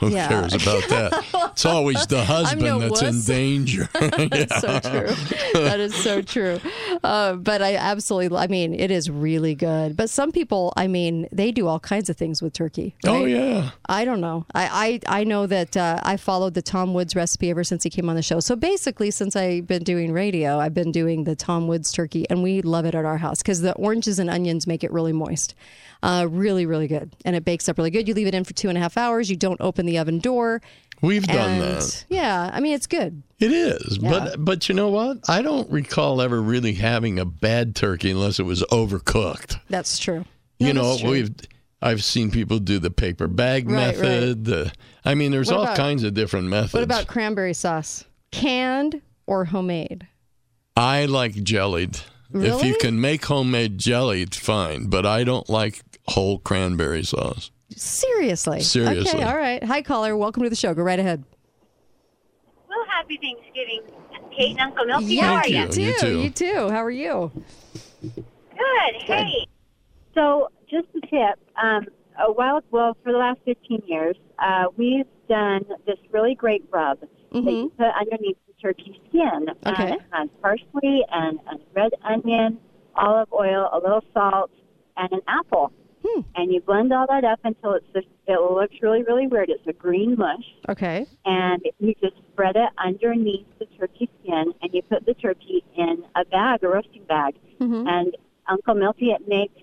Who 0.00 0.10
Yeah. 0.10 0.28
cares 0.28 0.54
about 0.54 0.88
that? 0.88 1.24
It's 1.52 1.64
always 1.64 2.06
the 2.06 2.24
husband 2.24 2.62
no 2.62 2.78
that's 2.78 3.02
in 3.02 3.20
danger. 3.22 3.88
That's 3.94 4.60
so 4.60 4.78
true. 4.80 5.14
That 5.54 5.80
is 5.80 5.94
so 5.94 6.22
true. 6.22 6.60
Uh, 7.02 7.34
but 7.34 7.62
I 7.62 7.74
absolutely, 7.76 8.38
I 8.38 8.46
mean, 8.46 8.74
it 8.74 8.90
is 8.92 9.10
really 9.10 9.54
good. 9.56 9.96
But 9.96 10.08
some 10.08 10.30
people, 10.30 10.72
I 10.76 10.86
mean, 10.86 11.28
they 11.32 11.50
do 11.50 11.66
all 11.66 11.80
kinds 11.80 12.08
of 12.10 12.16
things 12.16 12.40
with 12.40 12.52
turkey. 12.52 12.94
Oh 13.06 13.24
yeah. 13.24 13.70
I 13.88 14.04
don't 14.04 14.20
know. 14.20 14.46
I 14.54 15.00
I, 15.08 15.20
I 15.20 15.24
know 15.24 15.46
that 15.46 15.76
uh, 15.76 15.98
I 16.04 16.16
followed 16.16 16.54
the 16.54 16.62
Tom 16.62 16.94
Woods 16.94 17.16
recipe 17.16 17.50
ever 17.50 17.64
since 17.64 17.82
he 17.82 17.90
came 17.90 18.08
on 18.08 18.14
the 18.16 18.22
show. 18.22 18.38
So 18.40 18.54
basically, 18.54 19.10
since 19.10 19.34
I've 19.34 19.66
been 19.66 19.82
doing 19.82 20.12
radio, 20.12 20.58
I've 20.60 20.74
been 20.74 20.92
doing 20.92 21.24
the 21.24 21.34
Tom 21.34 21.66
Woods 21.66 21.90
turkey, 21.90 22.28
and 22.30 22.42
we 22.42 22.62
love 22.62 22.84
it 22.84 22.94
at 22.94 23.04
our 23.04 23.18
house 23.18 23.38
because 23.42 23.62
the 23.62 23.72
oranges 23.74 24.18
and 24.20 24.30
onions 24.30 24.66
make 24.66 24.84
it 24.84 24.92
really 24.92 25.12
moist. 25.12 25.54
Uh, 26.02 26.26
really, 26.28 26.66
really 26.66 26.88
good, 26.88 27.14
and 27.24 27.36
it 27.36 27.44
bakes 27.44 27.68
up 27.68 27.78
really 27.78 27.90
good. 27.90 28.08
You 28.08 28.14
leave 28.14 28.26
it 28.26 28.34
in 28.34 28.42
for 28.44 28.52
two 28.52 28.68
and 28.68 28.76
a 28.76 28.80
half 28.80 28.96
hours. 28.96 29.30
You 29.30 29.36
don't 29.36 29.60
open 29.60 29.86
the 29.86 29.98
oven 29.98 30.18
door. 30.18 30.60
We've 31.00 31.26
done 31.26 31.60
and, 31.60 31.62
that. 31.80 32.04
Yeah, 32.08 32.50
I 32.52 32.60
mean 32.60 32.74
it's 32.74 32.86
good. 32.86 33.22
It 33.38 33.52
is, 33.52 33.98
Yeah. 34.00 34.10
but 34.10 34.44
but 34.44 34.68
you 34.68 34.74
know 34.74 34.88
what? 34.88 35.18
I 35.28 35.42
don't 35.42 35.70
recall 35.70 36.20
ever 36.20 36.40
really 36.42 36.74
having 36.74 37.18
a 37.18 37.24
bad 37.24 37.74
turkey 37.76 38.10
unless 38.10 38.38
it 38.38 38.44
was 38.44 38.62
overcooked. 38.64 39.58
That's 39.68 39.98
true. 39.98 40.24
you 40.58 40.72
know, 40.72 40.96
true. 40.98 41.10
we've 41.10 41.30
I've 41.80 42.04
seen 42.04 42.30
people 42.30 42.58
do 42.60 42.78
the 42.78 42.90
paper 42.90 43.26
bag 43.26 43.68
Right, 43.68 43.96
method. 43.98 44.44
The, 44.44 44.72
I 45.04 45.14
mean, 45.16 45.32
there's 45.32 45.48
What 45.48 45.56
all 45.56 45.62
about- 45.64 45.76
kinds 45.76 46.04
of 46.04 46.14
different 46.14 46.46
methods. 46.46 46.74
What 46.74 46.84
about 46.84 47.08
cranberry 47.08 47.54
sauce? 47.54 48.04
Canned 48.30 49.02
or 49.26 49.44
homemade? 49.46 50.06
I 50.76 51.06
like 51.06 51.34
jellied. 51.42 51.98
Really? 52.30 52.48
If 52.60 52.64
you 52.64 52.76
can 52.80 53.00
make 53.00 53.24
homemade 53.24 53.78
jelly, 53.78 54.22
it's 54.22 54.38
fine. 54.38 54.86
But 54.86 55.04
I 55.04 55.24
don't 55.24 55.48
like 55.50 55.82
whole 56.08 56.38
cranberry 56.38 57.02
sauce. 57.02 57.50
Seriously. 57.70 58.60
Seriously. 58.60 59.10
Okay, 59.20 59.22
all 59.22 59.36
right. 59.36 59.62
Hi, 59.64 59.82
caller. 59.82 60.16
Welcome 60.16 60.42
to 60.42 60.50
the 60.50 60.56
show. 60.56 60.74
Go 60.74 60.82
right 60.82 60.98
ahead. 60.98 61.24
Well, 62.68 62.84
happy 62.88 63.18
Thanksgiving, 63.22 63.80
Kate 64.36 64.50
and 64.50 64.60
Uncle 64.60 64.84
Milty. 64.86 65.14
Yeah, 65.14 65.26
How 65.26 65.34
are 65.36 65.48
you 65.48 65.60
you? 65.62 65.68
too. 65.68 65.82
You 65.82 65.98
too. 65.98 66.20
You 66.20 66.30
too. 66.30 66.70
How 66.70 66.84
are 66.84 66.90
you? 66.90 67.30
Good. 68.02 69.02
Hey. 69.02 69.46
So, 70.14 70.48
just 70.70 70.88
a 70.94 71.00
tip. 71.06 71.38
Um, 71.62 71.86
a 72.18 72.30
while, 72.30 72.60
well, 72.70 72.96
for 73.02 73.12
the 73.12 73.18
last 73.18 73.40
15 73.46 73.82
years, 73.86 74.16
uh, 74.38 74.64
we've 74.76 75.06
done 75.28 75.64
this 75.86 75.96
really 76.10 76.34
great 76.34 76.64
rub 76.70 77.00
that 77.00 77.08
you 77.32 77.72
put 77.78 77.86
underneath 77.98 78.36
the 78.46 78.52
turkey 78.60 79.00
skin. 79.08 79.46
Okay. 79.66 79.82
And 79.84 79.92
it 79.94 80.00
has 80.10 80.28
parsley 80.42 81.02
and, 81.10 81.38
and 81.50 81.60
red 81.74 81.92
onion, 82.04 82.58
olive 82.94 83.32
oil, 83.32 83.70
a 83.72 83.78
little 83.78 84.04
salt, 84.12 84.50
and 84.98 85.10
an 85.12 85.20
apple. 85.26 85.72
And 86.34 86.52
you 86.52 86.60
blend 86.60 86.92
all 86.92 87.06
that 87.08 87.24
up 87.24 87.40
until 87.44 87.74
it's 87.74 87.86
just, 87.94 88.06
it 88.26 88.40
looks 88.40 88.74
really, 88.82 89.02
really 89.02 89.26
weird. 89.26 89.48
It's 89.50 89.66
a 89.66 89.72
green 89.72 90.16
mush. 90.18 90.44
Okay. 90.68 91.06
and 91.24 91.62
you 91.78 91.94
just 92.02 92.16
spread 92.32 92.56
it 92.56 92.70
underneath 92.84 93.46
the 93.58 93.66
turkey 93.78 94.08
skin 94.22 94.52
and 94.62 94.72
you 94.74 94.82
put 94.82 95.06
the 95.06 95.14
turkey 95.14 95.62
in 95.76 96.04
a 96.16 96.24
bag, 96.24 96.62
a 96.64 96.68
roasting 96.68 97.04
bag. 97.04 97.34
Mm-hmm. 97.60 97.86
And 97.86 98.16
Uncle 98.48 98.74
Milty, 98.74 99.06
it 99.10 99.28
makes 99.28 99.54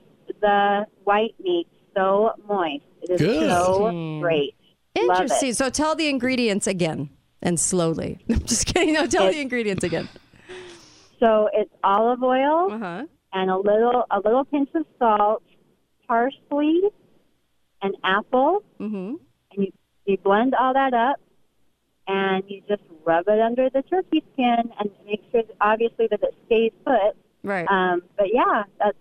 the 0.42 0.86
white 1.04 1.36
meat 1.40 1.68
so 1.96 2.32
moist. 2.48 2.84
It 3.02 3.12
is 3.12 3.22
Good. 3.22 3.50
so 3.50 4.20
great. 4.22 4.56
Interesting. 4.96 5.54
So 5.54 5.70
tell 5.70 5.96
the 5.96 6.08
ingredients 6.10 6.68
again 6.68 7.10
and 7.42 7.60
slowly. 7.60 8.20
I'm 8.30 8.40
just 8.46 8.66
kidding. 8.68 8.94
No, 8.94 9.06
tell 9.08 9.32
the 9.32 9.40
ingredients 9.42 9.84
again. 9.84 10.08
So 11.20 11.50
it's 11.52 11.70
olive 11.84 12.24
oil 12.24 12.72
Uh-huh. 12.72 13.04
and 13.34 13.52
a 13.52 13.58
little 13.58 14.06
a 14.10 14.20
little 14.24 14.46
pinch 14.46 14.70
of 14.74 14.86
salt, 14.98 15.44
parsley, 16.10 16.82
and 17.82 17.96
apple, 18.04 18.64
mm-hmm. 18.80 19.14
and 19.52 19.66
you 19.66 19.72
you 20.06 20.18
blend 20.18 20.56
all 20.56 20.74
that 20.74 20.94
up, 20.94 21.18
and 22.08 22.44
you 22.48 22.62
just 22.68 22.82
rub 23.06 23.28
it 23.28 23.40
under 23.40 23.70
the 23.70 23.84
turkey 23.84 24.24
skin 24.34 24.72
and 24.80 24.90
make 25.06 25.22
sure, 25.32 25.44
that, 25.44 25.56
obviously, 25.62 26.08
that 26.10 26.22
it 26.24 26.36
stays 26.48 26.72
put. 26.84 27.16
Right. 27.44 27.68
Um, 27.70 28.02
but 28.18 28.28
yeah, 28.34 28.64
that's 28.80 28.98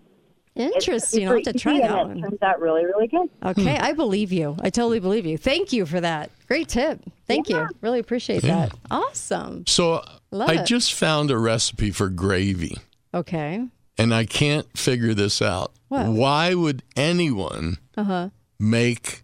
Interesting. 0.55 1.23
It's 1.23 1.29
I'll 1.29 1.35
have 1.37 1.43
to 1.45 1.53
try 1.53 1.79
that 1.79 2.07
one. 2.07 2.21
Turns 2.21 2.41
out 2.41 2.59
really, 2.59 2.83
really 2.85 3.07
good. 3.07 3.29
Okay, 3.45 3.77
I 3.77 3.93
believe 3.93 4.31
you. 4.33 4.57
I 4.61 4.69
totally 4.69 4.99
believe 4.99 5.25
you. 5.25 5.37
Thank 5.37 5.71
you 5.71 5.85
for 5.85 6.01
that. 6.01 6.31
Great 6.47 6.67
tip. 6.67 7.01
Thank 7.27 7.47
you. 7.49 7.65
Really 7.81 7.99
appreciate 7.99 8.43
Yeah. 8.43 8.67
that. 8.67 8.75
Awesome. 8.91 9.65
So 9.67 10.03
Love 10.31 10.49
I 10.49 10.61
it. 10.61 10.65
just 10.65 10.93
found 10.93 11.31
a 11.31 11.37
recipe 11.37 11.91
for 11.91 12.09
gravy, 12.09 12.75
Okay. 13.13 13.67
And 13.99 14.13
I 14.15 14.25
can't 14.25 14.65
figure 14.77 15.13
this 15.13 15.41
out. 15.41 15.73
What? 15.89 16.07
Why 16.07 16.53
would 16.55 16.81
anyone 16.95 17.77
Uh 17.97 18.03
huh. 18.03 18.29
make 18.59 19.23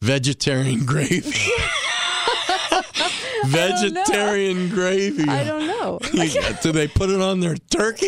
vegetarian 0.00 0.86
gravy? 0.86 1.32
vegetarian 3.46 4.68
gravy. 4.68 5.28
I 5.28 5.44
don't 5.44 5.66
know. 5.66 5.98
Do 6.62 6.72
they 6.72 6.86
put 6.88 7.10
it 7.10 7.20
on 7.20 7.40
their 7.40 7.56
turkey 7.70 8.06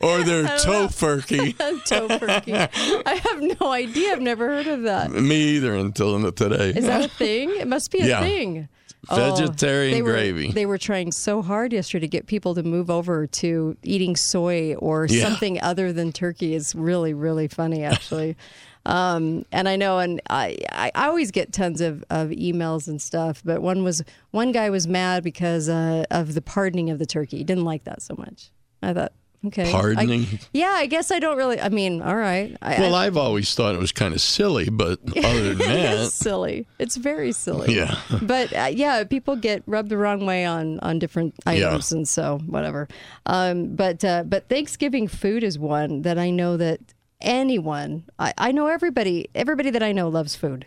or 0.00 0.22
their 0.24 0.44
tofurkey? 0.58 1.54
Tofurkey. 1.54 2.68
I 3.06 3.14
have 3.14 3.60
no 3.60 3.72
idea. 3.72 4.12
I've 4.12 4.20
never 4.20 4.48
heard 4.48 4.66
of 4.66 4.82
that. 4.82 5.10
Me 5.12 5.36
either 5.56 5.74
until 5.76 6.32
today. 6.32 6.70
Is 6.70 6.86
that 6.86 7.04
a 7.04 7.08
thing? 7.08 7.50
It 7.56 7.68
must 7.68 7.90
be 7.92 8.00
a 8.00 8.06
Yeah. 8.06 8.20
thing. 8.20 8.68
Vegetarian 9.14 9.92
they 9.94 10.02
were- 10.02 10.12
gravy. 10.12 10.50
They 10.52 10.66
were 10.66 10.78
trying 10.78 11.12
so 11.12 11.42
hard 11.42 11.72
yesterday 11.72 12.06
to 12.06 12.08
get 12.10 12.26
people 12.26 12.54
to 12.54 12.62
move 12.62 12.90
over 12.90 13.26
to 13.26 13.76
eating 13.82 14.16
soy 14.16 14.74
or 14.76 15.06
Yeah. 15.08 15.22
something 15.24 15.60
other 15.62 15.92
than 15.92 16.12
turkey. 16.12 16.54
Is 16.54 16.74
really, 16.74 17.14
really 17.14 17.48
funny, 17.48 17.84
actually. 17.84 18.36
um, 18.86 19.44
and 19.52 19.68
I 19.68 19.76
know, 19.76 19.98
and 19.98 20.20
I, 20.30 20.56
I 20.70 20.90
I 20.94 21.06
always 21.08 21.30
get 21.30 21.52
tons 21.52 21.80
of, 21.80 22.04
of 22.10 22.30
emails 22.30 22.88
and 22.88 23.00
stuff. 23.00 23.42
But 23.44 23.60
one 23.62 23.82
was 23.84 24.02
one 24.30 24.52
guy 24.52 24.70
was 24.70 24.86
mad 24.86 25.22
because 25.24 25.68
uh, 25.68 26.04
of 26.10 26.34
the 26.34 26.42
pardoning 26.42 26.90
of 26.90 26.98
the 26.98 27.06
turkey. 27.06 27.38
He 27.38 27.44
didn't 27.44 27.64
like 27.64 27.84
that 27.84 28.02
so 28.02 28.14
much. 28.16 28.50
I 28.82 28.92
thought, 28.92 29.12
okay, 29.46 29.68
I- 29.68 29.72
Pardoning? 29.72 30.38
yeah, 30.52 30.74
I 30.76 30.86
guess 30.86 31.10
I 31.10 31.18
don't 31.18 31.36
really. 31.36 31.60
I 31.60 31.68
mean, 31.68 32.02
all 32.02 32.16
right. 32.16 32.56
I, 32.62 32.78
well, 32.80 32.94
I, 32.94 33.06
I've 33.06 33.16
always 33.16 33.54
thought 33.54 33.74
it 33.74 33.78
was 33.78 33.92
kind 33.92 34.14
of 34.14 34.20
silly, 34.20 34.68
but 34.70 34.98
other 35.24 35.54
than 35.54 35.58
that, 35.58 35.68
it 35.70 35.90
is 36.00 36.10
that, 36.10 36.24
silly. 36.24 36.66
It's 36.78 36.96
very 36.96 37.32
silly. 37.32 37.74
Yeah. 37.74 37.98
but 38.22 38.52
uh, 38.56 38.70
yeah, 38.72 39.04
people 39.04 39.36
get 39.36 39.62
rubbed 39.66 39.88
the 39.88 39.96
wrong 39.98 40.26
way 40.26 40.44
on 40.44 40.78
on 40.80 40.98
different 40.98 41.34
Yeah. 41.46 41.52
items, 41.68 41.92
and 41.92 42.06
so 42.08 42.38
whatever. 42.46 42.88
Um, 43.26 43.74
but 43.76 44.04
uh, 44.04 44.22
but 44.24 44.48
Thanksgiving 44.48 45.08
food 45.08 45.42
is 45.42 45.58
one 45.58 46.02
that 46.02 46.18
I 46.18 46.30
know 46.30 46.56
that 46.56 46.80
anyone. 47.20 48.04
I, 48.18 48.32
I 48.38 48.52
know 48.52 48.66
everybody. 48.66 49.28
Everybody 49.34 49.70
that 49.70 49.82
I 49.82 49.92
know 49.92 50.08
loves 50.08 50.36
food. 50.36 50.66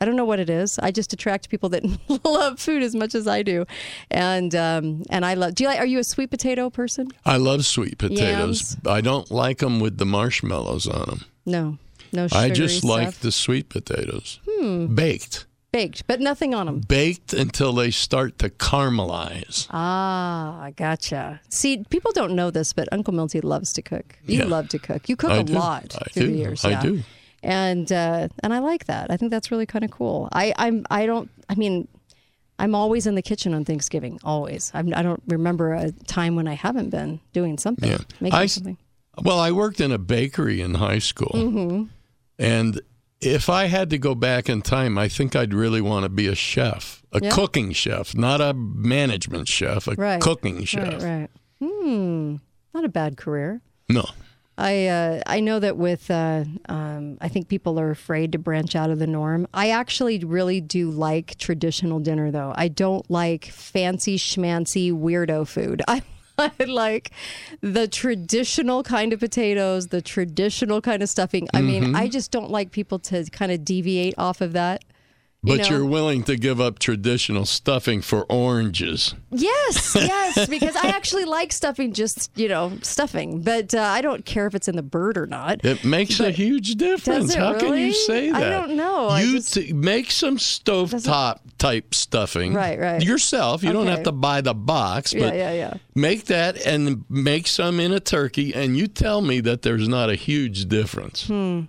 I 0.00 0.04
don't 0.04 0.16
know 0.16 0.26
what 0.26 0.40
it 0.40 0.50
is. 0.50 0.78
I 0.78 0.90
just 0.90 1.12
attract 1.14 1.48
people 1.48 1.70
that 1.70 1.82
love 2.24 2.60
food 2.60 2.82
as 2.82 2.94
much 2.94 3.14
as 3.14 3.26
I 3.26 3.42
do, 3.42 3.64
and 4.10 4.54
um, 4.54 5.02
and 5.08 5.24
I 5.24 5.34
love. 5.34 5.54
Do 5.54 5.64
you 5.64 5.70
like? 5.70 5.78
Are 5.80 5.86
you 5.86 5.98
a 5.98 6.04
sweet 6.04 6.30
potato 6.30 6.68
person? 6.70 7.08
I 7.24 7.38
love 7.38 7.64
sweet 7.64 7.96
potatoes. 7.98 8.72
Yams? 8.74 8.76
I 8.86 9.00
don't 9.00 9.30
like 9.30 9.58
them 9.58 9.80
with 9.80 9.96
the 9.96 10.04
marshmallows 10.06 10.86
on 10.86 11.06
them. 11.06 11.20
No, 11.46 11.78
no. 12.12 12.26
I 12.32 12.50
just 12.50 12.84
like 12.84 13.14
the 13.20 13.32
sweet 13.32 13.68
potatoes 13.70 14.38
Hmm. 14.46 14.94
baked, 14.94 15.46
baked, 15.72 16.06
but 16.06 16.20
nothing 16.20 16.54
on 16.54 16.66
them. 16.66 16.80
baked 16.80 17.32
until 17.32 17.72
they 17.72 17.90
start 17.90 18.38
to 18.40 18.50
caramelize. 18.50 19.66
Ah, 19.70 20.70
gotcha. 20.76 21.40
See, 21.48 21.84
people 21.88 22.12
don't 22.12 22.34
know 22.34 22.50
this, 22.50 22.72
but 22.72 22.86
Uncle 22.92 23.14
Milty 23.14 23.40
loves 23.40 23.72
to 23.74 23.82
cook. 23.82 24.18
You 24.26 24.40
Yeah. 24.40 24.44
love 24.44 24.68
to 24.70 24.78
cook. 24.78 25.08
You 25.08 25.16
cook 25.16 25.30
I 25.30 25.36
a 25.38 25.44
do. 25.44 25.54
lot 25.54 25.96
I 26.00 26.10
through 26.10 26.26
do. 26.26 26.32
the 26.32 26.38
years. 26.38 26.64
I 26.64 26.70
yeah. 26.70 26.82
do. 26.82 27.02
And 27.46 27.90
uh, 27.92 28.26
and 28.42 28.52
I 28.52 28.58
like 28.58 28.86
that. 28.86 29.10
I 29.10 29.16
think 29.16 29.30
that's 29.30 29.50
really 29.52 29.66
kind 29.66 29.84
of 29.84 29.90
cool. 29.92 30.28
I 30.32 30.52
I'm 30.58 30.84
I 30.90 31.06
don't. 31.06 31.30
I 31.48 31.54
mean, 31.54 31.86
I'm 32.58 32.74
always 32.74 33.06
in 33.06 33.14
the 33.14 33.22
kitchen 33.22 33.54
on 33.54 33.64
Thanksgiving. 33.64 34.18
Always. 34.24 34.72
I'm, 34.74 34.92
I 34.96 35.02
don't 35.02 35.22
remember 35.28 35.72
a 35.72 35.92
time 35.92 36.34
when 36.34 36.48
I 36.48 36.54
haven't 36.54 36.90
been 36.90 37.20
doing 37.32 37.56
something. 37.56 37.88
Yeah. 37.88 37.98
Making 38.20 38.38
I, 38.38 38.46
something. 38.46 38.78
well, 39.22 39.38
I 39.38 39.52
worked 39.52 39.80
in 39.80 39.92
a 39.92 39.98
bakery 39.98 40.60
in 40.60 40.74
high 40.74 40.98
school, 40.98 41.30
hmm 41.32 41.84
and 42.38 42.80
if 43.20 43.48
I 43.48 43.64
had 43.66 43.90
to 43.90 43.98
go 43.98 44.14
back 44.14 44.48
in 44.50 44.60
time, 44.60 44.98
I 44.98 45.08
think 45.08 45.34
I'd 45.36 45.54
really 45.54 45.80
want 45.80 46.02
to 46.02 46.08
be 46.10 46.26
a 46.26 46.34
chef, 46.34 47.02
a 47.12 47.20
Yeah. 47.22 47.30
cooking 47.30 47.72
chef, 47.72 48.14
not 48.14 48.40
a 48.42 48.52
management 48.54 49.48
chef, 49.48 49.86
a 49.88 49.94
Right. 49.94 50.20
cooking 50.20 50.64
chef. 50.64 51.02
Right. 51.02 51.28
Right. 51.60 51.70
Hmm. 51.70 52.36
Not 52.74 52.84
a 52.84 52.88
bad 52.90 53.16
career. 53.16 53.62
No. 53.88 54.04
I 54.58 54.86
uh, 54.86 55.20
I 55.26 55.40
know 55.40 55.58
that 55.60 55.76
with 55.76 56.10
uh, 56.10 56.44
um, 56.68 57.18
I 57.20 57.28
think 57.28 57.48
people 57.48 57.78
are 57.78 57.90
afraid 57.90 58.32
to 58.32 58.38
branch 58.38 58.74
out 58.74 58.90
of 58.90 58.98
the 58.98 59.06
norm. 59.06 59.46
I 59.52 59.70
actually 59.70 60.18
really 60.24 60.60
do 60.62 60.90
like 60.90 61.36
traditional 61.38 61.98
dinner 62.00 62.30
though. 62.30 62.54
I 62.56 62.68
don't 62.68 63.08
like 63.10 63.44
fancy 63.46 64.16
schmancy 64.16 64.92
weirdo 64.92 65.46
food. 65.46 65.82
I, 65.86 66.02
I 66.38 66.52
like 66.66 67.10
the 67.60 67.86
traditional 67.86 68.82
kind 68.82 69.12
of 69.12 69.20
potatoes, 69.20 69.88
the 69.88 70.00
traditional 70.02 70.80
kind 70.80 71.02
of 71.02 71.08
stuffing. 71.10 71.48
I 71.52 71.60
mean, 71.60 71.82
Mhm. 71.84 71.96
I 71.96 72.08
just 72.08 72.30
don't 72.30 72.50
like 72.50 72.70
people 72.70 72.98
to 73.00 73.24
kind 73.30 73.52
of 73.52 73.64
deviate 73.64 74.14
off 74.18 74.40
of 74.40 74.52
that. 74.54 74.84
But 75.46 75.60
know? 75.60 75.76
you're 75.76 75.86
willing 75.86 76.24
to 76.24 76.36
give 76.36 76.60
up 76.60 76.78
traditional 76.78 77.44
stuffing 77.46 78.02
for 78.02 78.24
oranges. 78.24 79.14
Yes, 79.30 79.94
yes, 79.94 80.48
because 80.48 80.74
I 80.76 80.88
actually 80.88 81.24
like 81.24 81.52
stuffing, 81.52 81.92
just 81.92 82.30
you 82.34 82.48
know, 82.48 82.72
stuffing. 82.82 83.42
But 83.42 83.74
uh, 83.74 83.80
I 83.80 84.00
don't 84.00 84.24
care 84.24 84.46
if 84.46 84.54
it's 84.54 84.66
in 84.68 84.76
the 84.76 84.82
bird 84.82 85.16
or 85.16 85.26
not. 85.26 85.64
It 85.64 85.84
makes 85.84 86.18
a 86.20 86.30
huge 86.30 86.74
difference. 86.74 87.34
How 87.34 87.58
can 87.58 87.76
you 87.76 87.92
say 87.92 88.30
that? 88.30 88.42
I 88.42 88.50
don't 88.50 88.76
know. 88.76 89.14
You 89.16 89.32
just- 89.32 89.54
t- 89.54 89.72
make 89.72 90.10
some 90.10 90.36
stovetop 90.36 91.38
type 91.58 91.94
stuffing. 91.94 92.52
Right, 92.52 92.78
right. 92.78 93.02
Yourself. 93.02 93.62
You 93.62 93.72
don't 93.72 93.86
have 93.86 94.02
to 94.04 94.12
buy 94.12 94.40
the 94.40 94.54
box, 94.54 95.12
Yeah, 95.12 95.20
but 95.20 95.34
yeah, 95.36 95.52
yeah. 95.52 95.74
make 95.94 96.24
that 96.26 96.66
and 96.66 97.04
make 97.08 97.46
some 97.46 97.80
in 97.80 97.92
a 97.92 98.00
turkey, 98.00 98.52
and 98.54 98.76
you 98.76 98.86
tell 98.88 99.20
me 99.20 99.40
that 99.40 99.62
there's 99.62 99.88
not 99.88 100.10
a 100.10 100.14
huge 100.14 100.66
difference. 100.68 101.28
Hmm. 101.28 101.62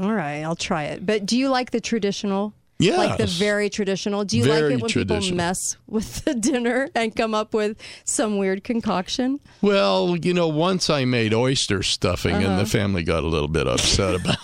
All 0.00 0.12
right, 0.12 0.42
I'll 0.42 0.56
try 0.56 0.84
it. 0.84 1.04
But 1.04 1.26
do 1.26 1.36
you 1.36 1.48
like 1.48 1.70
the 1.72 1.80
traditional? 1.80 2.54
Like 2.80 3.18
the 3.18 3.26
very 3.26 3.68
traditional. 3.70 4.24
Do 4.24 4.36
you 4.38 4.44
Very 4.44 4.62
like 4.62 4.72
it 4.78 4.82
when 4.82 4.90
traditional. 4.90 5.20
people 5.30 5.36
mess 5.36 5.76
with 5.86 6.24
the 6.24 6.34
dinner 6.48 6.88
and 6.94 7.14
come 7.14 7.34
up 7.34 7.52
with 7.54 7.76
some 8.04 8.38
weird 8.38 8.64
concoction? 8.64 9.38
Well, 9.62 10.16
you 10.16 10.32
know, 10.34 10.48
once 10.48 10.88
I 10.90 11.04
made 11.04 11.34
oyster 11.34 11.82
stuffing, 11.82 12.34
and 12.36 12.46
Uh-huh. 12.46 12.58
the 12.60 12.66
family 12.66 13.02
got 13.02 13.22
a 13.24 13.28
little 13.28 13.48
bit 13.48 13.66
upset 13.66 14.14
about 14.16 14.36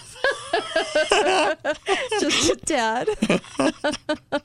Just 2.21 2.51
a 2.53 2.57
tad. 2.65 3.09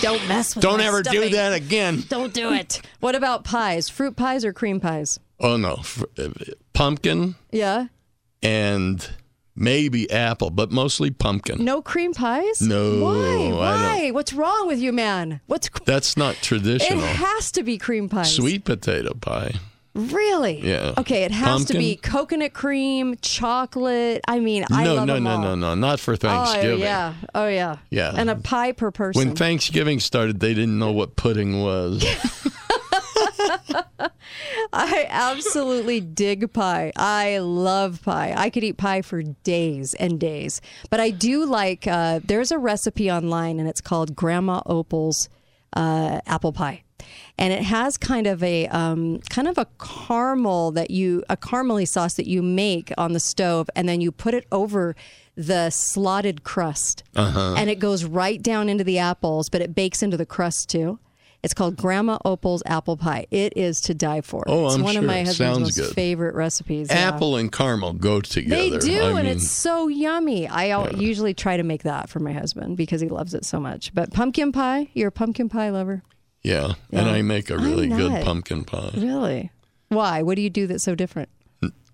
Don't 0.00 0.26
mess 0.28 0.54
with 0.54 0.62
Don't 0.62 0.78
my 0.78 0.86
ever 0.86 1.02
do 1.02 1.28
that 1.30 1.52
again. 1.52 2.02
Don't 2.08 2.32
do 2.32 2.52
it. 2.52 2.80
What 3.00 3.14
about 3.14 3.44
pies? 3.44 3.88
Fruit 3.88 4.16
pies 4.16 4.44
or 4.44 4.52
cream 4.52 4.80
pies? 4.80 5.18
Oh 5.40 5.56
no, 5.56 5.80
uh, 6.18 6.28
pumpkin 6.72 7.34
Yeah. 7.50 7.86
and 8.42 9.08
maybe 9.54 10.10
apple, 10.10 10.50
but 10.50 10.70
mostly 10.70 11.10
pumpkin. 11.10 11.64
No 11.64 11.82
cream 11.82 12.12
pies? 12.14 12.60
No, 12.60 13.00
Why? 13.02 13.52
Why? 13.52 14.10
What's 14.10 14.32
wrong 14.32 14.66
with 14.66 14.78
you, 14.78 14.92
man? 14.92 15.40
What's 15.46 15.68
That's 15.84 16.16
not 16.16 16.36
traditional. 16.36 16.98
It 17.02 17.04
has 17.04 17.52
to 17.52 17.62
be 17.62 17.78
cream 17.78 18.08
pies. 18.08 18.34
Sweet 18.34 18.64
potato 18.64 19.14
pie. 19.14 19.54
Really? 19.94 20.58
Yeah. 20.66 20.94
Okay, 20.96 21.24
it 21.24 21.32
has 21.32 21.66
to 21.66 21.74
be 21.74 21.96
coconut 21.96 22.54
cream, 22.54 23.16
chocolate. 23.20 24.22
I 24.26 24.40
mean, 24.40 24.64
I 24.70 24.84
no, 24.84 24.94
love 24.94 25.06
no, 25.06 25.14
them 25.14 25.24
no, 25.24 25.30
all. 25.30 25.40
no, 25.42 25.54
no, 25.54 25.74
not 25.74 26.00
for 26.00 26.16
Thanksgiving. 26.16 26.30
Oh 26.30 26.78
Thanksgiving. 26.78 26.80
yeah. 26.80 27.14
Oh 27.34 27.48
yeah. 27.48 27.76
Yeah. 27.90 28.12
And 28.16 28.30
a 28.30 28.36
pie 28.36 28.72
per 28.72 28.90
person. 28.90 29.18
When 29.20 29.36
Thanksgiving 29.36 30.00
started, 30.00 30.40
they 30.40 30.54
didn't 30.54 30.78
know 30.78 30.92
what 30.92 31.16
pudding 31.16 31.60
was. 31.62 32.02
I 34.72 35.06
absolutely 35.08 36.00
dig 36.00 36.52
pie. 36.52 36.92
I 36.96 37.38
love 37.38 38.02
pie. 38.02 38.34
I 38.36 38.50
could 38.50 38.64
eat 38.64 38.76
pie 38.76 39.02
for 39.02 39.22
days 39.22 39.94
and 39.94 40.18
days. 40.18 40.60
But 40.90 41.00
I 41.00 41.10
do 41.10 41.44
like, 41.44 41.86
uh, 41.86 42.20
there's 42.24 42.50
a 42.50 42.58
recipe 42.58 43.10
online 43.10 43.58
and 43.60 43.68
it's 43.68 43.80
called 43.80 44.14
Grandma 44.16 44.62
Opal's 44.66 45.28
uh, 45.74 46.20
apple 46.26 46.52
pie. 46.52 46.82
And 47.38 47.52
it 47.52 47.62
has 47.62 47.96
kind 47.98 48.26
of 48.26 48.42
a 48.42 48.68
um, 48.68 49.18
kind 49.30 49.48
of 49.48 49.58
a 49.58 49.66
caramel 50.06 50.70
that 50.72 50.90
you 50.90 51.24
a 51.28 51.36
caramely 51.36 51.88
sauce 51.88 52.14
that 52.14 52.28
you 52.28 52.42
make 52.42 52.92
on 52.96 53.12
the 53.12 53.18
stove, 53.20 53.68
and 53.74 53.88
then 53.88 54.00
you 54.00 54.12
put 54.12 54.34
it 54.34 54.46
over 54.52 54.94
the 55.34 55.70
slotted 55.70 56.44
crust, 56.44 57.02
Uh-huh. 57.16 57.54
and 57.56 57.68
it 57.68 57.80
goes 57.80 58.04
right 58.04 58.40
down 58.40 58.68
into 58.68 58.84
the 58.84 58.98
apples, 58.98 59.48
but 59.48 59.60
it 59.62 59.74
bakes 59.74 60.02
into 60.02 60.16
the 60.16 60.26
crust 60.26 60.68
too. 60.68 60.98
It's 61.42 61.54
called 61.54 61.76
Grandma 61.76 62.18
Opal's 62.24 62.62
apple 62.66 62.96
pie. 62.96 63.26
It 63.32 63.56
is 63.56 63.80
to 63.82 63.94
die 63.94 64.20
for. 64.20 64.44
Oh, 64.46 64.66
it's 64.66 64.76
I'm 64.76 64.82
one 64.84 64.96
of 64.96 65.02
my 65.02 65.24
husband's 65.24 65.58
most 65.60 65.76
good. 65.76 65.92
favorite 65.94 66.36
recipes. 66.36 66.86
yeah. 66.88 66.98
Apple 67.08 67.34
and 67.36 67.50
caramel 67.50 67.94
go 67.94 68.20
together. 68.20 68.78
They 68.78 68.78
do, 68.78 69.00
I 69.02 69.06
and 69.06 69.14
mean, 69.16 69.26
it's 69.26 69.50
so 69.50 69.88
yummy. 69.88 70.46
I 70.46 70.68
al- 70.70 70.94
usually 70.96 71.34
try 71.34 71.56
to 71.56 71.64
make 71.64 71.82
that 71.82 72.08
for 72.08 72.20
my 72.20 72.32
husband 72.32 72.76
because 72.76 73.00
he 73.00 73.08
loves 73.08 73.34
it 73.34 73.44
so 73.44 73.58
much. 73.58 73.92
But 73.92 74.12
pumpkin 74.12 74.52
pie, 74.52 74.88
you're 74.94 75.08
a 75.08 75.12
pumpkin 75.12 75.48
pie 75.48 75.70
lover, 75.70 76.02
yeah, 76.44 76.74
and 76.92 77.08
I 77.08 77.22
make 77.22 77.50
a 77.50 77.58
really 77.58 77.88
good 77.88 78.24
pumpkin 78.24 78.64
pie. 78.64 78.90
really? 78.96 79.50
Why? 79.88 80.22
What 80.22 80.36
do 80.36 80.42
you 80.42 80.50
do 80.50 80.68
that's 80.68 80.84
so 80.84 80.94
different? 80.94 81.28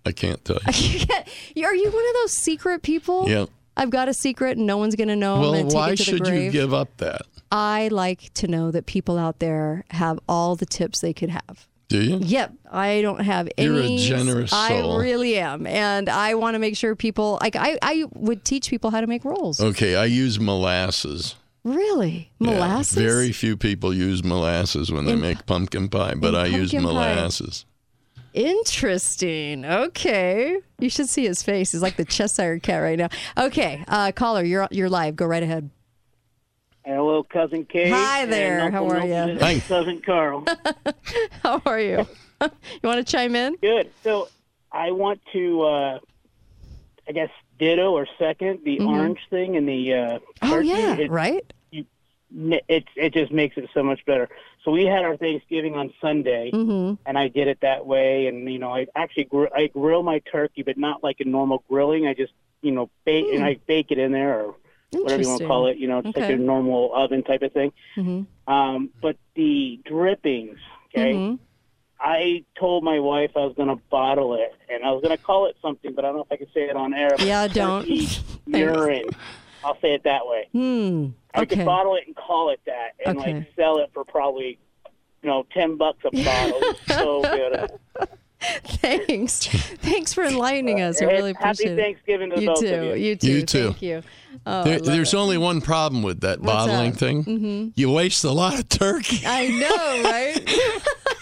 I 0.06 0.12
can't 0.12 0.42
tell 0.44 0.58
you. 0.72 1.00
Are 1.64 1.74
you 1.74 1.90
one 1.90 2.08
of 2.08 2.14
those 2.22 2.32
secret 2.32 2.82
people? 2.82 3.28
Yeah. 3.28 3.46
I've 3.78 3.90
got 3.90 4.08
a 4.08 4.14
secret 4.14 4.58
and 4.58 4.66
no 4.66 4.76
one's 4.76 4.94
going 4.96 5.08
to 5.08 5.16
know. 5.16 5.40
Well, 5.40 5.64
why 5.68 5.92
it 5.92 5.96
to 5.98 6.04
the 6.18 6.24
should 6.24 6.26
you 6.26 6.50
give 6.50 6.74
up 6.74 6.96
that? 6.98 7.22
I 7.50 7.88
like 7.88 8.32
to 8.34 8.48
know 8.48 8.70
that 8.72 8.84
people 8.86 9.16
out 9.16 9.38
there 9.38 9.84
have 9.90 10.18
all 10.28 10.54
the 10.56 10.66
tips 10.66 11.00
they 11.00 11.14
could 11.14 11.30
have. 11.30 11.66
Do 11.88 12.02
you? 12.02 12.18
Yep, 12.20 12.52
I 12.70 13.00
don't 13.00 13.20
have 13.20 13.48
any. 13.56 13.66
You're 13.66 13.80
a 13.82 13.96
generous 13.96 14.50
soul. 14.50 14.60
I 14.60 15.00
really 15.02 15.38
am, 15.38 15.66
and 15.66 16.10
I 16.10 16.34
want 16.34 16.54
to 16.56 16.58
make 16.58 16.76
sure 16.76 16.94
people 16.94 17.38
like 17.40 17.56
I. 17.56 17.78
I 17.80 18.04
would 18.14 18.44
teach 18.44 18.68
people 18.68 18.90
how 18.90 19.00
to 19.00 19.06
make 19.06 19.24
rolls. 19.24 19.58
Okay, 19.58 19.96
I 19.96 20.04
use 20.04 20.38
molasses. 20.38 21.34
Really, 21.64 22.30
Yeah, 22.40 22.50
molasses? 22.52 22.92
very 22.98 23.32
few 23.32 23.56
people 23.56 23.92
use 23.94 24.22
molasses 24.22 24.92
when 24.92 25.06
they 25.06 25.12
In- 25.12 25.20
make 25.20 25.46
pumpkin 25.46 25.88
pie, 25.88 26.14
but 26.14 26.34
I 26.34 26.46
use 26.46 26.74
molasses. 26.74 27.64
pie. 27.64 27.68
Molasses. 28.34 28.58
Interesting. 28.58 29.64
Okay, 29.64 30.58
you 30.78 30.88
should 30.90 31.08
see 31.08 31.24
his 31.26 31.42
face. 31.42 31.72
He's 31.72 31.82
like 31.82 31.96
the 31.96 32.04
Cheshire 32.04 32.58
cat 32.58 32.82
right 32.82 32.98
now. 32.98 33.08
Okay, 33.36 33.84
uh, 33.88 34.12
caller, 34.12 34.42
you're 34.44 34.68
you're 34.70 34.88
live. 34.90 35.16
Go 35.16 35.26
right 35.26 35.42
ahead. 35.42 35.70
Hello, 36.84 37.22
cousin 37.22 37.64
Kate. 37.66 37.92
Hi 37.92 38.24
there. 38.26 38.70
How 38.70 38.86
are 38.88 38.98
ya? 39.06 39.26
Milton, 39.26 39.38
Hi. 39.40 39.60
cousin 39.60 40.00
Carl. 40.00 40.44
How 41.42 41.60
are 41.66 41.80
you? 41.80 42.06
you 42.40 42.48
want 42.82 43.04
to 43.06 43.10
chime 43.10 43.36
in? 43.36 43.56
Good. 43.56 43.90
So 44.02 44.28
I 44.72 44.90
want 44.92 45.20
to, 45.32 45.62
uh, 45.62 45.98
I 47.06 47.12
guess, 47.12 47.28
ditto 47.58 47.90
or 47.92 48.06
second 48.18 48.60
the 48.64 48.78
Mhm. 48.78 48.88
orange 48.88 49.18
thing 49.28 49.56
and 49.56 49.68
the. 49.68 49.92
Uh, 49.94 50.18
Oh 50.40 50.60
yeah, 50.60 50.96
It- 50.96 51.10
right. 51.10 51.44
It 52.34 52.84
it 52.94 53.14
just 53.14 53.32
makes 53.32 53.56
it 53.56 53.68
so 53.72 53.82
much 53.82 54.04
better. 54.04 54.28
So 54.64 54.70
we 54.70 54.84
had 54.84 55.02
our 55.04 55.16
Thanksgiving 55.16 55.74
on 55.76 55.92
Sunday, 56.00 56.50
Mm-hmm. 56.52 56.94
and 57.06 57.18
I 57.18 57.28
did 57.28 57.48
it 57.48 57.58
that 57.62 57.86
way. 57.86 58.26
And 58.26 58.50
you 58.52 58.58
know, 58.58 58.74
I 58.74 58.86
actually 58.94 59.24
gr- 59.24 59.54
I 59.54 59.68
grill 59.68 60.02
my 60.02 60.18
turkey, 60.30 60.62
but 60.62 60.76
not 60.76 61.02
like 61.02 61.20
a 61.20 61.24
normal 61.24 61.64
grilling. 61.68 62.06
I 62.06 62.12
just 62.14 62.32
you 62.60 62.72
know 62.72 62.90
bake 63.04 63.26
and 63.32 63.42
I 63.44 63.58
bake 63.66 63.90
it 63.90 63.98
in 63.98 64.12
there 64.12 64.40
or 64.44 64.54
whatever 64.92 65.22
you 65.22 65.28
want 65.28 65.40
to 65.40 65.46
call 65.46 65.66
it. 65.68 65.78
You 65.78 65.88
know, 65.88 66.02
just 66.02 66.16
like 66.16 66.26
Hmm. 66.26 66.32
A 66.32 66.36
normal 66.36 66.92
oven 66.94 67.22
type 67.22 67.42
of 67.42 67.52
thing. 67.52 67.72
Mm-hmm. 67.96 68.52
Um, 68.52 68.90
but 69.00 69.16
the 69.34 69.80
drippings, 69.86 70.58
okay. 70.94 71.14
Mm-hmm. 71.14 71.34
I 72.00 72.44
told 72.58 72.84
my 72.84 73.00
wife 73.00 73.32
I 73.36 73.40
was 73.40 73.54
going 73.56 73.68
to 73.68 73.82
bottle 73.90 74.34
it, 74.34 74.54
and 74.68 74.84
I 74.84 74.92
was 74.92 75.02
going 75.02 75.16
to 75.16 75.22
call 75.22 75.46
it 75.46 75.56
something, 75.60 75.94
but 75.94 76.04
I 76.04 76.08
don't 76.08 76.18
know 76.18 76.22
if 76.24 76.32
I 76.32 76.36
can 76.36 76.46
say 76.54 76.68
it 76.68 76.76
on 76.76 76.94
air. 76.94 77.10
Yeah, 77.18 77.48
don't. 77.48 77.88
Urine. 78.46 79.08
I'll 79.64 79.80
say 79.80 79.94
it 79.94 80.04
that 80.04 80.26
way. 80.26 80.48
Hmm. 80.52 81.08
I 81.34 81.42
Okay. 81.42 81.56
could 81.56 81.66
bottle 81.66 81.94
it 81.96 82.04
and 82.06 82.16
call 82.16 82.50
it 82.50 82.60
that, 82.66 82.92
and 83.04 83.18
Okay. 83.18 83.34
like 83.34 83.52
sell 83.56 83.78
it 83.78 83.90
for 83.92 84.04
probably, 84.04 84.58
you 85.22 85.28
know, 85.28 85.46
ten 85.52 85.76
bucks 85.76 85.98
a 86.04 86.10
bottle. 86.10 86.60
So 86.88 87.22
good. 87.22 87.70
Thanks. 88.40 89.46
Thanks 89.46 90.12
for 90.14 90.22
enlightening 90.24 90.80
us. 90.80 91.02
I 91.02 91.06
really 91.06 91.32
Happy 91.32 91.44
appreciate 91.64 91.78
it. 91.78 91.82
Thanksgiving 91.82 92.30
to 92.30 92.40
you 92.40 92.46
both 92.46 92.60
too. 92.60 92.66
of 92.74 92.84
you. 92.84 92.94
You 92.94 93.16
too. 93.16 93.30
You 93.32 93.42
too. 93.42 93.64
Thank 93.70 93.82
you. 93.82 94.02
Oh, 94.46 94.62
There- 94.64 94.78
there's 94.80 95.12
it. 95.12 95.16
only 95.16 95.38
one 95.38 95.60
problem 95.60 96.02
with 96.04 96.20
that 96.20 96.38
What's 96.40 96.52
bottling 96.52 96.92
that? 96.92 96.98
thing. 96.98 97.24
Mhm. 97.24 97.72
You 97.74 97.90
waste 97.90 98.22
a 98.24 98.30
lot 98.30 98.58
of 98.58 98.68
turkey. 98.68 99.22
I 99.26 99.48
know, 99.48 100.02
right? 100.08 100.48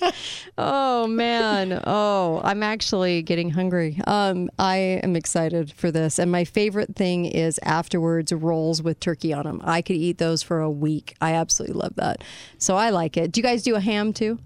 oh 0.58 1.06
man. 1.06 1.80
Oh, 1.86 2.40
I'm 2.44 2.62
actually 2.62 3.22
getting 3.22 3.50
hungry. 3.50 4.00
Um, 4.06 4.48
I 4.58 4.76
am 5.02 5.16
excited 5.16 5.72
for 5.72 5.90
this, 5.90 6.18
and 6.18 6.30
my 6.32 6.44
favorite 6.44 6.94
thing 6.96 7.24
is 7.24 7.58
afterwards 7.62 8.32
rolls 8.32 8.82
with 8.82 9.00
turkey 9.00 9.32
on 9.32 9.44
them. 9.44 9.60
I 9.64 9.82
could 9.82 9.96
eat 9.96 10.18
those 10.18 10.42
for 10.42 10.60
a 10.60 10.70
week. 10.70 11.14
I 11.20 11.34
absolutely 11.34 11.76
love 11.78 11.94
that. 11.96 12.22
So 12.58 12.76
I 12.76 12.90
like 12.90 13.16
it. 13.16 13.32
Do 13.32 13.40
you 13.40 13.42
guys 13.42 13.62
do 13.62 13.74
a 13.74 13.80
ham 13.80 14.12
too? 14.12 14.38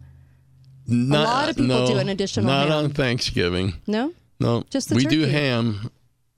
Not- 0.87 1.25
lot 1.27 1.49
of 1.49 1.57
people 1.57 1.79
no, 1.81 1.87
do 1.87 1.99
an 1.99 2.09
additional 2.09 2.47
Not 2.47 2.69
ham. 2.69 2.85
on 2.85 2.91
Thanksgiving. 2.91 3.75
No, 3.87 4.13
No, 4.41 4.65
Just 4.71 4.89
the 4.89 4.97
we 4.97 5.05
do 5.05 5.23
ham, 5.27 5.91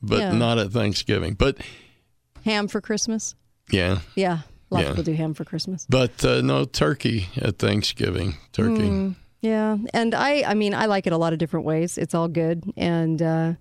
but 0.03 0.19
Yeah. 0.19 0.33
not 0.33 0.59
at 0.59 0.71
Thanksgiving. 0.71 1.33
But 1.35 1.57
ham 2.45 2.69
for 2.69 2.81
Christmas. 2.83 3.35
yeah, 3.71 4.01
Yeah, 4.15 4.41
a 4.71 4.75
lot 4.75 4.81
Yeah. 4.83 4.91
of 4.91 4.97
people 4.97 5.05
do 5.05 5.12
ham 5.15 5.35
for 5.35 5.45
Christmas. 5.45 5.87
but 5.89 6.25
uh, 6.25 6.41
no 6.43 6.65
turkey 6.65 7.29
at 7.37 7.59
Thanksgiving. 7.59 8.35
Turkey. 8.53 8.89
Mm, 8.89 9.15
yeah, 9.41 9.77
and 9.93 10.15
I, 10.15 10.43
I 10.47 10.55
mean, 10.55 10.75
I 10.75 10.87
like 10.87 11.07
it 11.07 11.12
a 11.12 11.19
lot 11.19 11.33
of 11.33 11.39
different 11.39 11.67
ways. 11.67 11.99
It's 11.99 12.15
all 12.15 12.29
good, 12.29 12.65
and 12.77 13.21
uh, 13.21 13.53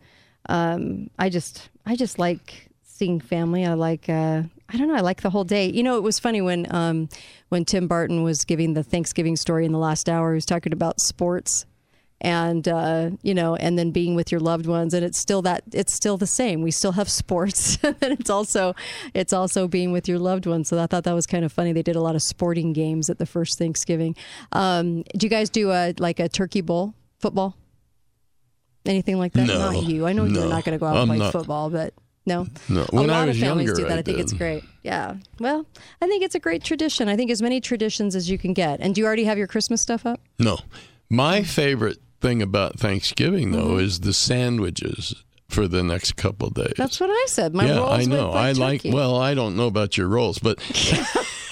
um, 0.50 1.10
I 1.20 1.30
just, 1.30 1.70
I 1.86 1.96
just 1.96 2.20
like 2.20 2.70
seeing 2.84 3.20
family. 3.20 3.66
I 3.66 3.74
like, 3.74 4.08
uh, 4.08 4.44
I 4.70 4.78
don't 4.78 4.88
know, 4.88 4.96
I 4.96 5.02
like 5.02 5.22
the 5.22 5.30
whole 5.30 5.44
day. 5.44 5.70
You 5.70 5.84
know, 5.84 5.98
it 5.98 6.04
was 6.04 6.20
funny 6.20 6.42
when, 6.42 6.74
um, 6.74 7.10
when 7.50 7.66
Tim 7.66 7.88
Barton 7.88 8.24
was 8.24 8.46
giving 8.46 8.74
the 8.74 8.84
Thanksgiving 8.84 9.36
story 9.36 9.66
in 9.66 9.72
the 9.72 9.78
last 9.80 10.08
hour. 10.10 10.32
He 10.34 10.36
was 10.36 10.46
talking 10.46 10.74
about 10.74 11.00
sports. 11.02 11.66
And 12.24 12.66
uh, 12.70 13.10
you 13.22 13.34
know, 13.34 13.56
and 13.58 13.78
then 13.78 13.92
being 13.92 14.16
with 14.16 14.32
your 14.32 14.40
loved 14.40 14.66
ones, 14.66 14.94
and 14.94 15.04
it's 15.04 15.20
still 15.20 15.42
that 15.42 15.64
it's 15.74 15.94
still 15.94 16.16
the 16.18 16.26
same. 16.26 16.62
We 16.62 16.72
still 16.72 16.94
have 16.94 17.10
sports, 17.22 17.78
and 17.84 17.98
it's 18.02 18.30
also 18.30 18.74
it's 19.14 19.34
also 19.34 19.68
being 19.68 19.92
with 19.92 20.08
your 20.08 20.20
loved 20.20 20.46
ones. 20.46 20.70
So 20.70 20.80
I 20.82 20.88
thought 20.88 21.04
that 21.04 21.14
was 21.14 21.28
kind 21.28 21.44
of 21.44 21.52
funny. 21.52 21.74
They 21.74 21.84
did 21.84 21.98
a 21.98 22.02
lot 22.02 22.16
of 22.16 22.22
sporting 22.22 22.72
games 22.72 23.10
at 23.10 23.18
the 23.20 23.26
first 23.26 23.60
Thanksgiving. 23.60 24.16
Um, 24.54 25.04
do 25.18 25.26
you 25.26 25.30
guys 25.30 25.50
do 25.50 25.72
a 25.72 25.94
like 26.00 26.20
a 26.22 26.30
turkey 26.30 26.62
bowl 26.62 26.94
football? 27.20 27.58
Anything 28.86 29.18
like 29.18 29.34
that? 29.34 29.48
No, 29.48 29.58
not 29.72 29.84
you. 29.84 30.06
I 30.06 30.14
know 30.14 30.26
you're 30.26 30.48
not 30.48 30.64
going 30.66 30.78
to 30.78 30.80
go 30.80 30.86
out 30.86 30.96
I'm 30.96 31.02
and 31.04 31.10
play 31.12 31.18
not. 31.20 31.32
football, 31.32 31.70
but 31.70 31.94
No, 32.26 32.48
No, 32.68 32.82
a 32.82 32.86
when 32.96 33.10
I 33.10 33.20
lot 33.20 33.28
was 33.28 33.38
of 33.38 33.42
families 33.44 33.68
younger, 33.68 33.82
do 33.82 33.88
that. 33.88 33.96
I, 33.98 34.00
I 34.00 34.02
think 34.02 34.20
it's 34.20 34.34
great. 34.34 34.64
Yeah. 34.82 35.16
Well, 35.40 35.66
I 36.02 36.08
think 36.08 36.22
it's 36.24 36.36
a 36.36 36.40
great 36.40 36.64
tradition. 36.66 37.08
I 37.08 37.16
think 37.16 37.32
as 37.32 37.42
many 37.42 37.62
traditions 37.62 38.14
as 38.16 38.30
you 38.30 38.38
can 38.38 38.54
get. 38.54 38.82
And 38.82 38.94
do 38.94 39.00
you 39.02 39.08
already 39.08 39.24
have 39.24 39.38
your 39.38 39.48
Christmas 39.48 39.82
stuff 39.82 40.06
up? 40.06 40.20
No. 40.38 40.58
My 41.10 41.44
favorite 41.44 41.98
thing 42.24 42.42
about 42.42 42.80
Thanksgiving, 42.80 43.52
though, 43.52 43.78
is 43.78 44.00
the 44.00 44.14
sandwiches 44.14 45.24
for 45.50 45.68
the 45.68 45.84
next 45.84 46.16
couple 46.16 46.50
days. 46.50 46.66
Mm-hmm. 46.70 46.82
That's 46.82 47.00
what 47.00 47.12
I 47.12 47.26
said. 47.28 47.54
My 47.54 47.68
yeah, 47.68 47.78
rolls 47.78 48.00
I 48.00 48.06
know. 48.06 48.32
I 48.32 48.54
like, 48.54 48.84
like. 48.86 48.94
Well, 48.94 49.18
I 49.18 49.36
don't 49.36 49.56
know 49.56 49.68
about 49.68 49.98
your 49.98 50.08
rolls, 50.08 50.40
but 50.40 50.58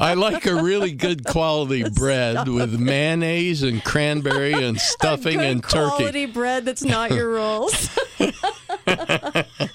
I 0.00 0.14
like 0.14 0.46
a 0.46 0.60
really 0.60 0.90
good 0.92 1.24
quality 1.24 1.88
bread 1.94 2.48
with 2.48 2.80
mayonnaise 2.80 3.62
and 3.62 3.84
cranberry 3.84 4.52
and 4.66 4.80
stuffing 4.80 5.40
and 5.40 5.62
turkey. 5.62 5.96
quality 5.96 6.26
bread 6.26 6.64
that's 6.64 6.82
not 6.82 7.12
your 7.12 7.30
rolls. 7.34 7.88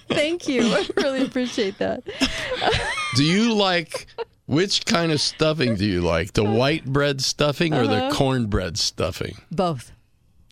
Thank 0.09 0.47
you. 0.47 0.63
I 0.63 0.87
really 0.97 1.23
appreciate 1.23 1.77
that. 1.77 2.03
Do 3.15 3.23
you 3.23 3.53
like 3.53 4.07
which 4.45 4.85
kind 4.85 5.11
of 5.11 5.21
stuffing 5.21 5.75
do 5.75 5.85
you 5.85 6.01
like? 6.01 6.33
The 6.33 6.43
white 6.43 6.85
bread 6.85 7.21
stuffing 7.21 7.73
or 7.73 7.87
the 7.87 8.05
Uh-huh. 8.07 8.15
cornbread 8.15 8.77
stuffing? 8.77 9.37
Both. 9.51 9.91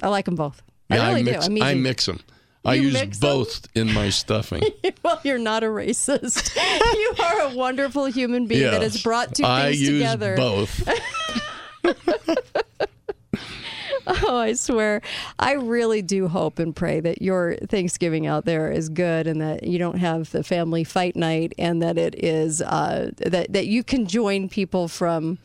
I 0.01 0.09
like 0.09 0.25
them 0.25 0.35
both. 0.35 0.61
Yeah, 0.89 1.03
I 1.03 1.09
really 1.09 1.23
mix. 1.23 1.47
do. 1.47 1.61
I 1.61 1.73
mix 1.75 2.05
them. 2.05 2.19
I 2.63 2.75
use 2.75 3.17
both 3.19 3.67
in 3.75 3.91
my 3.91 4.09
stuffing. 4.11 4.61
well, 5.03 5.19
you're 5.23 5.39
not 5.39 5.63
a 5.63 5.67
racist. 5.67 6.55
you 6.93 7.13
are 7.23 7.41
a 7.41 7.55
wonderful 7.55 8.05
human 8.05 8.45
being 8.47 8.69
that 8.69 8.81
has 8.83 9.01
brought 9.01 9.33
two 9.33 9.43
I 9.45 9.69
things 9.71 9.81
use 9.81 9.89
together. 9.99 10.35
both. 10.35 10.87
Oh, 14.07 14.35
I 14.35 14.53
swear. 14.53 15.01
I 15.37 15.53
really 15.53 16.01
do 16.01 16.27
hope 16.27 16.57
and 16.57 16.75
pray 16.75 16.99
that 17.01 17.21
your 17.21 17.55
Thanksgiving 17.69 18.25
out 18.25 18.45
there 18.45 18.71
is 18.71 18.89
good 18.89 19.27
and 19.27 19.39
that 19.41 19.63
you 19.63 19.77
don't 19.77 19.99
have 19.99 20.31
the 20.31 20.43
family 20.43 20.83
fight 20.83 21.15
night 21.15 21.53
and 21.59 21.83
that 21.83 21.99
it 21.99 22.15
is 22.23 22.61
uh, 22.63 23.11
that 23.17 23.53
that 23.53 23.67
you 23.67 23.83
can 23.83 24.07
join 24.07 24.49
people 24.49 24.87
from 24.87 25.37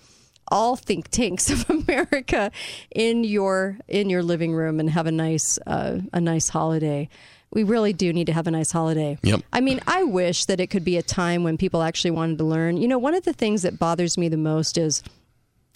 all 0.48 0.76
think 0.76 1.08
tanks 1.08 1.50
of 1.50 1.68
America 1.70 2.50
in 2.94 3.24
your 3.24 3.78
in 3.88 4.10
your 4.10 4.22
living 4.22 4.54
room 4.54 4.80
and 4.80 4.90
have 4.90 5.06
a 5.06 5.12
nice 5.12 5.58
uh, 5.66 6.00
a 6.12 6.20
nice 6.20 6.48
holiday. 6.48 7.08
We 7.52 7.62
really 7.62 7.92
do 7.92 8.12
need 8.12 8.26
to 8.26 8.32
have 8.32 8.46
a 8.46 8.50
nice 8.50 8.72
holiday. 8.72 9.18
Yep. 9.22 9.40
I 9.52 9.60
mean, 9.60 9.80
I 9.86 10.02
wish 10.02 10.44
that 10.46 10.60
it 10.60 10.66
could 10.66 10.84
be 10.84 10.96
a 10.96 11.02
time 11.02 11.44
when 11.44 11.56
people 11.56 11.82
actually 11.82 12.10
wanted 12.10 12.38
to 12.38 12.44
learn. 12.44 12.76
You 12.76 12.88
know, 12.88 12.98
one 12.98 13.14
of 13.14 13.24
the 13.24 13.32
things 13.32 13.62
that 13.62 13.78
bothers 13.78 14.18
me 14.18 14.28
the 14.28 14.36
most 14.36 14.76
is 14.76 15.02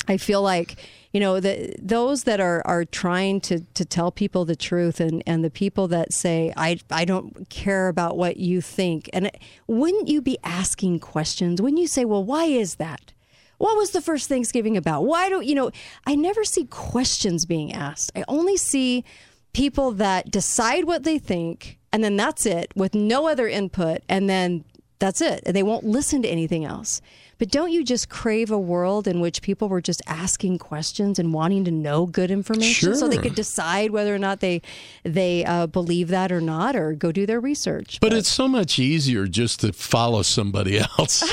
I 0.09 0.17
feel 0.17 0.43
like 0.43 0.77
you 1.13 1.21
know 1.21 1.41
the 1.41 1.75
those 1.79 2.25
that 2.25 2.41
are 2.41 2.63
are 2.67 2.85
trying 2.85 3.41
to 3.43 3.61
to 3.61 3.85
tell 3.85 4.11
people 4.11 4.45
the 4.45 4.57
truth 4.57 5.01
and 5.01 5.23
and 5.27 5.45
the 5.45 5.51
people 5.51 5.89
that 5.89 6.13
say 6.13 6.53
I 6.57 6.81
I 6.91 7.05
don't 7.05 7.49
care 7.49 7.89
about 7.89 8.17
what 8.17 8.37
you 8.37 8.61
think 8.61 9.11
and 9.13 9.27
it, 9.27 9.41
wouldn't 9.67 10.09
you 10.09 10.21
be 10.21 10.39
asking 10.43 11.01
questions 11.01 11.61
when 11.61 11.77
you 11.77 11.87
say 11.87 12.05
well 12.05 12.25
why 12.25 12.45
is 12.45 12.77
that 12.77 13.13
what 13.61 13.77
was 13.77 13.91
the 13.91 14.01
first 14.01 14.27
Thanksgiving 14.27 14.79
about? 14.79 15.05
Why 15.05 15.29
don't 15.29 15.45
you 15.45 15.55
know 15.55 15.71
I 16.07 16.15
never 16.15 16.45
see 16.45 16.65
questions 16.65 17.45
being 17.45 17.73
asked. 17.75 18.11
I 18.17 18.25
only 18.27 18.57
see 18.57 19.05
people 19.53 19.93
that 19.93 20.31
decide 20.31 20.85
what 20.85 21.05
they 21.05 21.19
think 21.19 21.79
and 21.93 22.03
then 22.03 22.17
that's 22.17 22.47
it 22.47 22.73
with 22.75 22.95
no 22.95 23.29
other 23.29 23.47
input 23.47 23.99
and 24.09 24.31
then 24.31 24.65
that's 24.99 25.21
it. 25.21 25.43
And 25.45 25.55
they 25.55 25.63
won't 25.63 25.85
listen 25.85 26.23
to 26.23 26.29
anything 26.29 26.65
else. 26.65 27.03
But 27.39 27.51
don't 27.51 27.71
you 27.71 27.85
just 27.85 28.09
crave 28.09 28.51
a 28.51 28.59
world 28.59 29.07
in 29.07 29.21
which 29.21 29.41
people 29.41 29.69
were 29.69 29.81
just 29.81 30.03
asking 30.07 30.59
questions 30.59 31.19
and 31.19 31.33
wanting 31.33 31.65
to 31.65 31.71
know 31.71 32.07
good 32.07 32.31
information 32.31 32.95
so 32.95 33.09
they 33.09 33.17
could 33.17 33.35
decide 33.35 33.91
whether 33.91 34.15
or 34.15 34.19
not 34.19 34.41
they 34.41 34.61
they 35.05 35.45
uh, 35.45 35.67
believe 35.67 36.09
that 36.09 36.33
or 36.33 36.41
not 36.41 36.77
or 36.77 36.93
go 36.93 37.13
do 37.13 37.27
their 37.27 37.41
research? 37.41 37.99
But 38.01 38.13
it's 38.13 38.29
so 38.29 38.47
much 38.47 38.79
easier 38.79 39.27
just 39.27 39.61
to 39.61 39.73
follow 39.73 40.23
somebody 40.23 40.79
else. 40.99 41.25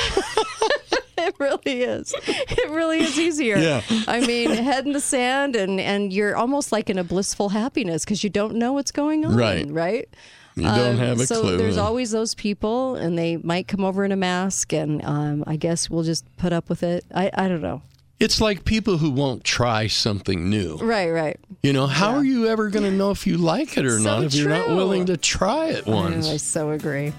really 1.39 1.83
is. 1.83 2.13
It 2.27 2.69
really 2.69 2.99
is 2.99 3.17
easier. 3.19 3.57
Yeah. 3.57 3.81
I 4.07 4.25
mean, 4.25 4.51
head 4.51 4.85
in 4.85 4.93
the 4.93 4.99
sand, 4.99 5.55
and 5.55 5.79
and 5.79 6.11
you're 6.11 6.35
almost 6.35 6.71
like 6.71 6.89
in 6.89 6.97
a 6.97 7.03
blissful 7.03 7.49
happiness 7.49 8.03
because 8.03 8.23
you 8.23 8.29
don't 8.29 8.55
know 8.55 8.73
what's 8.73 8.91
going 8.91 9.25
on. 9.25 9.35
Right. 9.35 9.67
Right. 9.69 10.09
You 10.55 10.63
don't 10.63 10.97
have 10.97 11.19
a 11.19 11.27
so 11.27 11.41
clue. 11.41 11.57
there's 11.57 11.77
always 11.77 12.09
those 12.09 12.33
people, 12.33 12.95
and 12.95 13.17
they 13.17 13.37
might 13.37 13.67
come 13.67 13.85
over 13.85 14.03
in 14.03 14.11
a 14.11 14.15
mask, 14.15 14.73
and 14.73 15.05
um, 15.05 15.43
I 15.45 15.55
guess 15.55 15.87
we'll 15.87 16.03
just 16.03 16.25
put 16.37 16.51
up 16.51 16.67
with 16.67 16.81
it. 16.81 17.05
I, 17.13 17.29
I 17.35 17.47
don't 17.47 17.61
know. 17.61 17.83
It's 18.19 18.41
like 18.41 18.65
people 18.65 18.97
who 18.97 19.11
won't 19.11 19.43
try 19.43 19.85
something 19.85 20.49
new. 20.49 20.77
Right, 20.77 21.11
right. 21.11 21.39
You 21.61 21.73
know, 21.73 21.85
how 21.85 22.15
are 22.15 22.23
you 22.23 22.47
ever 22.47 22.69
going 22.69 22.85
to 22.85 22.91
know 22.91 23.11
if 23.11 23.27
you 23.27 23.37
like 23.37 23.77
it 23.77 23.85
or 23.85 23.99
So 23.99 24.03
not 24.03 24.23
if 24.23 24.33
you're 24.33 24.49
not 24.49 24.69
willing 24.69 25.05
to 25.05 25.17
try 25.17 25.67
it 25.67 25.87
I, 25.87 25.91
know, 25.91 25.95
once? 25.95 26.27
I 26.27 26.37
so 26.37 26.71
agree. 26.71 27.13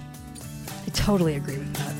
I 0.86 0.90
totally 0.90 1.36
agree 1.36 1.58
with 1.58 1.72
that. 1.74 1.94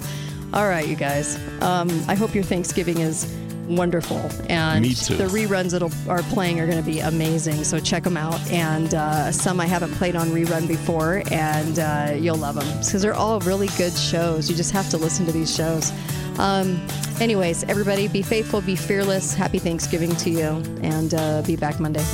All 0.55 0.67
right, 0.67 0.87
you 0.87 0.97
guys. 0.97 1.39
Um, 1.63 1.89
I 2.09 2.15
hope 2.15 2.35
your 2.35 2.45
Thanksgiving 2.45 2.99
is 2.99 3.27
wonderful, 3.69 4.31
and 4.49 4.81
Me 4.83 4.95
too. 4.95 5.15
the 5.17 5.25
reruns 5.25 5.73
that 5.73 5.83
are 6.09 6.23
playing 6.33 6.59
are 6.59 6.67
going 6.67 6.83
to 6.83 6.91
be 6.91 7.01
amazing. 7.01 7.65
So 7.65 7.79
check 7.79 8.03
them 8.03 8.17
out, 8.17 8.41
and 8.51 8.95
uh, 8.95 9.31
some 9.31 9.61
I 9.61 9.67
haven't 9.67 9.93
played 9.93 10.17
on 10.17 10.29
rerun 10.29 10.67
before, 10.67 11.23
and 11.31 11.79
uh, 11.79 12.15
you'll 12.19 12.37
love 12.39 12.55
them 12.55 12.67
because 12.79 13.03
they're 13.03 13.15
all 13.15 13.41
really 13.41 13.69
good 13.77 13.93
shows. 13.93 14.49
You 14.49 14.57
just 14.57 14.73
have 14.73 14.89
to 14.91 14.97
listen 14.97 15.27
to 15.27 15.33
these 15.33 15.55
shows. 15.55 15.93
Um, 16.39 16.81
anyways, 17.21 17.65
everybody, 17.65 18.09
be 18.09 18.23
faithful, 18.23 18.63
be 18.63 18.75
fearless. 18.77 19.35
Happy 19.35 19.59
Thanksgiving 19.59 20.17
to 20.17 20.31
you, 20.31 20.63
and 20.83 21.13
uh, 21.13 21.43
be 21.43 21.57
back 21.57 21.79
Monday. 21.79 22.05